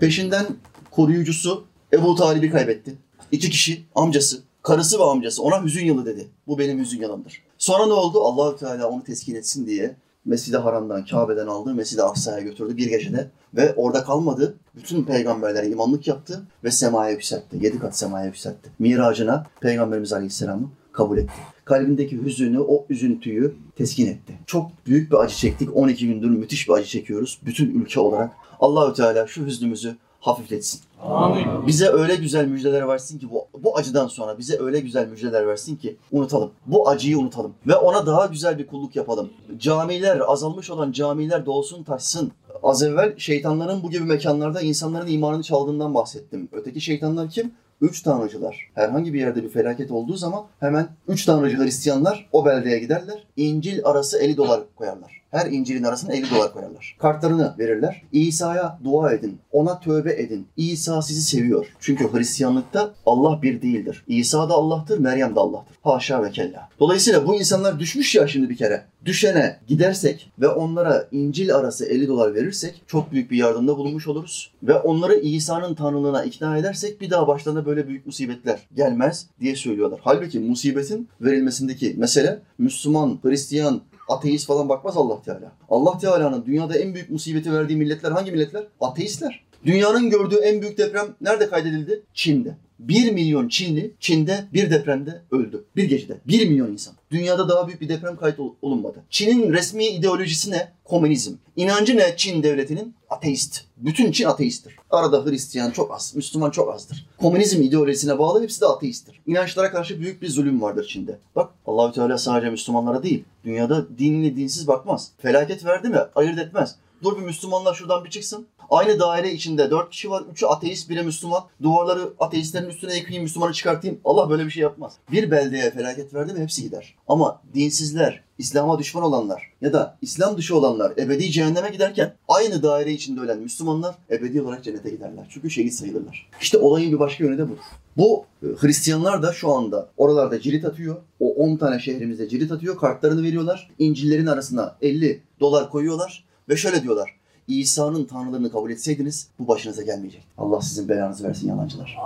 Peşinden 0.00 0.46
koruyucusu 0.90 1.64
Ebu 1.92 2.14
Talib'i 2.14 2.50
kaybetti. 2.50 2.94
İki 3.32 3.50
kişi, 3.50 3.84
amcası, 3.94 4.38
karısı 4.62 4.98
ve 4.98 5.04
amcası 5.04 5.42
ona 5.42 5.64
hüzün 5.64 5.84
yılı 5.84 6.06
dedi. 6.06 6.28
Bu 6.46 6.58
benim 6.58 6.78
hüzün 6.78 7.00
yılımdır. 7.00 7.42
Sonra 7.58 7.86
ne 7.86 7.92
oldu? 7.92 8.22
Allahü 8.22 8.56
Teala 8.56 8.88
onu 8.88 9.04
teskin 9.04 9.34
etsin 9.34 9.66
diye 9.66 9.96
Mescid-i 10.24 10.56
Haram'dan, 10.56 11.04
Kabe'den 11.04 11.46
aldı, 11.46 11.74
Mescid-i 11.74 12.02
Aksa'ya 12.02 12.40
götürdü 12.40 12.76
bir 12.76 12.86
gecede. 12.86 13.30
Ve 13.54 13.74
orada 13.74 14.04
kalmadı. 14.04 14.54
Bütün 14.76 15.04
peygamberlere 15.04 15.68
imanlık 15.68 16.06
yaptı 16.08 16.42
ve 16.64 16.70
semaya 16.70 17.10
yükseltti. 17.10 17.56
Yedi 17.60 17.78
kat 17.78 17.96
semaya 17.98 18.26
yükseltti. 18.26 18.70
Miracına 18.78 19.46
Peygamberimiz 19.60 20.12
Aleyhisselam'ı 20.12 20.70
kabul 20.92 21.18
etti. 21.18 21.32
Kalbindeki 21.64 22.22
hüzünü, 22.22 22.60
o 22.60 22.86
üzüntüyü 22.88 23.54
teskin 23.76 24.06
etti. 24.06 24.32
Çok 24.46 24.70
büyük 24.86 25.10
bir 25.10 25.16
acı 25.16 25.36
çektik. 25.36 25.76
12 25.76 26.06
gündür 26.06 26.30
müthiş 26.30 26.68
bir 26.68 26.74
acı 26.74 26.88
çekiyoruz. 26.88 27.40
Bütün 27.46 27.80
ülke 27.80 28.00
olarak. 28.00 28.32
Allahü 28.60 28.94
Teala 28.94 29.26
şu 29.26 29.46
hüznümüzü 29.46 29.96
hafifletsin. 30.22 30.80
Amin. 31.02 31.66
Bize 31.66 31.88
öyle 31.88 32.14
güzel 32.14 32.46
müjdeler 32.46 32.88
versin 32.88 33.18
ki 33.18 33.30
bu, 33.30 33.46
bu 33.62 33.76
acıdan 33.76 34.06
sonra 34.06 34.38
bize 34.38 34.58
öyle 34.60 34.80
güzel 34.80 35.08
müjdeler 35.08 35.46
versin 35.46 35.76
ki 35.76 35.96
unutalım. 36.12 36.50
Bu 36.66 36.88
acıyı 36.88 37.18
unutalım 37.18 37.54
ve 37.66 37.74
ona 37.74 38.06
daha 38.06 38.26
güzel 38.26 38.58
bir 38.58 38.66
kulluk 38.66 38.96
yapalım. 38.96 39.30
Camiler, 39.58 40.20
azalmış 40.26 40.70
olan 40.70 40.92
camiler 40.92 41.46
dolsun 41.46 41.82
taşsın. 41.82 42.32
Az 42.62 42.82
evvel 42.82 43.18
şeytanların 43.18 43.82
bu 43.82 43.90
gibi 43.90 44.04
mekanlarda 44.04 44.60
insanların 44.60 45.06
imanını 45.06 45.42
çaldığından 45.42 45.94
bahsettim. 45.94 46.48
Öteki 46.52 46.80
şeytanlar 46.80 47.30
kim? 47.30 47.52
Üç 47.80 48.02
tanrıcılar. 48.02 48.70
Herhangi 48.74 49.14
bir 49.14 49.20
yerde 49.20 49.42
bir 49.42 49.48
felaket 49.48 49.90
olduğu 49.90 50.16
zaman 50.16 50.44
hemen 50.60 50.88
üç 51.08 51.24
tanrıcı 51.24 51.58
Hristiyanlar 51.58 52.28
o 52.32 52.44
beldeye 52.44 52.78
giderler. 52.78 53.26
İncil 53.36 53.80
arası 53.84 54.18
50 54.18 54.36
dolar 54.36 54.60
koyarlar. 54.76 55.21
Her 55.32 55.46
İncil'in 55.46 55.82
arasına 55.82 56.12
50 56.12 56.30
dolar 56.30 56.52
koyarlar. 56.52 56.96
Kartlarını 56.98 57.54
verirler. 57.58 58.02
İsa'ya 58.12 58.78
dua 58.84 59.12
edin. 59.12 59.38
Ona 59.52 59.80
tövbe 59.80 60.12
edin. 60.12 60.46
İsa 60.56 61.02
sizi 61.02 61.22
seviyor. 61.22 61.66
Çünkü 61.80 62.12
Hristiyanlıkta 62.12 62.94
Allah 63.06 63.42
bir 63.42 63.62
değildir. 63.62 64.04
İsa 64.06 64.48
da 64.48 64.54
Allah'tır, 64.54 64.98
Meryem 64.98 65.36
de 65.36 65.40
Allah'tır. 65.40 65.76
Haşa 65.82 66.24
ve 66.24 66.30
kella. 66.30 66.68
Dolayısıyla 66.80 67.26
bu 67.26 67.34
insanlar 67.34 67.78
düşmüş 67.78 68.14
ya 68.14 68.26
şimdi 68.26 68.50
bir 68.50 68.56
kere. 68.56 68.84
Düşene 69.04 69.56
gidersek 69.68 70.32
ve 70.38 70.48
onlara 70.48 71.08
İncil 71.12 71.54
arası 71.54 71.86
50 71.86 72.08
dolar 72.08 72.34
verirsek 72.34 72.82
çok 72.86 73.12
büyük 73.12 73.30
bir 73.30 73.36
yardımda 73.36 73.76
bulunmuş 73.76 74.08
oluruz. 74.08 74.50
Ve 74.62 74.74
onları 74.74 75.14
İsa'nın 75.14 75.74
tanrılığına 75.74 76.24
ikna 76.24 76.58
edersek 76.58 77.00
bir 77.00 77.10
daha 77.10 77.28
başlarına 77.28 77.66
böyle 77.66 77.88
büyük 77.88 78.06
musibetler 78.06 78.58
gelmez 78.76 79.26
diye 79.40 79.56
söylüyorlar. 79.56 80.00
Halbuki 80.02 80.40
musibetin 80.40 81.08
verilmesindeki 81.20 81.94
mesele 81.98 82.38
Müslüman, 82.58 83.18
Hristiyan, 83.22 83.80
ateist 84.08 84.46
falan 84.46 84.68
bakmaz 84.68 84.96
Allah 84.96 85.22
Teala. 85.22 85.52
Allah 85.70 85.98
Teala'nın 85.98 86.46
dünyada 86.46 86.78
en 86.78 86.94
büyük 86.94 87.10
musibeti 87.10 87.52
verdiği 87.52 87.76
milletler 87.76 88.12
hangi 88.12 88.32
milletler? 88.32 88.64
Ateistler. 88.80 89.44
Dünyanın 89.66 90.10
gördüğü 90.10 90.36
en 90.36 90.62
büyük 90.62 90.78
deprem 90.78 91.06
nerede 91.20 91.48
kaydedildi? 91.48 92.02
Çin'de. 92.14 92.56
1 92.78 93.12
milyon 93.12 93.48
Çinli 93.48 93.94
Çin'de 94.00 94.44
bir 94.52 94.70
depremde 94.70 95.22
öldü. 95.30 95.64
Bir 95.76 95.84
gecede. 95.84 96.18
1 96.28 96.48
milyon 96.48 96.72
insan. 96.72 96.94
Dünyada 97.10 97.48
daha 97.48 97.66
büyük 97.68 97.80
bir 97.80 97.88
deprem 97.88 98.16
kayıt 98.16 98.40
ol- 98.40 98.54
olunmadı. 98.62 98.98
Çin'in 99.10 99.52
resmi 99.52 99.86
ideolojisi 99.86 100.50
ne? 100.50 100.72
Komünizm. 100.84 101.34
İnancı 101.56 101.96
ne 101.96 102.14
Çin 102.16 102.42
devletinin? 102.42 102.94
Ateist. 103.10 103.60
Bütün 103.76 104.12
Çin 104.12 104.24
ateisttir. 104.24 104.76
Arada 104.90 105.24
Hristiyan 105.26 105.70
çok 105.70 105.94
az, 105.94 106.12
Müslüman 106.16 106.50
çok 106.50 106.74
azdır. 106.74 107.06
Komünizm 107.18 107.62
ideolojisine 107.62 108.18
bağlı 108.18 108.42
hepsi 108.42 108.60
de 108.60 108.66
ateisttir. 108.66 109.20
İnançlara 109.26 109.70
karşı 109.70 110.00
büyük 110.00 110.22
bir 110.22 110.28
zulüm 110.28 110.62
vardır 110.62 110.86
Çin'de. 110.88 111.18
Bak 111.36 111.50
Allahü 111.66 111.94
Teala 111.94 112.18
sadece 112.18 112.50
Müslümanlara 112.50 113.02
değil, 113.02 113.24
dünyada 113.44 113.98
dinli 113.98 114.36
dinsiz 114.36 114.66
bakmaz. 114.68 115.10
Felaket 115.18 115.64
verdi 115.64 115.88
mi 115.88 115.98
ayırt 116.14 116.38
etmez. 116.38 116.76
Dur 117.02 117.16
bir 117.16 117.22
Müslümanlar 117.22 117.74
şuradan 117.74 118.04
bir 118.04 118.10
çıksın. 118.10 118.46
Aynı 118.70 119.00
daire 119.00 119.32
içinde 119.32 119.70
dört 119.70 119.90
kişi 119.90 120.10
var. 120.10 120.22
Üçü 120.32 120.46
ateist, 120.46 120.90
biri 120.90 121.02
Müslüman. 121.02 121.42
Duvarları 121.62 122.12
ateistlerin 122.18 122.68
üstüne 122.68 122.96
yıkayayım, 122.96 123.22
Müslümanı 123.22 123.52
çıkartayım. 123.52 124.00
Allah 124.04 124.30
böyle 124.30 124.44
bir 124.46 124.50
şey 124.50 124.62
yapmaz. 124.62 124.92
Bir 125.12 125.30
beldeye 125.30 125.70
felaket 125.70 126.14
verdi 126.14 126.32
mi 126.32 126.40
hepsi 126.40 126.62
gider. 126.62 126.94
Ama 127.08 127.40
dinsizler, 127.54 128.24
İslam'a 128.38 128.78
düşman 128.78 129.04
olanlar 129.04 129.52
ya 129.60 129.72
da 129.72 129.98
İslam 130.02 130.36
dışı 130.36 130.56
olanlar 130.56 130.92
ebedi 130.98 131.30
cehenneme 131.30 131.68
giderken 131.68 132.14
aynı 132.28 132.62
daire 132.62 132.92
içinde 132.92 133.20
ölen 133.20 133.38
Müslümanlar 133.38 133.94
ebedi 134.10 134.42
olarak 134.42 134.64
cennete 134.64 134.90
giderler. 134.90 135.26
Çünkü 135.30 135.50
şehit 135.50 135.74
sayılırlar. 135.74 136.30
İşte 136.40 136.58
olayın 136.58 136.92
bir 136.92 136.98
başka 136.98 137.24
yönü 137.24 137.38
de 137.38 137.48
budur. 137.48 137.62
Bu 137.96 138.24
e, 138.42 138.46
Hristiyanlar 138.58 139.22
da 139.22 139.32
şu 139.32 139.52
anda 139.52 139.88
oralarda 139.96 140.40
cirit 140.40 140.64
atıyor. 140.64 140.96
O 141.20 141.34
10 141.34 141.56
tane 141.56 141.78
şehrimizde 141.80 142.28
cirit 142.28 142.52
atıyor. 142.52 142.78
Kartlarını 142.78 143.22
veriyorlar. 143.22 143.70
İncillerin 143.78 144.26
arasına 144.26 144.76
50 144.82 145.22
dolar 145.40 145.70
koyuyorlar. 145.70 146.24
Ve 146.48 146.56
şöyle 146.56 146.82
diyorlar. 146.82 147.10
İsa'nın 147.48 148.04
tanrılığını 148.04 148.52
kabul 148.52 148.70
etseydiniz 148.70 149.28
bu 149.38 149.48
başınıza 149.48 149.82
gelmeyecek. 149.82 150.26
Allah 150.38 150.60
sizin 150.60 150.88
belanızı 150.88 151.24
versin 151.24 151.48
yalancılar. 151.48 151.96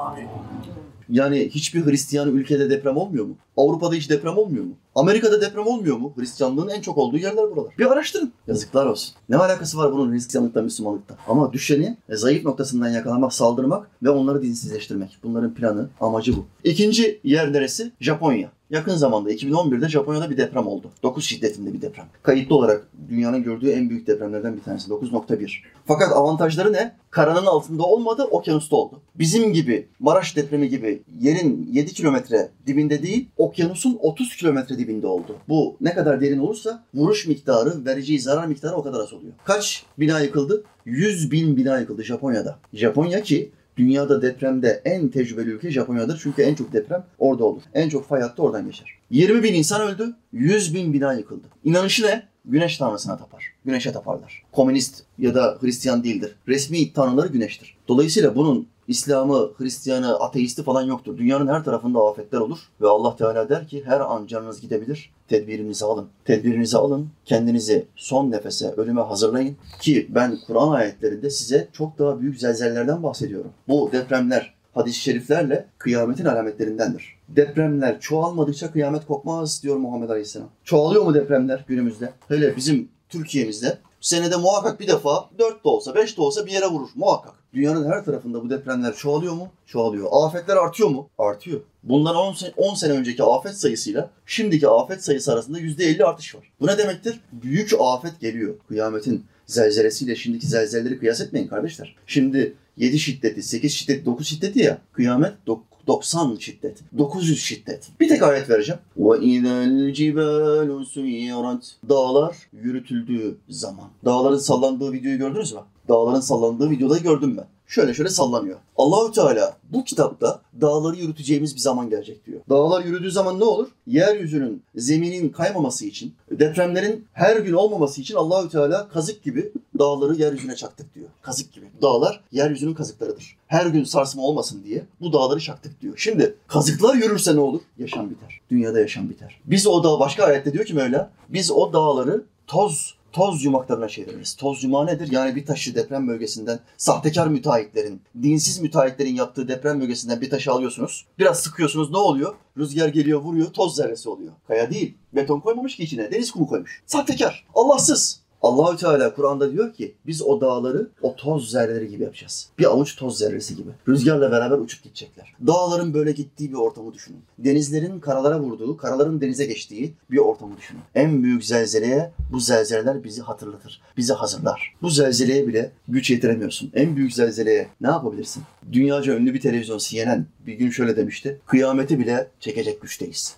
Yani 1.09 1.49
hiçbir 1.49 1.87
Hristiyan 1.87 2.29
ülkede 2.29 2.70
deprem 2.70 2.96
olmuyor 2.96 3.25
mu? 3.25 3.35
Avrupa'da 3.57 3.94
hiç 3.94 4.11
deprem 4.11 4.38
olmuyor 4.38 4.64
mu? 4.64 4.72
Amerika'da 4.94 5.40
deprem 5.40 5.66
olmuyor 5.66 5.96
mu? 5.96 6.12
Hristiyanlığın 6.16 6.68
en 6.68 6.81
çok 6.81 6.99
olduğu 6.99 7.16
yerler 7.16 7.51
buralar. 7.51 7.75
Bir 7.79 7.92
araştırın. 7.92 8.33
Yazıklar 8.46 8.87
olsun. 8.87 9.14
Ne 9.29 9.37
alakası 9.37 9.79
var 9.79 9.92
bunun 9.92 10.12
Hristiyanlıkla, 10.12 10.62
Müslümanlıkta? 10.62 11.16
Ama 11.29 11.53
düşeni 11.53 11.96
e, 12.09 12.16
zayıf 12.16 12.44
noktasından 12.44 12.88
yakalamak, 12.88 13.33
saldırmak 13.33 13.90
ve 14.03 14.11
onları 14.11 14.42
dinsizleştirmek. 14.42 15.18
Bunların 15.22 15.55
planı, 15.55 15.88
amacı 16.01 16.37
bu. 16.37 16.46
İkinci 16.64 17.20
yer 17.25 17.53
neresi? 17.53 17.92
Japonya. 18.01 18.51
Yakın 18.70 18.96
zamanda 18.96 19.33
2011'de 19.33 19.88
Japonya'da 19.88 20.31
bir 20.31 20.37
deprem 20.37 20.66
oldu. 20.66 20.90
9 21.02 21.24
şiddetinde 21.24 21.72
bir 21.72 21.83
deprem. 21.83 22.07
Kayıtlı 22.22 22.57
olarak 22.57 22.88
dünyanın 23.09 23.42
gördüğü 23.42 23.70
en 23.70 23.90
büyük 23.90 24.07
depremlerden 24.07 24.57
bir 24.57 24.62
tanesi 24.62 24.90
9.1. 24.90 25.50
Fakat 25.85 26.12
avantajları 26.12 26.72
ne? 26.72 26.96
Karanın 27.11 27.46
altında 27.46 27.83
olmadı, 27.83 28.24
okyanusta 28.24 28.76
oldu. 28.76 29.00
Bizim 29.14 29.52
gibi 29.52 29.88
Maraş 29.98 30.37
depremi 30.37 30.68
gibi 30.68 31.02
yerin 31.20 31.70
7 31.72 31.92
kilometre 31.92 32.48
dibinde 32.66 33.02
değil, 33.02 33.29
okyanusun 33.37 33.98
30 34.00 34.37
kilometre 34.37 34.79
dibinde 34.79 35.07
oldu. 35.07 35.37
Bu 35.48 35.76
ne 35.81 35.94
kadar 35.94 36.20
derin 36.20 36.38
olursa 36.38 36.85
vuruş 36.94 37.26
miktarı, 37.26 37.85
vereceği 37.85 38.20
zarar 38.20 38.46
miktarı 38.46 38.76
o 38.76 38.83
kadar 38.83 39.00
az 39.00 39.12
oluyor. 39.12 39.33
Kaç 39.44 39.85
bina 39.98 40.20
yıkıldı? 40.20 40.64
100 40.85 41.31
bin 41.31 41.57
bina 41.57 41.79
yıkıldı 41.79 42.02
Japonya'da. 42.05 42.59
Japonya 42.72 43.22
ki 43.22 43.50
Dünyada 43.76 44.22
depremde 44.22 44.82
en 44.84 45.08
tecrübeli 45.08 45.50
ülke 45.50 45.70
Japonya'dır. 45.70 46.20
Çünkü 46.22 46.42
en 46.42 46.54
çok 46.54 46.72
deprem 46.72 47.04
orada 47.18 47.44
olur. 47.44 47.62
En 47.74 47.88
çok 47.88 48.08
fay 48.08 48.20
hattı 48.20 48.42
oradan 48.42 48.66
geçer. 48.66 48.88
20 49.10 49.42
bin 49.42 49.54
insan 49.54 49.80
öldü, 49.80 50.14
100 50.32 50.74
bin 50.74 50.92
bina 50.92 51.12
yıkıldı. 51.12 51.46
İnanışı 51.64 52.06
ne? 52.06 52.28
Güneş 52.44 52.76
tanrısına 52.78 53.16
tapar. 53.16 53.52
Güneşe 53.64 53.92
taparlar. 53.92 54.42
Komünist 54.52 55.02
ya 55.18 55.34
da 55.34 55.58
Hristiyan 55.60 56.04
değildir. 56.04 56.36
Resmi 56.48 56.92
tanrıları 56.92 57.28
güneştir. 57.28 57.76
Dolayısıyla 57.88 58.36
bunun 58.36 58.68
İslam'ı, 58.88 59.51
Hristiyan'ı, 59.59 60.18
ateisti 60.20 60.62
falan 60.62 60.83
yoktur. 60.83 61.18
Dünyanın 61.18 61.49
her 61.49 61.64
tarafında 61.64 62.01
afetler 62.01 62.38
olur. 62.38 62.59
Ve 62.81 62.88
Allah 62.88 63.16
Teala 63.16 63.49
der 63.49 63.68
ki 63.68 63.83
her 63.87 64.01
an 64.01 64.27
canınız 64.27 64.61
gidebilir. 64.61 65.11
Tedbirinizi 65.29 65.85
alın. 65.85 66.09
Tedbirinizi 66.25 66.79
alın. 66.79 67.09
Kendinizi 67.25 67.87
son 67.96 68.31
nefese, 68.31 68.70
ölüme 68.70 69.01
hazırlayın. 69.01 69.57
Ki 69.81 70.07
ben 70.11 70.38
Kur'an 70.46 70.68
ayetlerinde 70.68 71.31
size 71.31 71.68
çok 71.72 71.99
daha 71.99 72.20
büyük 72.20 72.40
zelzellerden 72.40 73.03
bahsediyorum. 73.03 73.51
Bu 73.68 73.90
depremler 73.92 74.55
hadis-i 74.75 75.01
şeriflerle 75.01 75.66
kıyametin 75.79 76.25
alametlerindendir. 76.25 77.16
Depremler 77.29 78.01
çoğalmadıkça 78.01 78.72
kıyamet 78.72 79.07
kopmaz 79.07 79.62
diyor 79.62 79.77
Muhammed 79.77 80.09
Aleyhisselam. 80.09 80.49
Çoğalıyor 80.64 81.05
mu 81.05 81.14
depremler 81.14 81.64
günümüzde? 81.68 82.12
Hele 82.29 82.57
bizim 82.57 82.88
Türkiye'mizde 83.09 83.79
senede 84.01 84.37
muhakkak 84.37 84.81
bir 84.81 84.88
defa 84.88 85.31
4 85.38 85.64
de 85.64 85.68
olsa 85.68 85.94
5 85.94 86.16
de 86.16 86.22
olsa 86.22 86.46
bir 86.46 86.53
yere 86.53 86.66
vurur 86.66 86.88
muhakkak. 86.94 87.35
Dünyanın 87.55 87.91
her 87.91 88.05
tarafında 88.05 88.43
bu 88.43 88.49
depremler 88.49 88.95
çoğalıyor 88.95 89.34
mu? 89.34 89.49
Çoğalıyor. 89.65 90.07
Afetler 90.12 90.55
artıyor 90.55 90.89
mu? 90.89 91.10
Artıyor. 91.17 91.62
Bundan 91.84 92.15
10 92.15 92.34
sene, 92.34 92.51
10 92.57 92.75
sene 92.75 92.93
önceki 92.93 93.23
afet 93.23 93.53
sayısıyla 93.57 94.10
şimdiki 94.25 94.67
afet 94.67 95.03
sayısı 95.03 95.34
arasında 95.34 95.60
%50 95.60 96.03
artış 96.03 96.36
var. 96.36 96.51
Bu 96.62 96.67
ne 96.67 96.77
demektir? 96.77 97.19
Büyük 97.31 97.71
afet 97.79 98.19
geliyor. 98.19 98.55
Kıyametin 98.67 99.25
zelzelesiyle 99.45 100.15
şimdiki 100.15 100.47
zelzeleleri 100.47 100.99
kıyas 100.99 101.21
etmeyin 101.21 101.47
kardeşler. 101.47 101.95
Şimdi 102.07 102.53
7 102.77 102.99
şiddeti, 102.99 103.43
8 103.43 103.73
şiddeti, 103.73 104.05
9 104.05 104.27
şiddeti 104.27 104.60
ya. 104.60 104.77
Kıyamet 104.93 105.34
dok- 105.47 105.62
90 105.88 106.36
şiddet, 106.39 106.77
900 106.97 107.39
şiddet. 107.39 107.88
Bir 107.99 108.10
tek 108.10 108.23
ayet 108.23 108.49
vereceğim. 108.49 108.81
وَاِذَا 108.99 109.65
الْجِبَالُ 109.67 110.86
سُيِّرَتْ 110.86 111.71
Dağlar 111.89 112.36
yürütüldüğü 112.53 113.38
zaman. 113.49 113.89
Dağların 114.05 114.38
sallandığı 114.38 114.91
videoyu 114.93 115.17
gördünüz 115.17 115.53
mü? 115.53 115.60
Dağların 115.88 116.20
sallandığı 116.20 116.70
videoda 116.70 116.99
gördüm 116.99 117.37
ben. 117.37 117.46
Şöyle 117.66 117.94
şöyle 117.94 118.11
sallanıyor. 118.11 118.59
Allahü 118.77 119.12
Teala 119.12 119.57
bu 119.70 119.85
kitapta 119.85 120.40
dağları 120.61 120.96
yürüteceğimiz 120.96 121.55
bir 121.55 121.61
zaman 121.61 121.90
gelecek 121.90 122.27
diyor. 122.27 122.40
Dağlar 122.49 122.85
yürüdüğü 122.85 123.11
zaman 123.11 123.40
ne 123.40 123.44
olur? 123.44 123.68
Yeryüzünün, 123.87 124.62
zeminin 124.75 125.29
kaymaması 125.29 125.87
için, 125.87 126.14
depremlerin 126.31 127.07
her 127.12 127.37
gün 127.37 127.53
olmaması 127.53 128.01
için 128.01 128.14
Allahü 128.14 128.49
Teala 128.49 128.88
kazık 128.88 129.22
gibi 129.22 129.53
dağları 129.79 130.14
yeryüzüne 130.14 130.57
çaktık 130.57 130.94
diyor. 130.94 131.09
Kazık 131.22 131.53
gibi. 131.53 131.66
Dağlar 131.83 132.20
yeryüzünün 132.33 132.75
kazıklarıdır. 132.75 133.37
Her 133.47 133.66
gün 133.66 133.84
sarsma 133.84 134.22
olmasın 134.22 134.64
diye 134.64 134.84
bu 135.01 135.12
dağları 135.12 135.41
çaktık 135.41 135.80
diyor. 135.80 135.95
Şimdi 135.97 136.34
kazıklar 136.47 136.95
yürürse 136.95 137.37
ne 137.37 137.41
olur? 137.41 137.61
Yaşam 137.78 138.11
biter. 138.11 138.41
Dünyada 138.51 138.80
yaşam 138.80 139.11
biter. 139.11 139.41
Biz 139.45 139.66
o 139.66 139.84
dağ 139.84 140.01
başka 140.01 140.24
ayette 140.24 140.53
diyor 140.53 140.64
ki 140.64 140.74
Mevla, 140.74 141.11
biz 141.28 141.51
o 141.51 141.72
dağları 141.72 142.24
toz 142.47 142.95
toz 143.16 143.44
yumaklarına 143.44 143.88
çeviririz. 143.88 144.34
Toz 144.34 144.64
yumağı 144.64 144.86
nedir? 144.86 145.08
Yani 145.12 145.36
bir 145.36 145.46
taşı 145.46 145.74
deprem 145.74 146.08
bölgesinden 146.08 146.58
sahtekar 146.76 147.26
müteahhitlerin, 147.26 148.02
dinsiz 148.22 148.58
müteahhitlerin 148.58 149.14
yaptığı 149.14 149.48
deprem 149.48 149.80
bölgesinden 149.80 150.20
bir 150.20 150.30
taşı 150.30 150.52
alıyorsunuz. 150.52 151.06
Biraz 151.18 151.40
sıkıyorsunuz 151.40 151.90
ne 151.90 151.96
oluyor? 151.96 152.34
Rüzgar 152.58 152.88
geliyor 152.88 153.20
vuruyor 153.20 153.46
toz 153.46 153.76
zerresi 153.76 154.08
oluyor. 154.08 154.32
Kaya 154.48 154.70
değil. 154.70 154.94
Beton 155.12 155.40
koymamış 155.40 155.76
ki 155.76 155.82
içine. 155.82 156.10
Deniz 156.10 156.30
kumu 156.30 156.46
koymuş. 156.46 156.82
Sahtekar. 156.86 157.46
Allahsız. 157.54 158.20
Allahü 158.43 158.76
Teala 158.76 159.14
Kur'an'da 159.14 159.53
diyor 159.53 159.72
ki 159.74 159.95
biz 160.07 160.22
o 160.22 160.41
dağları 160.41 160.91
o 161.03 161.16
toz 161.16 161.51
zerreleri 161.51 161.89
gibi 161.89 162.03
yapacağız. 162.03 162.49
Bir 162.59 162.64
avuç 162.64 162.97
toz 162.97 163.18
zerresi 163.18 163.57
gibi. 163.57 163.70
Rüzgarla 163.89 164.30
beraber 164.30 164.59
uçup 164.59 164.82
gidecekler. 164.84 165.34
Dağların 165.47 165.95
böyle 165.95 166.12
gittiği 166.12 166.51
bir 166.51 166.57
ortamı 166.57 166.95
düşünün. 166.95 167.20
Denizlerin 167.39 168.01
karalara 168.01 168.41
vurduğu, 168.41 168.76
karaların 168.76 169.20
denize 169.20 169.47
geçtiği 169.47 169.95
bir 170.11 170.18
ortamı 170.18 170.57
düşünün. 170.57 170.80
En 170.95 171.22
büyük 171.22 171.45
zelzeleye 171.45 172.12
bu 172.32 172.41
zelzeleler 172.41 173.05
bizi 173.05 173.22
hatırlatır. 173.22 173.80
Bizi 173.97 174.12
hazırlar. 174.12 174.74
Bu 174.82 174.91
zelzeleye 174.91 175.47
bile 175.47 175.70
güç 175.89 176.11
yetiremiyorsun. 176.11 176.70
En 176.74 176.97
büyük 176.97 177.14
zelzeleye 177.14 177.68
ne 177.80 177.89
yapabilirsin? 177.89 178.43
Dünyaca 178.72 179.16
ünlü 179.16 179.34
bir 179.34 179.41
televizyon 179.41 179.78
CNN 179.78 180.26
bir 180.47 180.55
gün 180.55 180.70
şöyle 180.70 180.97
demişti. 180.97 181.41
Kıyameti 181.47 181.99
bile 181.99 182.30
çekecek 182.41 182.82
güçteyiz. 182.82 183.37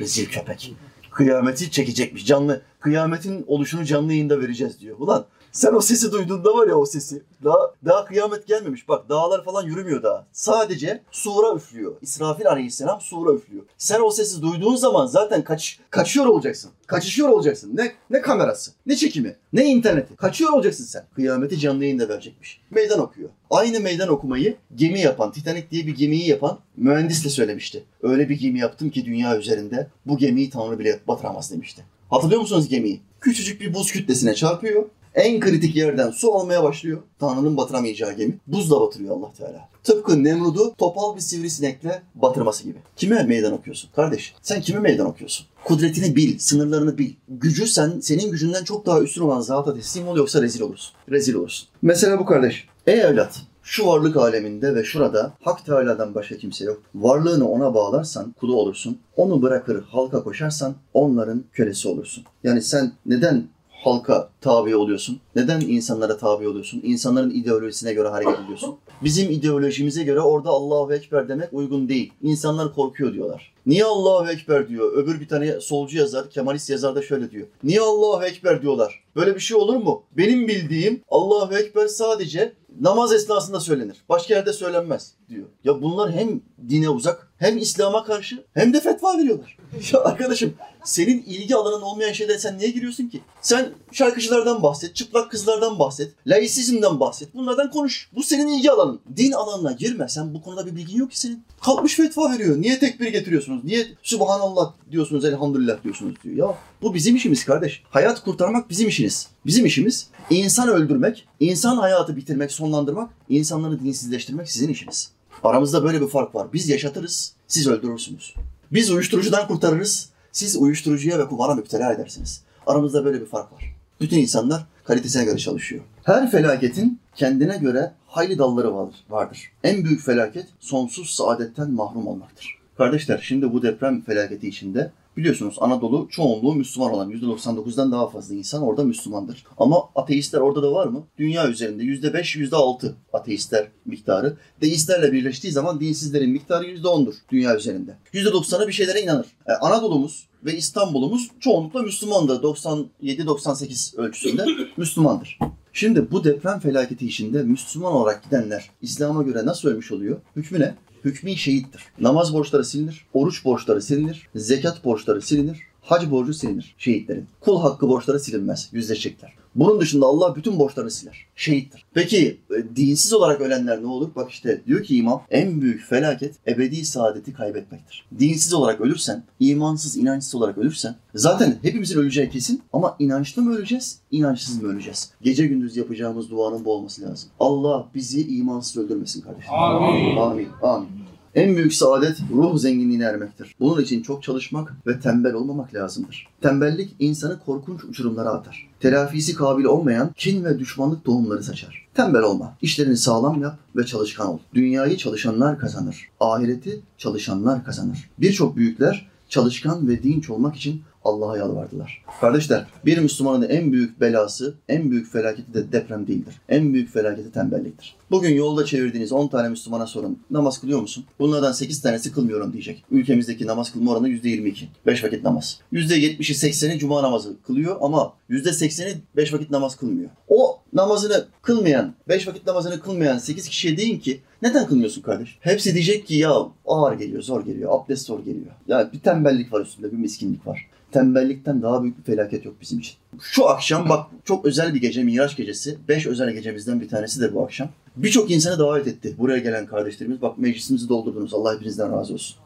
Rezil 0.00 0.26
köpek 0.26 0.74
kıyameti 1.20 1.70
çekecekmiş. 1.70 2.26
Canlı 2.26 2.62
kıyametin 2.80 3.44
oluşunu 3.46 3.84
canlı 3.84 4.12
yayında 4.12 4.40
vereceğiz 4.40 4.80
diyor. 4.80 4.96
Ulan 4.98 5.26
sen 5.52 5.74
o 5.74 5.80
sesi 5.80 6.12
duyduğunda 6.12 6.54
var 6.54 6.68
ya 6.68 6.74
o 6.74 6.86
sesi. 6.86 7.22
Daha, 7.44 7.74
daha 7.84 8.04
kıyamet 8.04 8.46
gelmemiş. 8.46 8.88
Bak 8.88 9.08
dağlar 9.08 9.44
falan 9.44 9.66
yürümüyor 9.66 10.02
daha. 10.02 10.26
Sadece 10.32 11.02
sura 11.10 11.56
üflüyor. 11.56 11.92
İsrafil 12.02 12.48
aleyhisselam 12.48 13.00
sura 13.00 13.32
üflüyor. 13.32 13.64
Sen 13.78 14.00
o 14.00 14.10
sesi 14.10 14.42
duyduğun 14.42 14.76
zaman 14.76 15.06
zaten 15.06 15.44
kaç, 15.44 15.78
kaçıyor 15.90 16.26
olacaksın. 16.26 16.70
Kaçışıyor 16.86 17.28
olacaksın. 17.28 17.76
Ne, 17.76 17.92
ne 18.10 18.20
kamerası, 18.20 18.70
ne 18.86 18.96
çekimi, 18.96 19.36
ne 19.52 19.64
interneti. 19.64 20.16
Kaçıyor 20.16 20.52
olacaksın 20.52 20.84
sen. 20.84 21.04
Kıyameti 21.14 21.58
canlı 21.58 21.84
yayında 21.84 22.08
verecekmiş. 22.08 22.60
Meydan 22.70 23.00
okuyor. 23.00 23.28
Aynı 23.50 23.80
meydan 23.80 24.08
okumayı 24.08 24.56
gemi 24.74 25.00
yapan, 25.00 25.32
Titanic 25.32 25.70
diye 25.70 25.86
bir 25.86 25.96
gemiyi 25.96 26.28
yapan 26.28 26.58
mühendis 26.76 27.24
de 27.24 27.28
söylemişti. 27.28 27.84
Öyle 28.02 28.28
bir 28.28 28.38
gemi 28.38 28.58
yaptım 28.58 28.90
ki 28.90 29.04
dünya 29.04 29.38
üzerinde 29.38 29.88
bu 30.06 30.18
gemiyi 30.18 30.50
Tanrı 30.50 30.78
bile 30.78 31.00
batıramaz 31.08 31.52
demişti. 31.52 31.84
Hatırlıyor 32.10 32.40
musunuz 32.40 32.68
gemiyi? 32.68 33.00
Küçücük 33.20 33.60
bir 33.60 33.74
buz 33.74 33.92
kütlesine 33.92 34.34
çarpıyor. 34.34 34.84
En 35.14 35.40
kritik 35.40 35.76
yerden 35.76 36.10
su 36.10 36.34
almaya 36.34 36.62
başlıyor. 36.62 36.98
Tanrı'nın 37.18 37.56
batıramayacağı 37.56 38.12
gemi. 38.12 38.38
Buzla 38.46 38.80
batırıyor 38.80 39.16
Allah 39.16 39.32
Teala. 39.38 39.68
Tıpkı 39.84 40.24
Nemrud'u 40.24 40.74
topal 40.78 41.16
bir 41.16 41.20
sivrisinekle 41.20 42.02
batırması 42.14 42.64
gibi. 42.64 42.78
Kime 42.96 43.22
meydan 43.22 43.52
okuyorsun? 43.52 43.90
Kardeş 43.96 44.34
sen 44.42 44.60
kime 44.60 44.80
meydan 44.80 45.06
okuyorsun? 45.06 45.46
Kudretini 45.64 46.16
bil, 46.16 46.38
sınırlarını 46.38 46.98
bil. 46.98 47.12
Gücü 47.28 47.66
sen 47.66 48.00
senin 48.00 48.30
gücünden 48.30 48.64
çok 48.64 48.86
daha 48.86 49.00
üstün 49.00 49.22
olan 49.22 49.40
zata 49.40 49.74
teslim 49.74 50.08
ol 50.08 50.16
yoksa 50.16 50.42
rezil 50.42 50.60
olursun. 50.60 50.92
Rezil 51.10 51.34
olursun. 51.34 51.68
Mesela 51.82 52.18
bu 52.18 52.24
kardeş. 52.24 52.66
Ey 52.86 53.00
evlat 53.00 53.40
şu 53.62 53.86
varlık 53.86 54.16
aleminde 54.16 54.74
ve 54.74 54.84
şurada 54.84 55.32
Hak 55.40 55.66
Teala'dan 55.66 56.14
başka 56.14 56.36
kimse 56.36 56.64
yok. 56.64 56.82
Varlığını 56.94 57.48
ona 57.48 57.74
bağlarsan 57.74 58.34
kulu 58.40 58.56
olursun. 58.56 58.98
Onu 59.16 59.42
bırakır 59.42 59.82
halka 59.82 60.22
koşarsan 60.22 60.74
onların 60.94 61.44
kölesi 61.52 61.88
olursun. 61.88 62.24
Yani 62.44 62.62
sen 62.62 62.92
neden 63.06 63.44
halka 63.82 64.30
tabi 64.40 64.76
oluyorsun? 64.76 65.20
Neden 65.36 65.60
insanlara 65.60 66.18
tabi 66.18 66.48
oluyorsun? 66.48 66.80
İnsanların 66.84 67.30
ideolojisine 67.30 67.92
göre 67.92 68.08
hareket 68.08 68.40
ediyorsun. 68.44 68.76
Bizim 69.04 69.30
ideolojimize 69.30 70.02
göre 70.04 70.20
orada 70.20 70.50
Allahu 70.50 70.94
Ekber 70.94 71.28
demek 71.28 71.52
uygun 71.52 71.88
değil. 71.88 72.12
İnsanlar 72.22 72.74
korkuyor 72.74 73.14
diyorlar. 73.14 73.52
Niye 73.66 73.84
Allahu 73.84 74.30
Ekber 74.30 74.68
diyor? 74.68 74.92
Öbür 74.92 75.20
bir 75.20 75.28
tane 75.28 75.60
solcu 75.60 75.98
yazar, 75.98 76.30
Kemalist 76.30 76.70
yazar 76.70 76.94
da 76.94 77.02
şöyle 77.02 77.30
diyor. 77.30 77.46
Niye 77.64 77.80
Allahu 77.80 78.24
Ekber 78.24 78.62
diyorlar? 78.62 79.04
Böyle 79.16 79.34
bir 79.34 79.40
şey 79.40 79.56
olur 79.56 79.76
mu? 79.76 80.02
Benim 80.16 80.48
bildiğim 80.48 81.00
Allahu 81.08 81.56
Ekber 81.56 81.86
sadece 81.86 82.52
namaz 82.80 83.12
esnasında 83.12 83.60
söylenir. 83.60 83.96
Başka 84.08 84.34
yerde 84.34 84.52
söylenmez 84.52 85.14
diyor. 85.28 85.46
Ya 85.64 85.82
bunlar 85.82 86.12
hem 86.12 86.40
dine 86.68 86.88
uzak 86.88 87.29
hem 87.40 87.58
İslam'a 87.58 88.04
karşı 88.04 88.44
hem 88.54 88.72
de 88.72 88.80
fetva 88.80 89.18
veriyorlar. 89.18 89.56
Ya 89.92 90.00
arkadaşım 90.00 90.54
senin 90.84 91.22
ilgi 91.22 91.56
alanın 91.56 91.82
olmayan 91.82 92.12
şeyler 92.12 92.38
sen 92.38 92.58
niye 92.58 92.70
giriyorsun 92.70 93.08
ki? 93.08 93.20
Sen 93.40 93.72
şarkıcılardan 93.92 94.62
bahset, 94.62 94.94
çıplak 94.94 95.30
kızlardan 95.30 95.78
bahset, 95.78 96.12
laisizmden 96.26 97.00
bahset. 97.00 97.34
Bunlardan 97.34 97.70
konuş. 97.70 98.08
Bu 98.14 98.22
senin 98.22 98.48
ilgi 98.48 98.70
alanın. 98.70 99.00
Din 99.16 99.32
alanına 99.32 99.72
girme. 99.72 100.08
Sen 100.08 100.34
bu 100.34 100.42
konuda 100.42 100.66
bir 100.66 100.76
bilgin 100.76 100.98
yok 100.98 101.10
ki 101.10 101.20
senin. 101.20 101.44
Kalkmış 101.60 101.94
fetva 101.94 102.32
veriyor. 102.32 102.60
Niye 102.60 102.78
tekbir 102.78 103.08
getiriyorsunuz? 103.08 103.64
Niye 103.64 103.86
Subhanallah 104.02 104.72
diyorsunuz, 104.90 105.24
elhamdülillah 105.24 105.84
diyorsunuz 105.84 106.14
diyor. 106.24 106.36
Ya 106.36 106.54
bu 106.82 106.94
bizim 106.94 107.16
işimiz 107.16 107.44
kardeş. 107.44 107.82
Hayat 107.90 108.24
kurtarmak 108.24 108.70
bizim 108.70 108.88
işiniz. 108.88 109.28
Bizim 109.46 109.66
işimiz 109.66 110.08
insan 110.30 110.68
öldürmek, 110.68 111.28
insan 111.40 111.76
hayatı 111.76 112.16
bitirmek, 112.16 112.52
sonlandırmak, 112.52 113.10
insanları 113.28 113.80
dinsizleştirmek 113.80 114.50
sizin 114.50 114.68
işiniz. 114.68 115.10
Aramızda 115.44 115.84
böyle 115.84 116.00
bir 116.00 116.08
fark 116.08 116.34
var. 116.34 116.52
Biz 116.52 116.68
yaşatırız, 116.68 117.32
siz 117.48 117.68
öldürürsünüz. 117.68 118.34
Biz 118.72 118.90
uyuşturucudan 118.90 119.48
kurtarırız, 119.48 120.08
siz 120.32 120.56
uyuşturucuya 120.56 121.18
ve 121.18 121.28
kumara 121.28 121.54
müptela 121.54 121.92
edersiniz. 121.92 122.42
Aramızda 122.66 123.04
böyle 123.04 123.20
bir 123.20 123.26
fark 123.26 123.52
var. 123.52 123.74
Bütün 124.00 124.18
insanlar 124.18 124.66
kalitesine 124.84 125.24
göre 125.24 125.38
çalışıyor. 125.38 125.84
Her 126.04 126.30
felaketin 126.30 127.00
kendine 127.16 127.56
göre 127.56 127.92
hayli 128.06 128.38
dalları 128.38 128.74
vardır. 129.10 129.52
En 129.64 129.84
büyük 129.84 130.00
felaket 130.00 130.46
sonsuz 130.60 131.10
saadetten 131.10 131.70
mahrum 131.70 132.06
olmaktır. 132.06 132.58
Kardeşler 132.76 133.20
şimdi 133.22 133.52
bu 133.52 133.62
deprem 133.62 134.00
felaketi 134.00 134.48
içinde 134.48 134.92
Biliyorsunuz 135.16 135.56
Anadolu 135.60 136.08
çoğunluğu 136.10 136.54
Müslüman 136.54 136.92
olan 136.92 137.10
%99'dan 137.10 137.92
daha 137.92 138.08
fazla 138.08 138.34
insan 138.34 138.62
orada 138.62 138.84
Müslümandır. 138.84 139.44
Ama 139.58 139.84
ateistler 139.94 140.40
orada 140.40 140.62
da 140.62 140.72
var 140.72 140.86
mı? 140.86 141.06
Dünya 141.18 141.48
üzerinde 141.48 141.82
%5, 141.82 142.48
%6 142.50 142.92
ateistler 143.12 143.68
miktarı. 143.84 144.36
Deistlerle 144.60 145.12
birleştiği 145.12 145.52
zaman 145.52 145.80
dinsizlerin 145.80 146.30
miktarı 146.30 146.66
%10'dur 146.66 147.14
dünya 147.30 147.56
üzerinde. 147.56 147.96
%90'ı 148.14 148.68
bir 148.68 148.72
şeylere 148.72 149.00
inanır. 149.00 149.26
Yani 149.48 149.58
Anadolu'muz 149.58 150.28
ve 150.44 150.56
İstanbul'umuz 150.56 151.30
çoğunlukla 151.40 151.82
Müslümandır. 151.82 152.42
97-98 152.42 153.96
ölçüsünde 153.96 154.44
Müslümandır. 154.76 155.38
Şimdi 155.72 156.10
bu 156.10 156.24
deprem 156.24 156.60
felaketi 156.60 157.06
içinde 157.06 157.42
Müslüman 157.42 157.92
olarak 157.92 158.24
gidenler 158.24 158.70
İslam'a 158.82 159.22
göre 159.22 159.46
nasıl 159.46 159.68
ölmüş 159.68 159.92
oluyor? 159.92 160.20
Hükmü 160.36 160.60
ne? 160.60 160.74
Hükmü 161.04 161.36
şehittir. 161.36 161.82
Namaz 162.00 162.34
borçları 162.34 162.64
silinir, 162.64 163.06
oruç 163.14 163.44
borçları 163.44 163.82
silinir, 163.82 164.28
zekat 164.34 164.84
borçları 164.84 165.22
silinir, 165.22 165.58
hac 165.82 166.10
borcu 166.10 166.34
silinir 166.34 166.74
şehitlerin. 166.78 167.26
Kul 167.40 167.60
hakkı 167.60 167.88
borçları 167.88 168.20
silinmez, 168.20 168.68
yüzleşecekler. 168.72 169.39
Bunun 169.54 169.80
dışında 169.80 170.06
Allah 170.06 170.36
bütün 170.36 170.58
borçlarını 170.58 170.90
siler. 170.90 171.26
Şehittir. 171.36 171.86
Peki 171.94 172.40
e, 172.50 172.76
dinsiz 172.76 173.12
olarak 173.12 173.40
ölenler 173.40 173.82
ne 173.82 173.86
olur? 173.86 174.08
Bak 174.16 174.30
işte 174.30 174.60
diyor 174.66 174.82
ki 174.82 174.96
imam 174.96 175.22
en 175.30 175.60
büyük 175.60 175.84
felaket 175.84 176.34
ebedi 176.46 176.84
saadeti 176.84 177.32
kaybetmektir. 177.32 178.06
Dinsiz 178.18 178.54
olarak 178.54 178.80
ölürsen, 178.80 179.24
imansız, 179.40 179.96
inançsız 179.96 180.34
olarak 180.34 180.58
ölürsen 180.58 180.94
zaten 181.14 181.58
hepimizin 181.62 181.98
öleceği 181.98 182.30
kesin 182.30 182.62
ama 182.72 182.96
inançlı 182.98 183.42
mı 183.42 183.56
öleceğiz, 183.56 183.98
inançsız 184.10 184.62
mı 184.62 184.68
öleceğiz? 184.68 185.10
Gece 185.22 185.46
gündüz 185.46 185.76
yapacağımız 185.76 186.30
duanın 186.30 186.64
bu 186.64 186.72
olması 186.72 187.02
lazım. 187.02 187.30
Allah 187.40 187.88
bizi 187.94 188.36
imansız 188.36 188.76
öldürmesin 188.76 189.20
kardeşim. 189.20 189.54
Amin. 189.54 190.16
Amin. 190.16 190.48
Amin. 190.62 190.99
En 191.34 191.56
büyük 191.56 191.74
saadet 191.74 192.16
ruh 192.32 192.58
zenginliğine 192.58 193.04
ermektir. 193.04 193.54
Bunun 193.60 193.82
için 193.82 194.02
çok 194.02 194.22
çalışmak 194.22 194.72
ve 194.86 195.00
tembel 195.00 195.34
olmamak 195.34 195.74
lazımdır. 195.74 196.28
Tembellik 196.40 196.96
insanı 196.98 197.38
korkunç 197.46 197.84
uçurumlara 197.84 198.28
atar. 198.28 198.68
Telafisi 198.80 199.34
kabil 199.34 199.64
olmayan 199.64 200.12
kin 200.16 200.44
ve 200.44 200.58
düşmanlık 200.58 201.04
tohumları 201.04 201.42
saçar. 201.42 201.88
Tembel 201.94 202.22
olma. 202.22 202.56
İşlerini 202.62 202.96
sağlam 202.96 203.42
yap 203.42 203.58
ve 203.76 203.86
çalışkan 203.86 204.28
ol. 204.28 204.38
Dünyayı 204.54 204.96
çalışanlar 204.96 205.58
kazanır. 205.58 206.08
Ahireti 206.20 206.80
çalışanlar 206.98 207.64
kazanır. 207.64 208.10
Birçok 208.18 208.56
büyükler 208.56 209.10
çalışkan 209.28 209.88
ve 209.88 210.02
dinç 210.02 210.30
olmak 210.30 210.56
için 210.56 210.82
Allah'a 211.04 211.36
yalvardılar. 211.36 212.04
Kardeşler, 212.20 212.66
bir 212.86 212.98
Müslümanın 212.98 213.48
en 213.48 213.72
büyük 213.72 214.00
belası, 214.00 214.54
en 214.68 214.90
büyük 214.90 215.12
felaketi 215.12 215.54
de 215.54 215.72
deprem 215.72 216.06
değildir. 216.06 216.34
En 216.48 216.74
büyük 216.74 216.92
felaketi 216.92 217.32
tembelliktir. 217.32 217.96
Bugün 218.10 218.34
yolda 218.34 218.64
çevirdiğiniz 218.64 219.12
10 219.12 219.28
tane 219.28 219.48
Müslümana 219.48 219.86
sorun. 219.86 220.18
Namaz 220.30 220.60
kılıyor 220.60 220.80
musun? 220.80 221.04
Bunlardan 221.18 221.52
8 221.52 221.82
tanesi 221.82 222.12
kılmıyorum 222.12 222.52
diyecek. 222.52 222.84
Ülkemizdeki 222.90 223.46
namaz 223.46 223.72
kılma 223.72 223.92
oranı 223.92 224.08
%22. 224.08 224.64
5 224.86 225.04
vakit 225.04 225.24
namaz. 225.24 225.60
%70'i 225.72 226.50
80'i 226.50 226.78
cuma 226.78 227.02
namazı 227.02 227.42
kılıyor 227.46 227.76
ama 227.80 228.12
%80'i 228.30 228.96
5 229.16 229.32
vakit 229.32 229.50
namaz 229.50 229.76
kılmıyor. 229.76 230.10
O 230.28 230.60
namazını 230.72 231.26
kılmayan, 231.42 231.94
beş 232.08 232.28
vakit 232.28 232.46
namazını 232.46 232.80
kılmayan 232.80 233.18
sekiz 233.18 233.48
kişiye 233.48 233.76
deyin 233.76 233.98
ki 233.98 234.20
neden 234.42 234.66
kılmıyorsun 234.66 235.02
kardeş? 235.02 235.38
Hepsi 235.40 235.74
diyecek 235.74 236.06
ki 236.06 236.14
ya 236.14 236.32
ağır 236.66 236.92
geliyor, 236.92 237.22
zor 237.22 237.44
geliyor, 237.44 237.70
abdest 237.72 238.06
zor 238.06 238.18
geliyor. 238.18 238.50
Ya 238.68 238.90
bir 238.92 239.00
tembellik 239.00 239.52
var 239.52 239.60
üstünde, 239.60 239.92
bir 239.92 239.96
miskinlik 239.96 240.46
var. 240.46 240.66
Tembellikten 240.92 241.62
daha 241.62 241.82
büyük 241.82 241.98
bir 241.98 242.02
felaket 242.02 242.44
yok 242.44 242.54
bizim 242.60 242.78
için. 242.78 242.94
Şu 243.20 243.48
akşam 243.48 243.88
bak 243.88 244.06
çok 244.24 244.44
özel 244.44 244.74
bir 244.74 244.80
gece, 244.80 245.04
Miraç 245.04 245.36
gecesi. 245.36 245.78
Beş 245.88 246.06
özel 246.06 246.30
gecemizden 246.30 246.80
bir 246.80 246.88
tanesi 246.88 247.20
de 247.20 247.34
bu 247.34 247.44
akşam. 247.44 247.68
Birçok 247.96 248.30
insanı 248.30 248.58
davet 248.58 248.86
etti. 248.86 249.14
Buraya 249.18 249.38
gelen 249.38 249.66
kardeşlerimiz. 249.66 250.22
Bak 250.22 250.38
meclisimizi 250.38 250.88
doldurdunuz. 250.88 251.34
Allah 251.34 251.54
hepinizden 251.54 251.92
razı 251.92 252.14
olsun. 252.14 252.36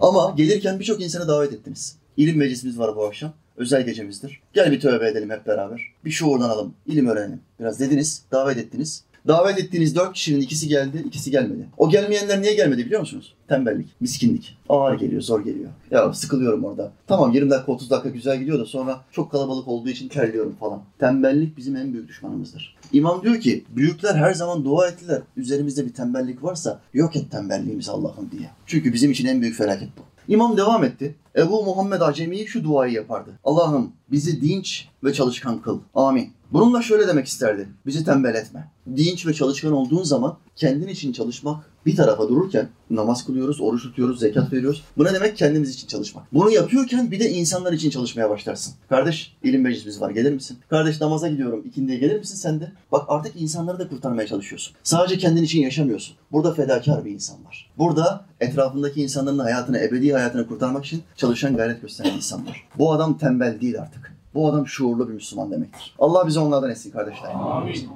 Ama 0.00 0.34
gelirken 0.36 0.80
birçok 0.80 1.02
insanı 1.02 1.28
davet 1.28 1.52
ettiniz. 1.52 1.96
İlim 2.16 2.38
meclisimiz 2.38 2.78
var 2.78 2.96
bu 2.96 3.04
akşam. 3.04 3.32
Özel 3.56 3.84
gecemizdir. 3.86 4.40
Gel 4.52 4.72
bir 4.72 4.80
tövbe 4.80 5.08
edelim 5.08 5.30
hep 5.30 5.46
beraber. 5.46 5.80
Bir 6.04 6.10
şuurlanalım, 6.10 6.74
ilim 6.86 7.06
öğrenelim. 7.06 7.40
Biraz 7.60 7.80
dediniz, 7.80 8.22
davet 8.32 8.58
ettiniz. 8.58 9.04
Davet 9.28 9.58
ettiğiniz 9.58 9.96
dört 9.96 10.12
kişinin 10.12 10.40
ikisi 10.40 10.68
geldi, 10.68 11.04
ikisi 11.06 11.30
gelmedi. 11.30 11.68
O 11.76 11.88
gelmeyenler 11.88 12.42
niye 12.42 12.54
gelmedi 12.54 12.86
biliyor 12.86 13.00
musunuz? 13.00 13.34
Tembellik, 13.48 13.88
miskinlik. 14.00 14.58
Ağır 14.68 14.98
geliyor, 14.98 15.22
zor 15.22 15.44
geliyor. 15.44 15.70
Ya 15.90 16.12
sıkılıyorum 16.12 16.64
orada. 16.64 16.92
Tamam 17.06 17.32
20 17.32 17.50
dakika 17.50 17.72
30 17.72 17.90
dakika 17.90 18.08
güzel 18.08 18.38
gidiyor 18.38 18.58
da 18.58 18.64
sonra 18.66 19.00
çok 19.12 19.30
kalabalık 19.30 19.68
olduğu 19.68 19.88
için 19.88 20.08
terliyorum 20.08 20.56
falan. 20.60 20.82
Tembellik 20.98 21.56
bizim 21.56 21.76
en 21.76 21.92
büyük 21.92 22.08
düşmanımızdır. 22.08 22.76
İmam 22.92 23.22
diyor 23.22 23.40
ki 23.40 23.64
büyükler 23.68 24.14
her 24.14 24.34
zaman 24.34 24.64
dua 24.64 24.88
ettiler. 24.88 25.22
Üzerimizde 25.36 25.86
bir 25.86 25.92
tembellik 25.92 26.42
varsa 26.44 26.80
yok 26.94 27.16
et 27.16 27.30
tembelliğimizi 27.30 27.90
Allah'ım 27.90 28.30
diye. 28.30 28.50
Çünkü 28.66 28.92
bizim 28.92 29.10
için 29.10 29.26
en 29.26 29.40
büyük 29.40 29.56
felaket 29.56 29.88
bu. 29.98 30.02
İmam 30.28 30.56
devam 30.56 30.84
etti. 30.84 31.14
Ebu 31.36 31.64
Muhammed 31.64 32.00
Acemi 32.00 32.46
şu 32.46 32.64
duayı 32.64 32.92
yapardı. 32.92 33.30
Allah'ım 33.44 33.92
bizi 34.10 34.40
dinç 34.40 34.88
ve 35.04 35.12
çalışkan 35.12 35.62
kıl. 35.62 35.80
Amin. 35.94 36.32
Bununla 36.52 36.82
şöyle 36.82 37.08
demek 37.08 37.26
isterdi. 37.26 37.68
Bizi 37.86 38.04
tembel 38.04 38.34
etme. 38.34 38.70
Dinç 38.96 39.26
ve 39.26 39.34
çalışkan 39.34 39.72
olduğun 39.72 40.02
zaman 40.02 40.38
kendin 40.56 40.88
için 40.88 41.12
çalışmak 41.12 41.64
bir 41.86 41.96
tarafa 41.96 42.28
dururken 42.28 42.68
namaz 42.90 43.26
kılıyoruz, 43.26 43.60
oruç 43.60 43.82
tutuyoruz, 43.82 44.20
zekat 44.20 44.52
veriyoruz. 44.52 44.84
Bu 44.96 45.04
ne 45.04 45.14
demek? 45.14 45.36
Kendimiz 45.36 45.70
için 45.74 45.88
çalışmak. 45.88 46.32
Bunu 46.32 46.50
yapıyorken 46.50 47.10
bir 47.10 47.20
de 47.20 47.30
insanlar 47.30 47.72
için 47.72 47.90
çalışmaya 47.90 48.30
başlarsın. 48.30 48.74
Kardeş 48.88 49.36
ilim 49.42 49.62
meclisimiz 49.62 50.00
var 50.00 50.10
gelir 50.10 50.32
misin? 50.32 50.58
Kardeş 50.70 51.00
namaza 51.00 51.28
gidiyorum 51.28 51.62
ikindiye 51.66 51.98
gelir 51.98 52.18
misin 52.18 52.36
sen 52.36 52.60
de? 52.60 52.72
Bak 52.92 53.04
artık 53.08 53.40
insanları 53.40 53.78
da 53.78 53.88
kurtarmaya 53.88 54.28
çalışıyorsun. 54.28 54.74
Sadece 54.82 55.18
kendin 55.18 55.42
için 55.42 55.60
yaşamıyorsun. 55.60 56.16
Burada 56.32 56.54
fedakar 56.54 57.04
bir 57.04 57.10
insan 57.10 57.44
var. 57.44 57.70
Burada 57.78 58.24
etrafındaki 58.40 59.02
insanların 59.02 59.38
hayatını, 59.38 59.78
ebedi 59.78 60.12
hayatını 60.12 60.48
kurtarmak 60.48 60.84
için 60.84 61.02
çalışan 61.16 61.56
gayret 61.56 61.82
gösteren 61.82 62.14
insan 62.14 62.46
var. 62.46 62.68
Bu 62.78 62.92
adam 62.92 63.18
tembel 63.18 63.60
değil 63.60 63.80
artık. 63.80 64.15
Bu 64.36 64.48
adam 64.48 64.66
şuurlu 64.66 65.08
bir 65.08 65.14
Müslüman 65.14 65.50
demektir. 65.50 65.94
Allah 65.98 66.26
bizi 66.26 66.38
onlardan 66.38 66.70
etsin 66.70 66.90
kardeşler. 66.90 67.30
Amin. 67.34 67.88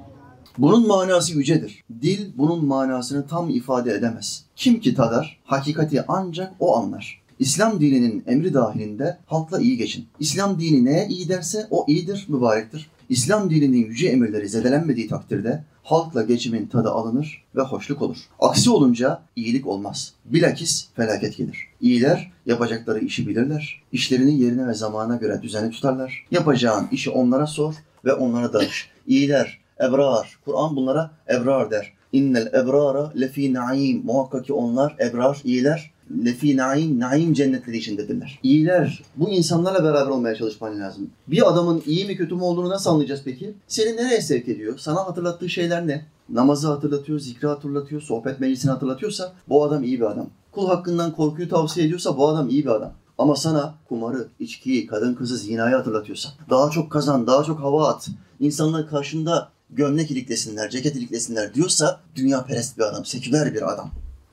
Bunun 0.59 0.87
manası 0.87 1.39
yücedir. 1.39 1.85
Dil 2.03 2.31
bunun 2.39 2.65
manasını 2.65 3.27
tam 3.27 3.51
ifade 3.51 3.93
edemez. 3.93 4.45
Kim 4.57 4.81
ki 4.81 4.95
tadar, 4.95 5.41
hakikati 5.45 6.05
ancak 6.09 6.53
o 6.61 6.77
anlar. 6.77 7.21
İslam 7.39 7.81
dininin 7.81 8.25
emri 8.27 8.55
dahilinde 8.55 9.19
halkla 9.27 9.61
iyi 9.61 9.77
geçin. 9.77 10.07
İslam 10.21 10.61
dini 10.61 10.85
neye 10.85 11.09
iyi 11.09 11.29
derse 11.29 11.67
o 11.71 11.85
iyidir, 11.89 12.27
mübarektir. 12.29 12.91
İslam 13.11 13.51
dininin 13.51 13.87
yüce 13.87 14.09
emirleri 14.09 14.49
zedelenmediği 14.49 15.09
takdirde 15.09 15.65
halkla 15.83 16.23
geçimin 16.23 16.67
tadı 16.67 16.91
alınır 16.91 17.45
ve 17.57 17.63
hoşluk 17.63 18.03
olur. 18.03 18.17
Aksi 18.39 18.71
olunca 18.71 19.23
iyilik 19.37 19.67
olmaz. 19.67 20.13
Bilakis 20.25 20.89
felaket 20.97 21.37
gelir. 21.37 21.67
İyiler 21.81 22.33
yapacakları 22.47 22.99
işi 22.99 23.29
bilirler. 23.29 23.83
İşlerini 23.93 24.41
yerine 24.41 24.67
ve 24.67 24.75
zamana 24.75 25.17
göre 25.17 25.43
düzenli 25.43 25.71
tutarlar. 25.71 26.27
Yapacağın 26.31 26.89
işi 26.93 27.11
onlara 27.11 27.47
sor 27.47 27.75
ve 28.05 28.13
onlara 28.13 28.53
danış. 28.53 28.91
İyiler, 29.07 29.61
ebrar. 29.81 30.39
Kur'an 30.45 30.77
bunlara 30.77 31.11
ebrar 31.29 31.71
der. 31.71 31.93
İnnel 32.13 32.47
ebrara 32.47 33.13
lefi 33.21 33.55
naim. 33.55 34.03
Muhakkak 34.05 34.45
ki 34.47 34.53
onlar 34.53 34.97
ebrar, 35.01 35.41
iyiler 35.45 35.91
lefi 36.25 36.57
naim, 36.57 37.01
naim 37.01 37.33
cennetleri 37.33 37.77
içindedirler. 37.77 38.39
İyiler, 38.43 39.03
bu 39.17 39.31
insanlarla 39.31 39.85
beraber 39.85 40.11
olmaya 40.11 40.35
çalışman 40.35 40.81
lazım. 40.81 41.11
Bir 41.29 41.49
adamın 41.51 41.83
iyi 41.87 42.07
mi 42.07 42.17
kötü 42.17 42.35
mü 42.35 42.43
olduğunu 42.43 42.69
nasıl 42.69 42.91
anlayacağız 42.91 43.21
peki? 43.25 43.55
Seni 43.69 43.97
nereye 43.97 44.21
sevk 44.21 44.49
ediyor? 44.49 44.79
Sana 44.79 44.97
hatırlattığı 44.97 45.49
şeyler 45.49 45.87
ne? 45.87 46.07
Namazı 46.29 46.69
hatırlatıyor, 46.69 47.19
zikri 47.19 47.49
hatırlatıyor, 47.49 48.03
sohbet 48.03 48.41
meclisini 48.41 48.71
hatırlatıyorsa 48.71 49.33
bu 49.49 49.65
adam 49.65 49.85
iyi 49.85 50.01
bir 50.01 50.11
adam. 50.11 50.27
Kul 50.53 50.67
hakkından 50.67 51.13
korkuyu 51.13 51.49
tavsiye 51.49 51.87
ediyorsa 51.87 52.17
bu 52.17 52.29
adam 52.29 52.49
iyi 52.49 52.65
bir 52.65 52.71
adam. 52.71 52.93
Ama 53.19 53.37
sana 53.37 53.75
kumarı, 53.89 54.29
içkiyi, 54.41 54.87
kadın 54.87 55.15
kızı, 55.15 55.37
zinayı 55.37 55.77
hatırlatıyorsa, 55.77 56.29
daha 56.51 56.71
çok 56.71 56.93
kazan, 56.93 57.27
daha 57.27 57.45
çok 57.45 57.61
hava 57.61 57.89
at, 57.89 58.09
insanlar 58.41 58.89
karşında 58.89 59.49
gömlek 59.71 60.11
iliklesinler, 60.11 60.71
ceket 60.71 60.97
iliklesinler 60.97 61.55
diyorsa 61.55 62.01
dünya 62.17 62.45
perest 62.45 62.79
bir 62.79 62.83
adam, 62.83 63.05
seküler 63.05 63.55
bir 63.55 63.73
adam. 63.73 63.91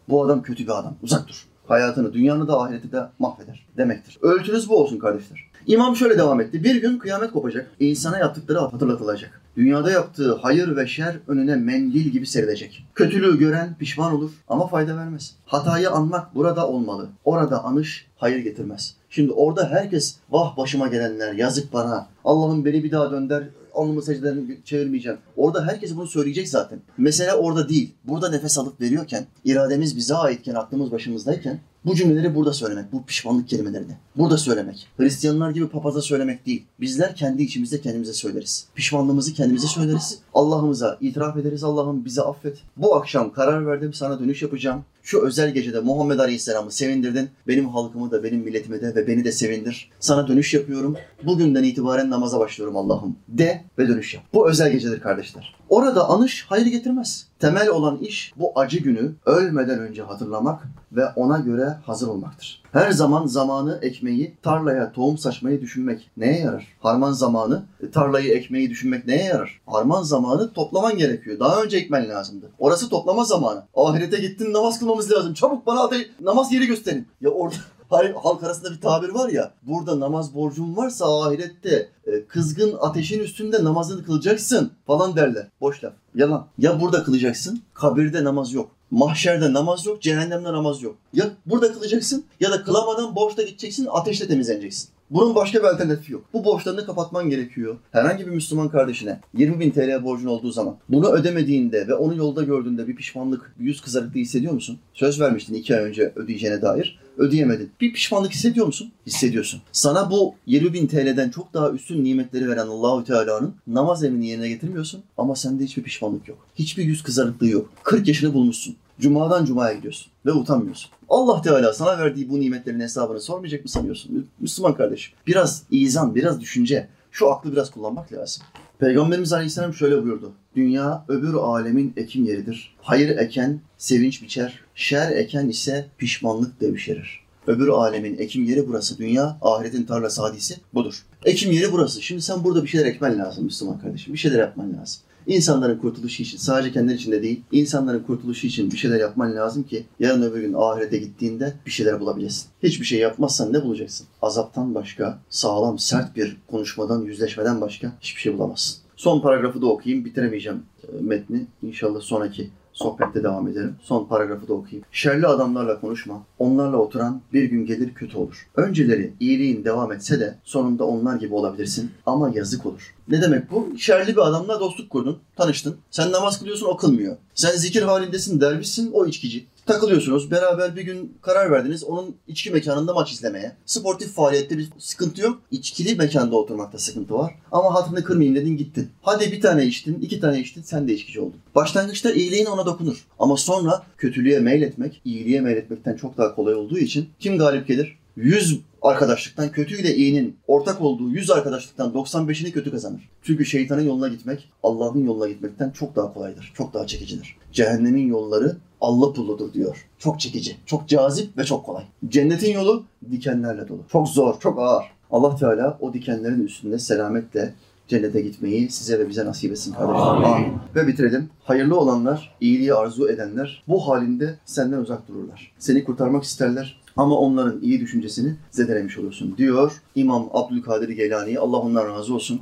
Bu 0.09 0.25
adam 0.25 0.41
kötü 0.41 0.63
bir 0.63 0.80
adam, 0.80 0.95
uzak 1.03 1.28
dur. 1.28 1.47
Hayatını, 1.68 2.13
dünyanı 2.13 2.47
da 2.47 2.61
ahireti 2.61 2.91
de 2.91 3.03
mahveder 3.20 3.65
demektir. 3.78 4.18
Ölçünüz 4.22 4.70
bu 4.70 4.78
olsun 4.78 4.99
kardeşler. 4.99 5.47
İmam 5.68 5.95
şöyle 5.95 6.18
devam 6.18 6.41
etti. 6.41 6.63
Bir 6.63 6.76
gün 6.76 6.97
kıyamet 6.97 7.32
kopacak. 7.32 7.72
İnsana 7.80 8.18
yaptıkları 8.18 8.59
hatırlatılacak. 8.59 9.41
Dünyada 9.57 9.91
yaptığı 9.91 10.36
hayır 10.36 10.76
ve 10.76 10.88
şer 10.88 11.15
önüne 11.28 11.55
mendil 11.55 12.01
gibi 12.01 12.28
serilecek. 12.28 12.86
Kötülüğü 12.95 13.39
gören 13.39 13.76
pişman 13.80 14.13
olur 14.13 14.32
ama 14.47 14.68
fayda 14.68 14.97
vermez. 14.97 15.36
Hatayı 15.45 15.91
anmak 15.91 16.36
burada 16.36 16.68
olmalı. 16.68 17.09
Orada 17.26 17.63
anış 17.63 18.07
hayır 18.18 18.39
getirmez. 18.39 18.95
Şimdi 19.09 19.32
orada 19.32 19.70
herkes 19.70 20.15
vah 20.30 20.57
başıma 20.57 20.88
gelenler 20.88 21.34
yazık 21.34 21.74
bana. 21.74 22.07
Allah'ım 22.26 22.65
beni 22.65 22.84
bir 22.84 22.91
daha 22.91 23.11
dönder 23.11 23.43
alnımı 23.78 24.01
secdelerini 24.01 24.57
çevirmeyeceğim. 24.65 25.17
Orada 25.36 25.65
herkes 25.65 25.95
bunu 25.95 26.07
söyleyecek 26.07 26.49
zaten. 26.49 26.80
Mesele 26.97 27.34
orada 27.34 27.69
değil. 27.69 27.93
Burada 28.03 28.30
nefes 28.30 28.57
alıp 28.57 28.82
veriyorken, 28.82 29.25
irademiz 29.45 29.97
bize 29.97 30.15
aitken, 30.15 30.55
aklımız 30.55 30.91
başımızdayken 30.91 31.59
bu 31.86 31.95
cümleleri 31.95 32.36
burada 32.36 32.53
söylemek, 32.53 32.91
bu 32.93 33.05
pişmanlık 33.05 33.49
kelimelerini. 33.49 33.97
Burada 34.15 34.38
söylemek. 34.38 34.88
Hristiyanlar 34.97 35.51
gibi 35.51 35.67
papaza 35.67 36.01
söylemek 36.01 36.45
değil. 36.45 36.65
Bizler 36.80 37.15
kendi 37.15 37.43
içimizde 37.43 37.82
kendimize 37.82 38.13
söyleriz. 38.13 38.67
Pişmanlığımızı 38.75 39.34
kendimize 39.34 39.67
söyleriz. 39.67 40.19
Allah'ımıza 40.34 40.97
itiraf 41.01 41.38
ederiz. 41.38 41.63
Allah'ım 41.63 42.05
bizi 42.05 42.21
affet. 42.21 42.57
Bu 42.78 42.95
akşam 42.95 43.34
karar 43.34 43.67
verdim 43.67 43.93
sana 43.93 44.19
dönüş 44.19 44.41
yapacağım. 44.41 44.86
Şu 45.08 45.22
özel 45.22 45.53
gecede 45.53 45.80
Muhammed 45.80 46.20
Aleyhisselam'ı 46.20 46.72
sevindirdin. 46.72 47.30
Benim 47.47 47.70
halkımı 47.70 48.12
da, 48.12 48.24
benim 48.24 48.39
milletimi 48.39 48.82
de 48.82 48.95
ve 48.95 49.08
beni 49.08 49.24
de 49.24 49.32
sevindir. 49.32 49.89
Sana 49.99 50.28
dönüş 50.28 50.53
yapıyorum. 50.53 50.97
Bugünden 51.24 51.64
itibaren 51.64 52.10
namaza 52.10 52.39
başlıyorum 52.39 52.78
Allah'ım. 52.78 53.16
De 53.28 53.64
ve 53.78 53.88
dönüş 53.88 54.14
yap. 54.14 54.24
Bu 54.34 54.49
özel 54.49 54.72
gecedir 54.72 54.99
kardeşler. 54.99 55.55
Orada 55.70 56.10
anış 56.10 56.45
hayır 56.49 56.66
getirmez. 56.66 57.28
Temel 57.40 57.70
olan 57.70 57.98
iş 57.98 58.34
bu 58.38 58.52
acı 58.56 58.80
günü 58.80 59.16
ölmeden 59.26 59.80
önce 59.80 60.04
hatırlamak 60.04 60.64
ve 60.92 61.06
ona 61.16 61.38
göre 61.38 61.78
hazır 61.86 62.08
olmaktır. 62.08 62.64
Her 62.72 62.92
zaman 62.92 63.26
zamanı 63.26 63.80
ekmeği, 63.82 64.38
tarlaya 64.42 64.92
tohum 64.92 65.18
saçmayı 65.18 65.62
düşünmek 65.62 66.12
neye 66.18 66.40
yarar? 66.40 66.68
Harman 66.80 67.12
zamanı 67.12 67.64
tarlayı 67.94 68.34
ekmeği 68.34 68.70
düşünmek 68.70 69.08
neye 69.08 69.24
yarar? 69.24 69.62
Harman 69.68 70.04
zamanı 70.04 70.54
toplaman 70.54 70.98
gerekiyor. 70.98 71.40
Daha 71.40 71.64
önce 71.64 71.78
ekmen 71.78 72.10
lazımdı. 72.10 72.52
Orası 72.60 72.90
toplama 72.90 73.24
zamanı. 73.24 73.64
Ahirete 73.76 74.18
gittin 74.18 74.54
namaz 74.54 74.80
kılmamız 74.80 75.12
lazım. 75.12 75.34
Çabuk 75.34 75.66
bana 75.66 75.90
namaz 76.22 76.52
yeri 76.52 76.66
gösterin. 76.68 77.08
Ya 77.22 77.30
orada 77.30 77.56
Hayır, 77.90 78.14
halk 78.14 78.44
arasında 78.44 78.72
bir 78.72 78.82
tabir 78.82 79.10
var 79.10 79.30
ya, 79.30 79.54
burada 79.64 80.00
namaz 80.00 80.36
borcun 80.36 80.78
varsa 80.78 81.22
ahirette 81.22 81.90
e, 82.08 82.26
kızgın 82.26 82.78
ateşin 82.80 83.20
üstünde 83.20 83.64
namazını 83.64 84.06
kılacaksın 84.06 84.72
falan 84.88 85.16
derler. 85.16 85.48
Boş 85.62 85.84
laf. 85.84 85.94
Yalan. 86.16 86.48
Ya 86.58 86.82
burada 86.82 87.04
kılacaksın, 87.04 87.62
kabirde 87.74 88.24
namaz 88.24 88.54
yok. 88.54 88.72
Mahşerde 88.92 89.54
namaz 89.54 89.86
yok, 89.86 90.02
cehennemde 90.02 90.54
namaz 90.54 90.82
yok. 90.82 90.96
Ya 91.14 91.30
burada 91.46 91.74
kılacaksın 91.74 92.26
ya 92.40 92.52
da 92.52 92.64
kılamadan 92.64 93.16
borçta 93.16 93.44
gideceksin, 93.44 93.88
ateşle 93.92 94.28
temizleneceksin. 94.28 94.90
Bunun 95.10 95.36
başka 95.36 95.60
bir 95.60 95.64
alternatifi 95.64 96.14
yok. 96.14 96.24
Bu 96.34 96.46
borçlarını 96.46 96.86
kapatman 96.86 97.30
gerekiyor. 97.30 97.76
Herhangi 97.92 98.26
bir 98.26 98.32
Müslüman 98.32 98.70
kardeşine 98.70 99.20
20 99.34 99.60
bin 99.60 99.72
TL 99.72 100.04
borcun 100.04 100.28
olduğu 100.28 100.52
zaman 100.52 100.78
bunu 100.90 101.10
ödemediğinde 101.10 101.88
ve 101.88 101.94
onu 101.94 102.16
yolda 102.16 102.44
gördüğünde 102.44 102.88
bir 102.88 102.96
pişmanlık, 102.96 103.54
bir 103.60 103.66
yüz 103.66 103.82
kızarıklığı 103.82 104.20
hissediyor 104.20 104.54
musun? 104.54 104.80
Söz 104.94 105.22
vermiştin 105.22 105.54
iki 105.54 105.76
ay 105.76 105.84
önce 105.84 106.14
ödeyeceğine 106.16 106.62
dair. 106.62 107.00
Ödeyemedin. 107.18 107.72
Bir 107.82 107.93
pişmanlık 107.93 108.32
hissediyor 108.32 108.65
musun? 108.65 108.91
Hissediyorsun. 109.05 109.61
Sana 109.72 110.11
bu 110.11 110.36
20 110.45 110.74
bin 110.74 110.88
TL'den 110.88 111.30
çok 111.30 111.53
daha 111.53 111.70
üstün 111.72 112.03
nimetleri 112.03 112.49
veren 112.49 112.68
Allahu 112.68 113.03
Teala'nın 113.03 113.55
namaz 113.68 114.03
emrini 114.03 114.28
yerine 114.28 114.49
getirmiyorsun 114.49 115.03
ama 115.18 115.36
sende 115.36 115.63
hiçbir 115.63 115.84
pişmanlık 115.84 116.28
yok. 116.28 116.38
Hiçbir 116.55 116.84
yüz 116.84 117.03
kızarıklığı 117.03 117.47
yok. 117.47 117.70
40 117.84 118.07
yaşını 118.07 118.34
bulmuşsun. 118.34 118.76
Cumadan 118.99 119.45
cumaya 119.45 119.74
gidiyorsun 119.74 120.11
ve 120.26 120.32
utanmıyorsun. 120.32 120.91
Allah 121.09 121.41
Teala 121.41 121.74
sana 121.74 121.97
verdiği 121.97 122.30
bu 122.30 122.39
nimetlerin 122.39 122.80
hesabını 122.80 123.22
sormayacak 123.22 123.63
mı 123.63 123.70
sanıyorsun? 123.70 124.28
Müslüman 124.39 124.76
kardeşim. 124.76 125.13
Biraz 125.28 125.63
izan, 125.72 126.15
biraz 126.15 126.41
düşünce. 126.41 126.88
Şu 127.11 127.32
aklı 127.32 127.51
biraz 127.51 127.72
kullanmak 127.72 128.13
lazım. 128.13 128.43
Peygamberimiz 128.80 129.34
Aleyhisselam 129.34 129.73
şöyle 129.73 130.03
buyurdu. 130.03 130.34
Dünya 130.55 131.05
öbür 131.07 131.34
alemin 131.34 131.93
ekim 131.97 132.25
yeridir. 132.25 132.75
Hayır 132.82 133.17
eken 133.17 133.59
sevinç 133.78 134.21
biçer, 134.21 134.59
şer 134.75 135.11
eken 135.11 135.49
ise 135.49 135.86
pişmanlık 135.97 136.61
devşirir. 136.61 137.19
Öbür 137.47 137.67
alemin 137.67 138.17
ekim 138.17 138.43
yeri 138.43 138.67
burası. 138.67 138.97
Dünya, 138.97 139.38
ahiretin 139.41 139.84
tarlası 139.84 140.21
hadisi 140.21 140.55
budur. 140.73 141.05
Ekim 141.25 141.51
yeri 141.51 141.71
burası. 141.71 142.01
Şimdi 142.01 142.21
sen 142.21 142.43
burada 142.43 142.63
bir 142.63 142.67
şeyler 142.67 142.86
ekmen 142.86 143.19
lazım 143.19 143.45
Müslüman 143.45 143.80
kardeşim. 143.80 144.13
Bir 144.13 144.19
şeyler 144.19 144.39
yapman 144.39 144.73
lazım. 144.73 145.01
İnsanların 145.28 145.78
kurtuluşu 145.78 146.23
için, 146.23 146.38
sadece 146.38 146.71
kendileri 146.71 146.97
için 146.97 147.11
de 147.11 147.23
değil, 147.23 147.41
insanların 147.51 148.03
kurtuluşu 148.03 148.47
için 148.47 148.71
bir 148.71 148.78
şeyler 148.78 148.99
yapman 148.99 149.36
lazım 149.36 149.63
ki 149.63 149.86
yarın 149.99 150.21
öbür 150.21 150.41
gün 150.41 150.53
ahirete 150.53 150.97
gittiğinde 150.97 151.53
bir 151.65 151.71
şeyler 151.71 151.99
bulabilesin. 151.99 152.47
Hiçbir 152.63 152.86
şey 152.86 152.99
yapmazsan 152.99 153.53
ne 153.53 153.63
bulacaksın? 153.63 154.07
Azaptan 154.21 154.75
başka, 154.75 155.19
sağlam, 155.30 155.80
sert 155.80 156.15
bir 156.15 156.38
konuşmadan, 156.47 157.01
yüzleşmeden 157.01 157.61
başka 157.61 157.91
hiçbir 158.01 158.21
şey 158.21 158.38
bulamazsın. 158.38 158.78
Son 158.95 159.21
paragrafı 159.21 159.61
da 159.61 159.65
okuyayım, 159.65 160.05
bitiremeyeceğim 160.05 160.63
e, 160.84 161.01
metni. 161.01 161.45
İnşallah 161.63 162.01
sonraki 162.01 162.49
sohbette 162.78 163.23
devam 163.23 163.47
edelim. 163.47 163.75
Son 163.82 164.05
paragrafı 164.05 164.47
da 164.47 164.53
okuyayım. 164.53 164.86
Şerli 164.91 165.28
adamlarla 165.28 165.80
konuşma. 165.82 166.23
Onlarla 166.39 166.78
oturan 166.78 167.21
bir 167.34 167.43
gün 167.43 167.65
gelir 167.65 167.93
kötü 167.93 168.17
olur. 168.17 168.47
Önceleri 168.55 169.13
iyiliğin 169.19 169.65
devam 169.65 169.91
etse 169.91 170.19
de 170.19 170.36
sonunda 170.43 170.84
onlar 170.84 171.15
gibi 171.15 171.34
olabilirsin 171.34 171.91
ama 172.05 172.32
yazık 172.34 172.65
olur. 172.65 172.95
Ne 173.07 173.21
demek 173.21 173.51
bu? 173.51 173.78
Şerli 173.78 174.11
bir 174.11 174.28
adamla 174.28 174.59
dostluk 174.59 174.89
kurdun, 174.89 175.19
tanıştın. 175.36 175.78
Sen 175.91 176.11
namaz 176.11 176.39
kılıyorsun, 176.39 176.67
o 176.67 176.78
kılmıyor. 176.78 177.17
Sen 177.36 177.57
zikir 177.57 177.82
halindesin, 177.82 178.41
dervişsin, 178.41 178.91
o 178.91 179.05
içkici. 179.05 179.47
Takılıyorsunuz, 179.68 180.32
beraber 180.32 180.76
bir 180.76 180.82
gün 180.82 181.18
karar 181.22 181.51
verdiniz 181.51 181.84
onun 181.84 182.15
içki 182.28 182.51
mekanında 182.51 182.93
maç 182.93 183.11
izlemeye. 183.11 183.51
Sportif 183.65 184.13
faaliyette 184.13 184.57
bir 184.57 184.70
sıkıntı 184.78 185.22
yok. 185.22 185.41
İçkili 185.51 185.95
mekanda 185.95 186.36
oturmakta 186.36 186.78
sıkıntı 186.78 187.13
var. 187.13 187.36
Ama 187.51 187.74
hatırını 187.74 188.03
kırmayayım 188.03 188.36
dedin 188.36 188.57
gittin. 188.57 188.89
Hadi 189.01 189.32
bir 189.32 189.41
tane 189.41 189.65
içtin, 189.65 189.99
iki 190.01 190.20
tane 190.20 190.39
içtin, 190.39 190.61
sen 190.61 190.88
de 190.88 190.93
içkici 190.93 191.20
oldun. 191.20 191.39
Başlangıçta 191.55 192.11
iyiliğin 192.11 192.45
ona 192.45 192.65
dokunur. 192.65 193.07
Ama 193.20 193.38
sonra 193.38 193.84
kötülüğe 193.97 194.39
meyletmek, 194.39 195.01
iyiliğe 195.05 195.41
meyletmekten 195.41 195.95
çok 195.95 196.18
daha 196.18 196.36
kolay 196.36 196.53
olduğu 196.53 196.78
için 196.78 197.09
kim 197.20 197.38
galip 197.38 197.68
gelir? 197.68 197.97
100 198.18 198.59
arkadaşlıktan 198.82 199.51
kötüyle 199.51 199.95
iyinin 199.95 200.38
ortak 200.47 200.82
olduğu 200.82 201.09
100 201.09 201.30
arkadaşlıktan 201.30 201.91
95'ini 201.91 202.51
kötü 202.51 202.72
kazanır. 202.72 203.09
Çünkü 203.24 203.45
şeytanın 203.45 203.82
yoluna 203.82 204.07
gitmek 204.07 204.49
Allah'ın 204.63 205.05
yoluna 205.05 205.28
gitmekten 205.28 205.70
çok 205.70 205.95
daha 205.95 206.13
kolaydır. 206.13 206.51
Çok 206.55 206.74
daha 206.74 206.88
çekicidir. 206.88 207.38
Cehennemin 207.51 208.07
yolları 208.07 208.57
Allah 208.82 209.13
pulludur 209.13 209.53
diyor. 209.53 209.88
Çok 209.99 210.20
çekici, 210.20 210.57
çok 210.65 210.88
cazip 210.88 211.38
ve 211.38 211.43
çok 211.43 211.65
kolay. 211.65 211.84
Cennetin 212.07 212.53
yolu 212.53 212.84
dikenlerle 213.11 213.68
dolu. 213.68 213.82
Çok 213.91 214.07
zor, 214.07 214.39
çok 214.39 214.59
ağır. 214.59 214.86
Allah 215.11 215.36
Teala 215.36 215.78
o 215.82 215.93
dikenlerin 215.93 216.45
üstünde 216.45 216.80
selametle 216.80 217.53
cennete 217.88 218.22
gitmeyi 218.22 218.70
size 218.70 218.99
ve 218.99 219.09
bize 219.09 219.26
nasip 219.26 219.51
etsin 219.51 219.74
kardeşlerim. 219.74 220.26
Amin. 220.26 220.53
Ve 220.76 220.88
bitirelim. 220.88 221.30
Hayırlı 221.43 221.80
olanlar, 221.80 222.36
iyiliği 222.41 222.74
arzu 222.74 223.09
edenler 223.09 223.63
bu 223.68 223.88
halinde 223.88 224.36
senden 224.45 224.78
uzak 224.78 225.07
dururlar. 225.07 225.51
Seni 225.59 225.84
kurtarmak 225.84 226.24
isterler 226.24 226.78
ama 226.98 227.18
onların 227.18 227.62
iyi 227.62 227.80
düşüncesini 227.80 228.36
zedelemiş 228.52 228.98
olursun 228.98 229.36
diyor 229.38 229.72
İmam 229.95 230.30
Abdülkadir 230.34 230.89
Geylani. 230.89 231.39
Allah 231.39 231.58
ondan 231.58 231.89
razı 231.89 232.14
olsun. 232.14 232.41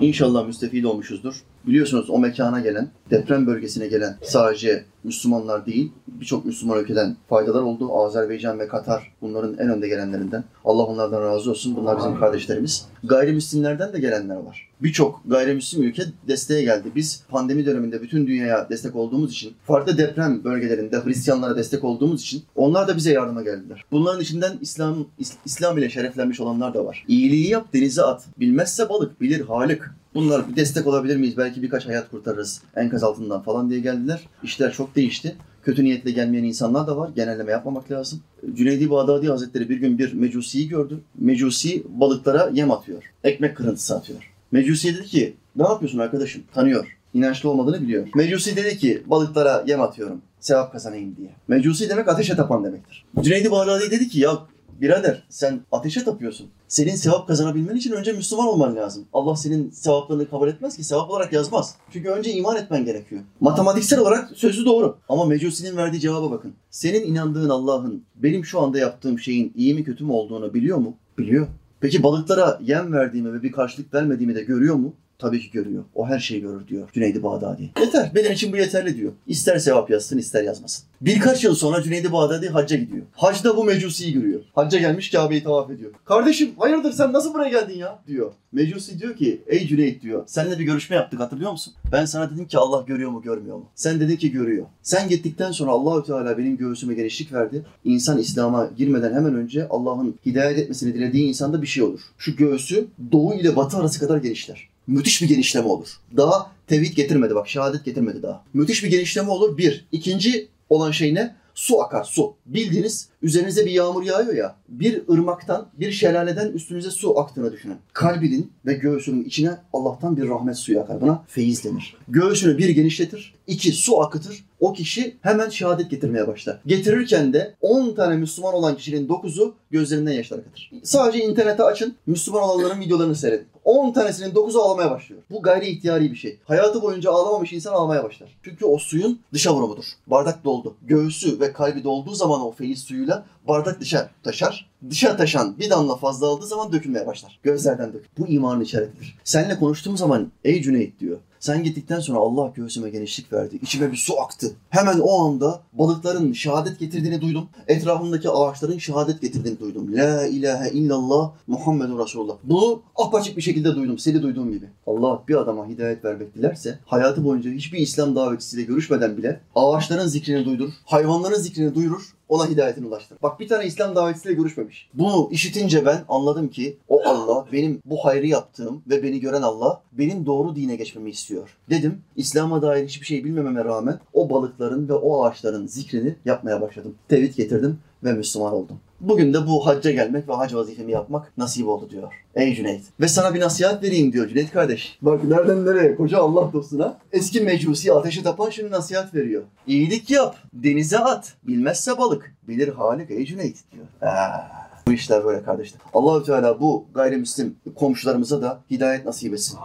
İnşallah 0.00 0.46
müstefid 0.46 0.84
olmuşuzdur. 0.84 1.34
Biliyorsunuz 1.66 2.10
o 2.10 2.18
mekana 2.18 2.60
gelen, 2.60 2.90
deprem 3.10 3.46
bölgesine 3.46 3.86
gelen 3.86 4.16
sadece 4.22 4.84
Müslümanlar 5.04 5.66
değil, 5.66 5.92
birçok 6.08 6.44
Müslüman 6.44 6.78
ülkeden 6.80 7.16
faydalar 7.28 7.62
oldu. 7.62 7.96
Azerbaycan 7.98 8.58
ve 8.58 8.68
Katar 8.68 9.12
bunların 9.22 9.58
en 9.58 9.68
önde 9.68 9.88
gelenlerinden. 9.88 10.44
Allah 10.64 10.82
onlardan 10.82 11.22
razı 11.22 11.50
olsun. 11.50 11.76
Bunlar 11.76 11.98
bizim 11.98 12.18
kardeşlerimiz. 12.20 12.86
Gayrimüslimlerden 13.04 13.92
de 13.92 13.98
gelenler 14.00 14.36
var. 14.36 14.68
Birçok 14.82 15.20
gayrimüslim 15.26 15.82
ülke 15.82 16.02
desteğe 16.28 16.62
geldi. 16.62 16.88
Biz 16.96 17.22
pandemi 17.28 17.66
döneminde 17.66 18.02
bütün 18.02 18.26
dünyaya 18.26 18.68
destek 18.70 18.96
olduğumuz 18.96 19.32
için, 19.32 19.52
farklı 19.66 19.98
deprem 19.98 20.44
bölgelerinde 20.44 21.04
Hristiyanlara 21.04 21.56
destek 21.56 21.84
olduğumuz 21.84 22.22
için 22.22 22.42
onlar 22.56 22.88
da 22.88 22.96
bize 22.96 23.12
yardıma 23.12 23.42
geldiler. 23.42 23.84
Bunların 23.92 24.20
içinden 24.20 24.52
İslam 24.60 25.06
İs- 25.20 25.34
İslam 25.44 25.78
ile 25.78 25.90
şereflenmiş 25.90 26.40
olanlar 26.40 26.74
da 26.74 26.86
var. 26.86 27.04
İyiliği 27.08 27.48
yap, 27.50 27.66
denize 27.74 28.02
at. 28.02 28.24
Bilmezse 28.40 28.88
balık, 28.88 29.20
bilir 29.20 29.40
Halık. 29.40 29.94
Bunlar 30.14 30.48
bir 30.48 30.56
destek 30.56 30.86
olabilir 30.86 31.16
miyiz? 31.16 31.36
Belki 31.36 31.62
birkaç 31.62 31.86
hayat 31.86 32.10
kurtarırız 32.10 32.62
enkaz 32.76 33.04
altından 33.04 33.42
falan 33.42 33.70
diye 33.70 33.80
geldiler. 33.80 34.20
İşler 34.42 34.72
çok 34.72 34.96
değişti. 34.96 35.36
Kötü 35.62 35.84
niyetle 35.84 36.10
gelmeyen 36.10 36.44
insanlar 36.44 36.86
da 36.86 36.96
var. 36.96 37.10
Genelleme 37.16 37.52
yapmamak 37.52 37.90
lazım. 37.90 38.20
Cüneydi 38.54 38.90
Bağdadi 38.90 39.28
Hazretleri 39.28 39.68
bir 39.68 39.76
gün 39.76 39.98
bir 39.98 40.12
mecusiyi 40.12 40.68
gördü. 40.68 41.00
Mecusi 41.18 41.82
balıklara 41.88 42.50
yem 42.54 42.70
atıyor. 42.70 43.12
Ekmek 43.24 43.56
kırıntısı 43.56 43.96
atıyor. 43.96 44.32
Mecusi 44.52 44.94
dedi 44.94 45.06
ki 45.06 45.36
ne 45.56 45.62
yapıyorsun 45.62 45.98
arkadaşım? 45.98 46.42
Tanıyor. 46.54 46.96
İnançlı 47.14 47.50
olmadığını 47.50 47.82
biliyor. 47.82 48.08
Mecusi 48.14 48.56
dedi 48.56 48.78
ki 48.78 49.02
balıklara 49.06 49.64
yem 49.66 49.80
atıyorum. 49.80 50.22
Sevap 50.40 50.72
kazanayım 50.72 51.16
diye. 51.16 51.30
Mecusi 51.48 51.88
demek 51.88 52.08
ateşe 52.08 52.36
tapan 52.36 52.64
demektir. 52.64 53.04
Cüneydi 53.20 53.50
Bağdadi 53.50 53.90
dedi 53.90 54.08
ki 54.08 54.20
ya 54.20 54.38
Birader 54.80 55.22
sen 55.28 55.60
ateşe 55.72 56.04
tapıyorsun. 56.04 56.50
Senin 56.68 56.94
sevap 56.94 57.28
kazanabilmen 57.28 57.76
için 57.76 57.92
önce 57.92 58.12
Müslüman 58.12 58.46
olman 58.46 58.76
lazım. 58.76 59.04
Allah 59.12 59.36
senin 59.36 59.70
sevaplarını 59.70 60.30
kabul 60.30 60.48
etmez 60.48 60.76
ki 60.76 60.84
sevap 60.84 61.10
olarak 61.10 61.32
yazmaz. 61.32 61.74
Çünkü 61.92 62.08
önce 62.08 62.32
iman 62.32 62.56
etmen 62.56 62.84
gerekiyor. 62.84 63.22
Matematiksel 63.40 63.98
olarak 63.98 64.30
sözü 64.34 64.64
doğru. 64.64 64.96
Ama 65.08 65.24
Mecusi'nin 65.24 65.76
verdiği 65.76 66.00
cevaba 66.00 66.30
bakın. 66.30 66.54
Senin 66.70 67.06
inandığın 67.06 67.48
Allah'ın 67.48 68.02
benim 68.16 68.44
şu 68.44 68.60
anda 68.60 68.78
yaptığım 68.78 69.18
şeyin 69.18 69.52
iyi 69.56 69.74
mi 69.74 69.84
kötü 69.84 70.04
mü 70.04 70.12
olduğunu 70.12 70.54
biliyor 70.54 70.78
mu? 70.78 70.96
Biliyor. 71.18 71.46
Peki 71.80 72.02
balıklara 72.02 72.58
yem 72.62 72.92
verdiğimi 72.92 73.32
ve 73.32 73.42
bir 73.42 73.52
karşılık 73.52 73.94
vermediğimi 73.94 74.34
de 74.34 74.42
görüyor 74.42 74.74
mu? 74.74 74.94
Tabii 75.18 75.40
ki 75.40 75.50
görüyor. 75.50 75.84
O 75.94 76.06
her 76.06 76.18
şeyi 76.18 76.40
görür 76.40 76.68
diyor 76.68 76.88
Cüneydi 76.92 77.22
Bağdadi. 77.22 77.70
Yeter. 77.80 78.10
Benim 78.14 78.32
için 78.32 78.52
bu 78.52 78.56
yeterli 78.56 78.96
diyor. 78.96 79.12
İster 79.26 79.58
sevap 79.58 79.90
yazsın 79.90 80.18
ister 80.18 80.42
yazmasın. 80.42 80.84
Birkaç 81.00 81.44
yıl 81.44 81.54
sonra 81.54 81.82
Cüneydi 81.82 82.12
Bağdadi 82.12 82.48
hacca 82.48 82.76
gidiyor. 82.76 83.02
Hacda 83.12 83.56
bu 83.56 83.64
mecusiyi 83.64 84.12
görüyor. 84.12 84.40
Hacca 84.54 84.78
gelmiş 84.78 85.10
Kabe'yi 85.10 85.42
tavaf 85.42 85.70
ediyor. 85.70 85.90
Kardeşim 86.04 86.50
hayırdır 86.58 86.92
sen 86.92 87.12
nasıl 87.12 87.34
buraya 87.34 87.50
geldin 87.50 87.78
ya? 87.78 87.98
diyor. 88.06 88.32
Mecusi 88.52 89.00
diyor 89.00 89.16
ki 89.16 89.42
ey 89.46 89.66
Cüneyt 89.66 90.02
diyor. 90.02 90.22
Seninle 90.26 90.58
bir 90.58 90.64
görüşme 90.64 90.96
yaptık 90.96 91.20
hatırlıyor 91.20 91.50
musun? 91.50 91.74
Ben 91.92 92.04
sana 92.04 92.30
dedim 92.30 92.46
ki 92.46 92.58
Allah 92.58 92.84
görüyor 92.86 93.10
mu 93.10 93.22
görmüyor 93.22 93.56
mu? 93.56 93.66
Sen 93.74 94.00
dedin 94.00 94.16
ki 94.16 94.32
görüyor. 94.32 94.66
Sen 94.82 95.08
gittikten 95.08 95.50
sonra 95.52 95.70
Allahü 95.70 96.06
Teala 96.06 96.38
benim 96.38 96.56
göğsüme 96.56 96.94
genişlik 96.94 97.32
verdi. 97.32 97.62
İnsan 97.84 98.18
İslam'a 98.18 98.70
girmeden 98.76 99.14
hemen 99.14 99.34
önce 99.34 99.68
Allah'ın 99.68 100.14
hidayet 100.26 100.58
etmesini 100.58 100.94
dilediği 100.94 101.28
insanda 101.28 101.62
bir 101.62 101.66
şey 101.66 101.82
olur. 101.82 102.00
Şu 102.18 102.36
göğsü 102.36 102.86
doğu 103.12 103.34
ile 103.34 103.56
batı 103.56 103.76
arası 103.76 104.00
kadar 104.00 104.18
genişler. 104.18 104.73
Müthiş 104.86 105.22
bir 105.22 105.28
genişleme 105.28 105.66
olur. 105.66 105.88
Daha 106.16 106.50
tevhid 106.66 106.96
getirmedi 106.96 107.34
bak 107.34 107.48
şehadet 107.48 107.84
getirmedi 107.84 108.22
daha. 108.22 108.44
Müthiş 108.54 108.84
bir 108.84 108.90
genişleme 108.90 109.30
olur 109.30 109.58
bir. 109.58 109.86
İkinci 109.92 110.48
olan 110.70 110.90
şey 110.90 111.14
ne? 111.14 111.34
Su 111.54 111.80
akar 111.80 112.04
su. 112.04 112.34
Bildiğiniz 112.46 113.08
üzerinize 113.22 113.66
bir 113.66 113.70
yağmur 113.70 114.02
yağıyor 114.02 114.34
ya. 114.34 114.56
Bir 114.68 115.02
ırmaktan, 115.08 115.68
bir 115.80 115.92
şelaleden 115.92 116.52
üstünüze 116.52 116.90
su 116.90 117.18
aktığını 117.18 117.52
düşünün. 117.52 117.76
Kalbinin 117.92 118.52
ve 118.66 118.74
göğsünün 118.74 119.24
içine 119.24 119.50
Allah'tan 119.72 120.16
bir 120.16 120.28
rahmet 120.28 120.56
suyu 120.56 120.80
akar. 120.80 121.00
Buna 121.00 121.24
feyiz 121.28 121.64
denir. 121.64 121.96
Göğsünü 122.08 122.58
bir 122.58 122.68
genişletir, 122.68 123.34
iki 123.46 123.72
su 123.72 124.00
akıtır. 124.00 124.44
O 124.60 124.72
kişi 124.72 125.16
hemen 125.20 125.48
şehadet 125.48 125.90
getirmeye 125.90 126.26
başlar. 126.26 126.60
Getirirken 126.66 127.32
de 127.32 127.54
10 127.60 127.94
tane 127.94 128.16
Müslüman 128.16 128.54
olan 128.54 128.76
kişinin 128.76 129.08
9'u 129.08 129.54
gözlerinden 129.70 130.12
yaşlar 130.12 130.38
akıtır. 130.38 130.70
Sadece 130.82 131.24
internete 131.24 131.62
açın, 131.62 131.94
Müslüman 132.06 132.42
olanların 132.42 132.80
videolarını 132.80 133.16
seyredin. 133.16 133.46
10 133.64 133.92
tanesinin 133.92 134.34
9'u 134.34 134.62
ağlamaya 134.62 134.90
başlıyor. 134.90 135.22
Bu 135.30 135.42
gayri 135.42 135.66
ihtiyari 135.66 136.10
bir 136.10 136.16
şey. 136.16 136.38
Hayatı 136.44 136.82
boyunca 136.82 137.10
ağlamamış 137.10 137.52
insan 137.52 137.72
ağlamaya 137.72 138.04
başlar. 138.04 138.38
Çünkü 138.42 138.64
o 138.64 138.78
suyun 138.78 139.20
dışa 139.32 139.54
vurumudur. 139.54 139.84
Bardak 140.06 140.44
doldu. 140.44 140.74
Göğsü 140.82 141.40
ve 141.40 141.52
kalbi 141.52 141.84
dolduğu 141.84 142.14
zaman 142.14 142.40
o 142.40 142.52
feyiz 142.52 142.78
suyuyla 142.78 143.24
bardak 143.48 143.80
dışa 143.80 144.10
taşar. 144.22 144.70
Dışa 144.90 145.16
taşan 145.16 145.58
bir 145.58 145.70
damla 145.70 145.96
fazla 145.96 146.26
aldığı 146.26 146.46
zaman 146.46 146.72
dökülmeye 146.72 147.06
başlar. 147.06 147.38
Gözlerden 147.42 147.92
dök. 147.92 148.18
Bu 148.18 148.26
imanın 148.26 148.60
işaretidir. 148.60 149.18
Seninle 149.24 149.58
konuştuğum 149.58 149.96
zaman 149.96 150.32
ey 150.44 150.62
Cüneyt 150.62 151.00
diyor. 151.00 151.18
Sen 151.44 151.64
gittikten 151.64 152.00
sonra 152.00 152.18
Allah 152.18 152.52
göğsüme 152.54 152.90
genişlik 152.90 153.32
verdi. 153.32 153.58
İçime 153.62 153.92
bir 153.92 153.96
su 153.96 154.20
aktı. 154.20 154.52
Hemen 154.70 154.98
o 154.98 155.24
anda 155.24 155.62
balıkların 155.72 156.32
şehadet 156.32 156.78
getirdiğini 156.78 157.20
duydum. 157.20 157.48
Etrafımdaki 157.68 158.30
ağaçların 158.30 158.78
şehadet 158.78 159.20
getirdiğini 159.20 159.60
duydum. 159.60 159.92
La 159.92 160.26
ilahe 160.26 160.70
illallah 160.70 161.32
Muhammedun 161.46 162.04
Resulullah. 162.04 162.36
Bunu 162.44 162.82
apaçık 162.96 163.36
bir 163.36 163.42
şekilde 163.42 163.74
duydum. 163.74 163.98
Seni 163.98 164.22
duyduğum 164.22 164.52
gibi. 164.52 164.66
Allah 164.86 165.22
bir 165.28 165.34
adama 165.34 165.68
hidayet 165.68 166.04
vermek 166.04 166.34
dilerse 166.34 166.78
hayatı 166.86 167.24
boyunca 167.24 167.50
hiçbir 167.50 167.78
İslam 167.78 168.16
davetçisiyle 168.16 168.62
görüşmeden 168.62 169.16
bile 169.16 169.40
ağaçların 169.54 170.06
zikrini 170.06 170.44
duydurur. 170.44 170.72
Hayvanların 170.84 171.38
zikrini 171.38 171.74
duyurur 171.74 172.13
ona 172.28 172.48
hidayetini 172.48 172.86
ulaştırır. 172.86 173.22
Bak 173.22 173.40
bir 173.40 173.48
tane 173.48 173.66
İslam 173.66 173.96
davetçisiyle 173.96 174.34
görüşmemiş. 174.34 174.88
Bunu 174.94 175.28
işitince 175.30 175.86
ben 175.86 176.04
anladım 176.08 176.48
ki 176.48 176.76
o 176.88 177.02
Allah 177.04 177.46
benim 177.52 177.80
bu 177.84 178.04
hayrı 178.04 178.26
yaptığım 178.26 178.82
ve 178.88 179.02
beni 179.02 179.20
gören 179.20 179.42
Allah 179.42 179.82
benim 179.92 180.26
doğru 180.26 180.56
dine 180.56 180.76
geçmemi 180.76 181.10
istiyor. 181.10 181.56
Dedim 181.70 182.02
İslam'a 182.16 182.62
dair 182.62 182.86
hiçbir 182.86 183.06
şey 183.06 183.24
bilmememe 183.24 183.64
rağmen 183.64 184.00
o 184.12 184.30
balıkların 184.30 184.88
ve 184.88 184.92
o 184.92 185.24
ağaçların 185.24 185.66
zikrini 185.66 186.14
yapmaya 186.24 186.60
başladım. 186.60 186.94
Tevhid 187.08 187.34
getirdim 187.34 187.78
ve 188.04 188.12
Müslüman 188.12 188.52
oldum. 188.52 188.80
Bugün 189.00 189.34
de 189.34 189.46
bu 189.46 189.66
hacca 189.66 189.90
gelmek 189.90 190.28
ve 190.28 190.32
hac 190.32 190.54
vazifemi 190.54 190.92
yapmak 190.92 191.38
nasip 191.38 191.68
oldu 191.68 191.90
diyor. 191.90 192.12
Ey 192.34 192.54
Cüneyt. 192.54 192.82
Ve 193.00 193.08
sana 193.08 193.34
bir 193.34 193.40
nasihat 193.40 193.82
vereyim 193.82 194.12
diyor 194.12 194.28
Cüneyt 194.28 194.50
kardeş. 194.50 194.98
Bak 195.02 195.24
nereden 195.24 195.66
nereye 195.66 195.96
koca 195.96 196.18
Allah 196.18 196.52
dostuna. 196.52 196.98
Eski 197.12 197.40
mecusi 197.40 197.92
ateşe 197.92 198.22
tapan 198.22 198.50
şimdi 198.50 198.70
nasihat 198.70 199.14
veriyor. 199.14 199.42
İyilik 199.66 200.10
yap, 200.10 200.36
denize 200.52 200.98
at. 200.98 201.34
Bilmezse 201.42 201.98
balık, 201.98 202.34
bilir 202.48 202.68
Halik 202.68 203.10
ey 203.10 203.24
Cüneyt 203.24 203.56
diyor. 203.72 203.84
Aa. 204.12 204.63
Bu 204.88 204.92
işler 204.92 205.24
böyle 205.24 205.42
kardeşler. 205.42 205.80
Allahü 205.94 206.24
Teala 206.24 206.60
bu 206.60 206.84
gayrimüslim 206.94 207.56
komşularımıza 207.76 208.42
da 208.42 208.60
hidayet 208.70 209.04
nasip 209.06 209.34
etsin. 209.34 209.58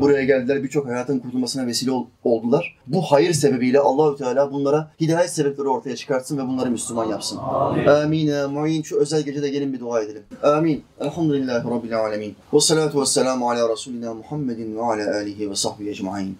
Buraya 0.00 0.24
geldiler 0.24 0.62
birçok 0.62 0.86
hayatın 0.86 1.18
kurtulmasına 1.18 1.66
vesile 1.66 1.90
ol- 1.90 2.06
oldular. 2.24 2.76
Bu 2.86 3.02
hayır 3.02 3.32
sebebiyle 3.32 3.80
Allahü 3.80 4.16
Teala 4.16 4.52
bunlara 4.52 4.90
hidayet 5.00 5.30
sebepleri 5.30 5.68
ortaya 5.68 5.96
çıkartsın 5.96 6.38
ve 6.38 6.46
bunları 6.48 6.70
Müslüman 6.70 7.04
yapsın. 7.06 7.38
Amin. 7.86 8.28
Amin. 8.28 8.82
Şu 8.82 8.96
özel 8.96 9.22
gecede 9.22 9.48
gelin 9.48 9.72
bir 9.72 9.80
dua 9.80 10.00
edelim. 10.02 10.22
Amin. 10.42 10.84
Elhamdülillahi 11.00 11.68
Rabbil 11.70 11.98
alemin. 12.00 12.36
Ve 12.54 12.60
salatu 12.60 13.00
ve 13.00 13.06
selamu 13.06 13.50
ala 13.50 13.72
Resulina 13.72 14.14
Muhammedin 14.14 14.76
ve 14.76 14.82
ala 14.82 15.14
alihi 15.16 15.50
ve 15.50 15.54
sahbihi 15.54 15.90
ecmain. 15.90 16.38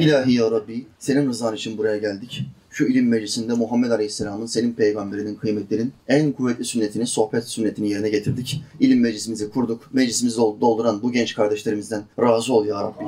İlahi 0.00 0.32
ya 0.32 0.50
Rabbi, 0.50 0.86
senin 0.98 1.28
rızan 1.28 1.54
için 1.54 1.78
buraya 1.78 1.96
geldik. 1.96 2.44
Şu 2.80 2.86
ilim 2.86 3.08
meclisinde 3.08 3.52
Muhammed 3.52 3.90
Aleyhisselam'ın, 3.90 4.46
senin 4.46 4.72
peygamberinin 4.72 5.34
kıymetlerin 5.34 5.92
en 6.08 6.32
kuvvetli 6.32 6.64
sünnetini, 6.64 7.06
sohbet 7.06 7.44
sünnetini 7.44 7.90
yerine 7.90 8.08
getirdik. 8.08 8.62
İlim 8.80 9.00
meclisimizi 9.00 9.50
kurduk. 9.50 9.94
Meclisimizi 9.94 10.36
dol- 10.36 10.60
dolduran 10.60 11.02
bu 11.02 11.12
genç 11.12 11.34
kardeşlerimizden 11.34 12.02
razı 12.20 12.54
ol 12.54 12.66
ya 12.66 12.82
Rabbi. 12.82 13.04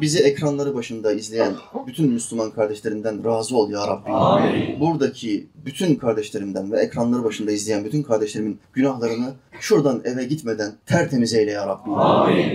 Bizi 0.00 0.18
ekranları 0.18 0.74
başında 0.74 1.12
izleyen 1.12 1.52
bütün 1.86 2.12
Müslüman 2.12 2.50
kardeşlerinden 2.50 3.24
razı 3.24 3.56
ol 3.56 3.70
ya 3.70 3.86
Rabbi. 3.86 4.10
Buradaki 4.80 5.46
bütün 5.66 5.94
kardeşlerimden 5.94 6.72
ve 6.72 6.80
ekranları 6.80 7.24
başında 7.24 7.52
izleyen 7.52 7.84
bütün 7.84 8.02
kardeşlerimin 8.02 8.58
günahlarını 8.72 9.32
şuradan 9.60 10.00
eve 10.04 10.24
gitmeden 10.24 10.72
tertemiz 10.86 11.34
eyle 11.34 11.50
ya 11.50 11.66
Rabbi. 11.66 11.90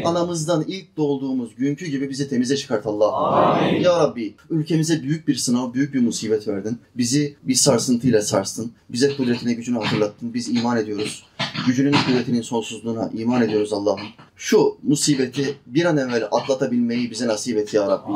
Anamızdan 0.06 0.64
ilk 0.68 0.98
doğduğumuz 0.98 1.56
günkü 1.56 1.86
gibi 1.86 2.10
bizi 2.10 2.30
temize 2.30 2.58
çıkart 2.58 2.86
Allah. 2.86 3.62
Ya 3.82 4.00
Rabbi 4.00 4.36
ülkemize 4.50 5.04
büyük 5.04 5.28
bir 5.28 5.36
sınav, 5.36 5.74
büyük 5.74 5.94
bir 5.94 6.02
musibet 6.02 6.48
verdin. 6.48 6.78
Bizi 6.98 7.36
bir 7.44 7.56
sarsıntıyla 7.56 8.22
sarstın. 8.22 8.72
Bize 8.90 9.16
kudretine 9.18 9.54
gücünü 9.54 9.80
hatırlattın. 9.80 10.34
Biz 10.34 10.50
iman 10.50 10.78
ediyoruz. 10.78 11.26
Gücünün 11.68 11.96
kudretinin 12.08 12.42
sonsuzluğuna 12.42 13.10
iman 13.14 13.42
ediyoruz 13.42 13.74
Allah'ım. 13.74 14.00
Şu 14.38 14.78
musibeti 14.84 15.58
bir 15.68 15.86
an 15.86 15.98
evvel 15.98 16.28
atlatabilmeyi 16.32 17.12
bize 17.12 17.28
nasip 17.28 17.58
et 17.58 17.74
ya 17.74 17.88
Rabbi. 17.88 18.12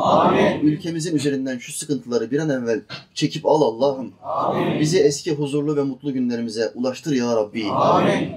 Ülkemizin 0.67 1.15
üzerinden 1.15 1.57
şu 1.57 1.73
sıkıntıları 1.73 2.31
bir 2.31 2.39
an 2.39 2.49
evvel 2.49 2.81
çekip 3.13 3.45
al 3.45 3.61
Allah'ım. 3.61 4.13
Bizi 4.79 4.99
eski 4.99 5.31
huzurlu 5.31 5.75
ve 5.75 5.83
mutlu 5.83 6.13
günlerimize 6.13 6.71
ulaştır 6.75 7.11
ya 7.11 7.35
Rabbi. 7.35 7.65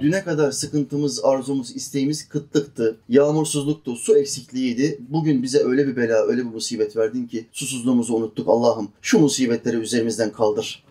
Düne 0.03 0.25
kadar 0.25 0.51
sıkıntımız, 0.51 1.25
arzumuz, 1.25 1.77
isteğimiz 1.77 2.29
kıtlıktı, 2.29 2.97
yağmursuzluktu, 3.09 3.97
su 3.97 4.19
eksikliğiydi. 4.19 4.99
Bugün 5.09 5.43
bize 5.43 5.59
öyle 5.59 5.87
bir 5.87 5.97
bela, 5.97 6.17
öyle 6.27 6.41
bir 6.41 6.51
musibet 6.51 6.97
verdin 6.97 7.27
ki 7.27 7.47
susuzluğumuzu 7.53 8.15
unuttuk 8.15 8.49
Allah'ım. 8.49 8.89
Şu 9.03 9.19
musibetleri 9.19 9.77
üzerimizden 9.77 10.33
kaldır. 10.33 10.85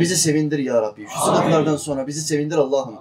Bizi 0.00 0.16
sevindir 0.16 0.58
ya 0.58 0.82
Rabbi. 0.82 1.06
Şu 1.14 1.24
sıkıntılardan 1.24 1.76
sonra 1.76 2.06
bizi 2.06 2.20
sevindir 2.20 2.56
Allah'ım. 2.56 2.94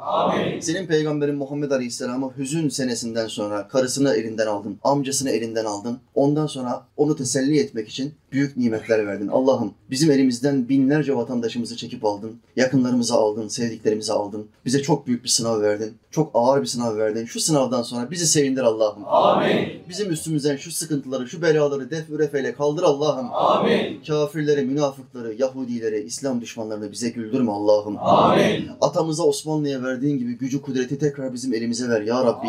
Senin 0.61 0.87
peygamberin 0.87 1.35
Muhammed 1.35 1.71
Aleyhisselam'ı 1.71 2.31
hüzün 2.37 2.69
senesinden 3.13 3.27
sonra 3.27 3.67
karısını 3.67 4.15
elinden 4.15 4.47
aldın, 4.47 4.77
amcasını 4.83 5.29
elinden 5.29 5.65
aldın. 5.65 5.99
Ondan 6.15 6.47
sonra 6.47 6.85
onu 6.97 7.15
teselli 7.15 7.59
etmek 7.59 7.89
için 7.89 8.13
büyük 8.31 8.57
nimetler 8.57 9.07
verdin. 9.07 9.27
Allah'ım 9.27 9.73
bizim 9.89 10.11
elimizden 10.11 10.69
binlerce 10.69 11.15
vatandaşımızı 11.15 11.77
çekip 11.77 12.05
aldın. 12.05 12.39
Yakınlarımızı 12.55 13.13
aldın, 13.13 13.47
sevdiklerimizi 13.47 14.13
aldın. 14.13 14.47
Bize 14.65 14.81
çok 14.81 15.07
büyük 15.07 15.23
bir 15.23 15.29
sınav 15.29 15.61
verdin. 15.61 15.93
Çok 16.11 16.31
ağır 16.33 16.61
bir 16.61 16.67
sınav 16.67 16.97
verdin. 16.97 17.25
Şu 17.25 17.39
sınavdan 17.39 17.81
sonra 17.83 18.11
bizi 18.11 18.27
sevindir 18.27 18.61
Allah'ım. 18.61 19.03
Bizim 19.89 20.11
üstümüzden 20.11 20.57
şu 20.57 20.71
sıkıntıları, 20.71 21.27
şu 21.27 21.41
belaları 21.41 21.91
def 21.91 22.09
ürefeyle 22.09 22.53
kaldır 22.53 22.83
Allah'ım. 22.83 23.27
Kafirleri, 24.07 24.61
münafıkları, 24.61 25.33
Yahudileri, 25.33 26.03
İslam 26.03 26.41
düşmanlarını 26.41 26.91
bize 26.91 27.09
güldürme 27.09 27.51
Allah'ım. 27.51 27.97
Atamıza 28.81 29.23
Osmanlı'ya 29.23 29.83
verdiğin 29.83 30.17
gibi 30.17 30.37
gücü 30.37 30.61
kudreti 30.61 30.97
tekrar 30.99 31.33
bizim 31.33 31.53
elimize 31.53 31.89
ver 31.89 32.01
ya 32.01 32.23
Rabbi. 32.25 32.47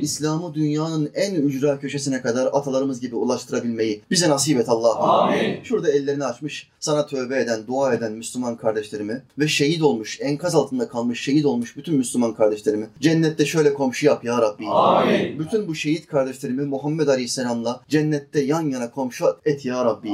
İslam'ı 0.00 0.54
dünyanın 0.54 1.10
en 1.14 1.34
ücra 1.34 1.78
köşesine 1.80 2.22
kadar 2.22 2.46
atalarımız 2.46 3.00
gibi 3.00 3.16
ulaştırabilmeyi 3.16 4.02
bize 4.10 4.28
nasip 4.28 4.60
et 4.60 4.68
Allah'ım. 4.68 5.34
Şurada 5.64 5.90
ellerini 5.90 6.24
açmış, 6.24 6.68
sana 6.80 7.06
tövbe 7.06 7.40
eden, 7.40 7.66
dua 7.66 7.94
eden 7.94 8.12
Müslüman 8.12 8.56
kardeşlerimi 8.56 9.22
ve 9.38 9.48
şehit 9.48 9.82
olmuş, 9.82 10.18
enkaz 10.20 10.54
altında 10.54 10.88
kalmış, 10.88 11.20
şehit 11.20 11.44
olmuş 11.46 11.76
bütün 11.76 11.94
Müslüman 11.96 12.34
kardeşlerimi 12.34 12.86
cennette 13.00 13.46
şöyle 13.46 13.74
komşu 13.74 14.06
yap 14.06 14.24
ya 14.24 14.38
Rabbi. 14.42 14.64
Bütün 15.38 15.68
bu 15.68 15.74
şehit 15.74 16.06
kardeşlerimi 16.06 16.62
Muhammed 16.62 17.08
Aleyhisselam'la 17.08 17.80
cennette 17.88 18.40
yan 18.40 18.62
yana 18.68 18.90
komşu 18.90 19.24
et 19.44 19.64
ya 19.64 19.84
Rabbi. 19.84 20.10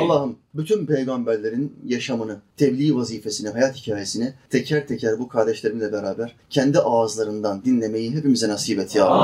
Allah'ım 0.00 0.36
bütün 0.54 0.86
peygamberlerin 0.86 1.76
yaşamını, 1.86 2.36
tebliğ 2.56 2.96
vazifesini, 2.96 3.48
hayat 3.48 3.76
hikayesini 3.76 4.32
teker 4.50 4.86
teker 4.86 5.18
bu 5.18 5.28
kardeşlerimle 5.28 5.92
beraber 5.92 6.36
kendi 6.50 6.78
ağızlarından 6.78 7.64
dinlemeyi 7.64 8.14
hepimize 8.14 8.48
nasip 8.48 8.78
et 8.78 8.94
ya 8.96 9.06
Rabbi. 9.06 9.15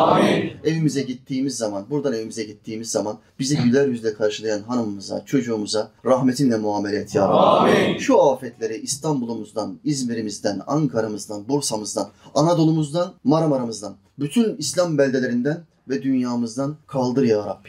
Evimize 0.65 1.03
gittiğimiz 1.03 1.57
zaman, 1.57 1.85
buradan 1.91 2.13
evimize 2.13 2.45
gittiğimiz 2.45 2.91
zaman 2.91 3.19
bizi 3.39 3.57
güler 3.57 3.89
yüzle 3.89 4.15
karşılayan 4.15 4.63
hanımımıza, 4.63 5.25
çocuğumuza 5.25 5.91
rahmetinle 6.05 6.57
muamele 6.57 6.97
et 6.97 7.15
ya 7.15 7.29
Rabbi. 7.29 8.01
Şu 8.01 8.23
afetleri 8.23 8.77
İstanbul'umuzdan, 8.77 9.79
İzmir'imizden, 9.85 10.61
Ankara'mızdan, 10.67 11.49
Bursa'mızdan, 11.49 12.09
Anadolu'muzdan, 12.35 13.13
Marmara'mızdan, 13.25 13.95
bütün 14.19 14.57
İslam 14.57 14.99
beldelerinden 14.99 15.65
ve 15.89 16.03
dünyamızdan 16.03 16.77
kaldır 16.87 17.23
ya 17.23 17.39
Rabbi. 17.39 17.69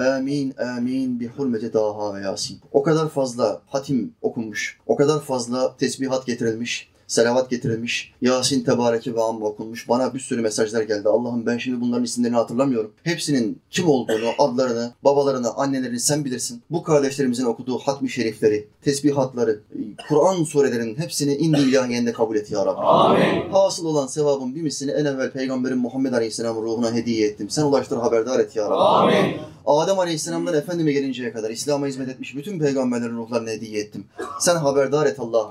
Amin, 0.00 0.54
amin 0.76 1.20
bi 1.20 1.28
hurmeti 1.28 1.72
daha 1.72 2.14
ve 2.14 2.20
yasin. 2.20 2.60
O 2.72 2.82
kadar 2.82 3.08
fazla 3.08 3.60
hatim 3.66 4.14
okunmuş, 4.22 4.78
o 4.86 4.96
kadar 4.96 5.20
fazla 5.20 5.76
tesbihat 5.76 6.26
getirilmiş, 6.26 6.88
selavat 7.06 7.50
getirilmiş, 7.50 8.12
Yasin 8.22 8.64
tebareki 8.64 9.14
ve 9.16 9.22
amma 9.22 9.46
okunmuş. 9.46 9.88
Bana 9.88 10.14
bir 10.14 10.20
sürü 10.20 10.42
mesajlar 10.42 10.82
geldi. 10.82 11.08
Allah'ım 11.08 11.46
ben 11.46 11.58
şimdi 11.58 11.80
bunların 11.80 12.04
isimlerini 12.04 12.36
hatırlamıyorum. 12.36 12.92
Hepsinin 13.02 13.60
kim 13.70 13.88
olduğunu, 13.88 14.28
adlarını, 14.38 14.92
babalarını, 15.04 15.54
annelerini 15.54 16.00
sen 16.00 16.24
bilirsin. 16.24 16.62
Bu 16.70 16.82
kardeşlerimizin 16.82 17.44
okuduğu 17.44 17.78
hatmi 17.78 18.10
şerifleri, 18.10 18.68
tesbihatları, 18.82 19.60
Kur'an 20.08 20.44
surelerinin 20.44 20.98
hepsini 20.98 21.34
indi 21.34 21.60
ilahiyende 21.60 22.12
kabul 22.12 22.36
et 22.36 22.50
ya 22.50 22.66
Rabbi. 22.66 23.52
Hasıl 23.52 23.86
olan 23.86 24.06
sevabın 24.06 24.54
bir 24.54 24.62
mislini 24.62 24.90
en 24.90 25.04
evvel 25.04 25.30
Peygamberin 25.30 25.78
Muhammed 25.78 26.12
Aleyhisselam 26.12 26.56
ruhuna 26.56 26.92
hediye 26.92 27.28
ettim. 27.28 27.50
Sen 27.50 27.62
ulaştır 27.62 27.96
haberdar 27.96 28.40
et 28.40 28.56
ya 28.56 28.70
Rabbi. 28.70 29.36
Adem 29.66 29.98
Aleyhisselam'dan 29.98 30.54
Efendim'e 30.54 30.92
gelinceye 30.92 31.32
kadar 31.32 31.50
İslam'a 31.50 31.86
hizmet 31.86 32.08
etmiş 32.08 32.36
bütün 32.36 32.58
peygamberlerin 32.58 33.16
ruhlarını 33.16 33.50
hediye 33.50 33.80
ettim. 33.80 34.04
Sen 34.40 34.56
haberdar 34.56 35.06
et 35.06 35.20
Allah'ım. 35.20 35.50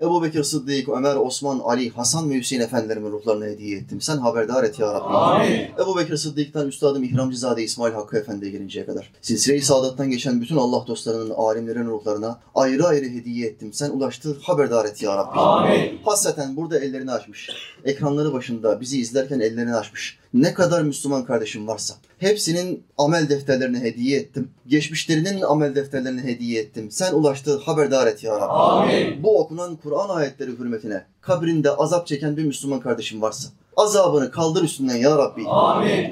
Ebu 0.00 0.22
Bekir 0.22 0.42
Sıddık, 0.42 0.88
Ömer, 0.88 1.16
Osman, 1.16 1.58
Ali, 1.58 1.90
Hasan 1.90 2.30
ve 2.30 2.34
Hüseyin 2.34 2.62
efendilerimin 2.62 3.10
ruhlarını 3.12 3.44
hediye 3.44 3.78
ettim. 3.78 4.00
Sen 4.00 4.16
haberdar 4.16 4.64
et 4.64 4.78
ya 4.78 4.94
Rabbi. 4.94 5.72
Ebu 5.82 5.98
Bekir 5.98 6.16
Sıddık'tan 6.16 6.68
Üstadım 6.68 7.04
İhramcızade 7.04 7.62
İsmail 7.62 7.92
Hakkı 7.92 8.16
Efendi'ye 8.16 8.50
gelinceye 8.50 8.86
kadar. 8.86 9.12
Silsile-i 9.22 9.62
Saadet'ten 9.62 10.10
geçen 10.10 10.40
bütün 10.40 10.56
Allah 10.56 10.86
dostlarının, 10.86 11.30
alimlerin 11.30 11.86
ruhlarına 11.86 12.38
ayrı 12.54 12.86
ayrı 12.86 13.06
hediye 13.06 13.46
ettim. 13.46 13.72
Sen 13.72 13.90
ulaştır, 13.90 14.42
haberdar 14.42 14.84
et 14.84 15.02
ya 15.02 15.16
Rabbi. 15.16 15.98
Hasreten 16.04 16.56
burada 16.56 16.78
ellerini 16.78 17.12
açmış. 17.12 17.50
Ekranları 17.84 18.32
başında 18.32 18.80
bizi 18.80 19.00
izlerken 19.00 19.40
ellerini 19.40 19.74
açmış. 19.74 20.18
Ne 20.34 20.54
kadar 20.54 20.82
Müslüman 20.82 21.24
kardeşim 21.24 21.68
varsa 21.68 21.94
hepsinin 22.18 22.84
amel 22.98 23.28
defterlerini 23.28 23.80
hediye 23.80 24.18
ettim. 24.18 24.50
Geçmişlerinin 24.66 25.40
amel 25.40 25.74
defterlerini 25.74 26.22
hediye 26.22 26.62
ettim. 26.62 26.90
Sen 26.90 27.12
ulaştır, 27.12 27.62
haberdar 27.62 28.06
et 28.06 28.24
ya 28.24 28.40
Rabbi. 28.40 29.22
Bu 29.22 29.40
okunan 29.40 29.76
Kur'an 29.76 30.08
ayetleri 30.08 30.50
hürmetine 30.50 31.04
kabrinde 31.20 31.70
azap 31.70 32.06
çeken 32.06 32.36
bir 32.36 32.44
Müslüman 32.44 32.80
kardeşim 32.80 33.22
varsa 33.22 33.48
azabını 33.76 34.30
kaldır 34.30 34.62
üstünden 34.62 34.96
ya 34.96 35.18
Rabbi. 35.18 35.42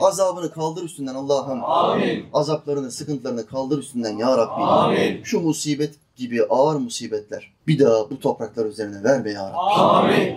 Azabını 0.00 0.50
kaldır 0.50 0.82
üstünden 0.84 1.14
Allah'ım. 1.14 1.60
Azaplarını, 2.32 2.90
sıkıntılarını 2.90 3.46
kaldır 3.46 3.78
üstünden 3.78 4.16
ya 4.16 4.38
Rabbi. 4.38 5.20
Şu 5.24 5.40
musibet 5.40 5.94
gibi 6.16 6.44
ağır 6.44 6.76
musibetler 6.76 7.52
bir 7.66 7.78
daha 7.78 8.10
bu 8.10 8.20
topraklar 8.20 8.66
üzerine 8.66 9.04
verme 9.04 9.30
ya 9.30 9.50
Rabbi. 9.50 9.56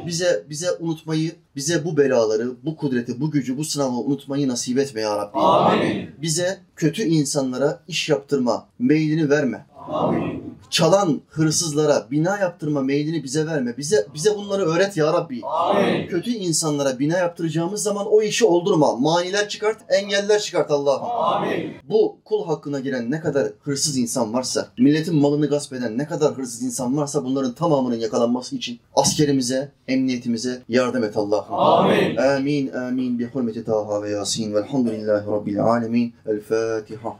Bize 0.08 0.44
bize 0.50 0.68
unutmayı, 0.80 1.32
bize 1.56 1.86
bu 1.86 1.98
belaları, 1.98 2.52
bu 2.64 2.76
kudreti, 2.78 3.22
bu 3.22 3.32
gücü, 3.32 3.58
bu 3.58 3.64
sınavı 3.64 3.92
unutmayı 3.96 4.48
nasip 4.48 4.78
etme 4.78 5.02
ya 5.02 5.18
Rabbi. 5.18 5.38
Bize 6.22 6.58
kötü 6.76 7.04
insanlara 7.04 7.80
iş 7.88 8.10
yaptırma 8.10 8.68
meylini 8.80 9.30
verme. 9.30 9.66
Çalan 10.76 11.22
hırsızlara 11.30 12.08
bina 12.12 12.38
yaptırma 12.38 12.82
meylini 12.82 13.24
bize 13.24 13.48
verme. 13.48 13.78
Bize 13.78 14.08
bize 14.14 14.36
bunları 14.36 14.66
öğret 14.66 14.98
ya 14.98 15.14
Rabbi. 15.14 15.42
Kötü 16.10 16.32
insanlara 16.32 17.00
bina 17.00 17.18
yaptıracağımız 17.18 17.84
zaman 17.84 18.08
o 18.08 18.22
işi 18.22 18.46
oldurma. 18.46 18.96
Maniler 18.96 19.50
çıkart, 19.50 19.78
engeller 19.90 20.40
çıkart 20.40 20.72
Allah'ım. 20.72 21.08
Bu 21.90 22.18
kul 22.26 22.46
hakkına 22.46 22.80
giren 22.80 23.12
ne 23.12 23.20
kadar 23.20 23.48
hırsız 23.62 23.98
insan 23.98 24.34
varsa, 24.34 24.68
milletin 24.78 25.16
malını 25.16 25.48
gasp 25.48 25.74
eden 25.74 25.98
ne 25.98 26.08
kadar 26.08 26.34
hırsız 26.34 26.64
insan 26.64 26.98
varsa 26.98 27.26
bunların 27.26 27.54
tamamının 27.54 28.00
yakalanması 28.00 28.56
için 28.56 28.80
askerimize, 28.96 29.72
emniyetimize 29.88 30.62
yardım 30.70 31.04
et 31.04 31.18
Allah'ım. 31.18 31.54
Amin, 32.20 32.72
amin. 32.72 33.20
Bi 33.20 33.26
hurmeti 33.26 33.64
Taha 33.64 34.04
ve 34.04 34.10
Yasin. 34.10 34.54
Velhamdülillahi 34.54 35.28
Rabbil 35.28 35.64
alemin. 35.64 36.14
El 36.28 36.42
Fatiha. 36.42 37.14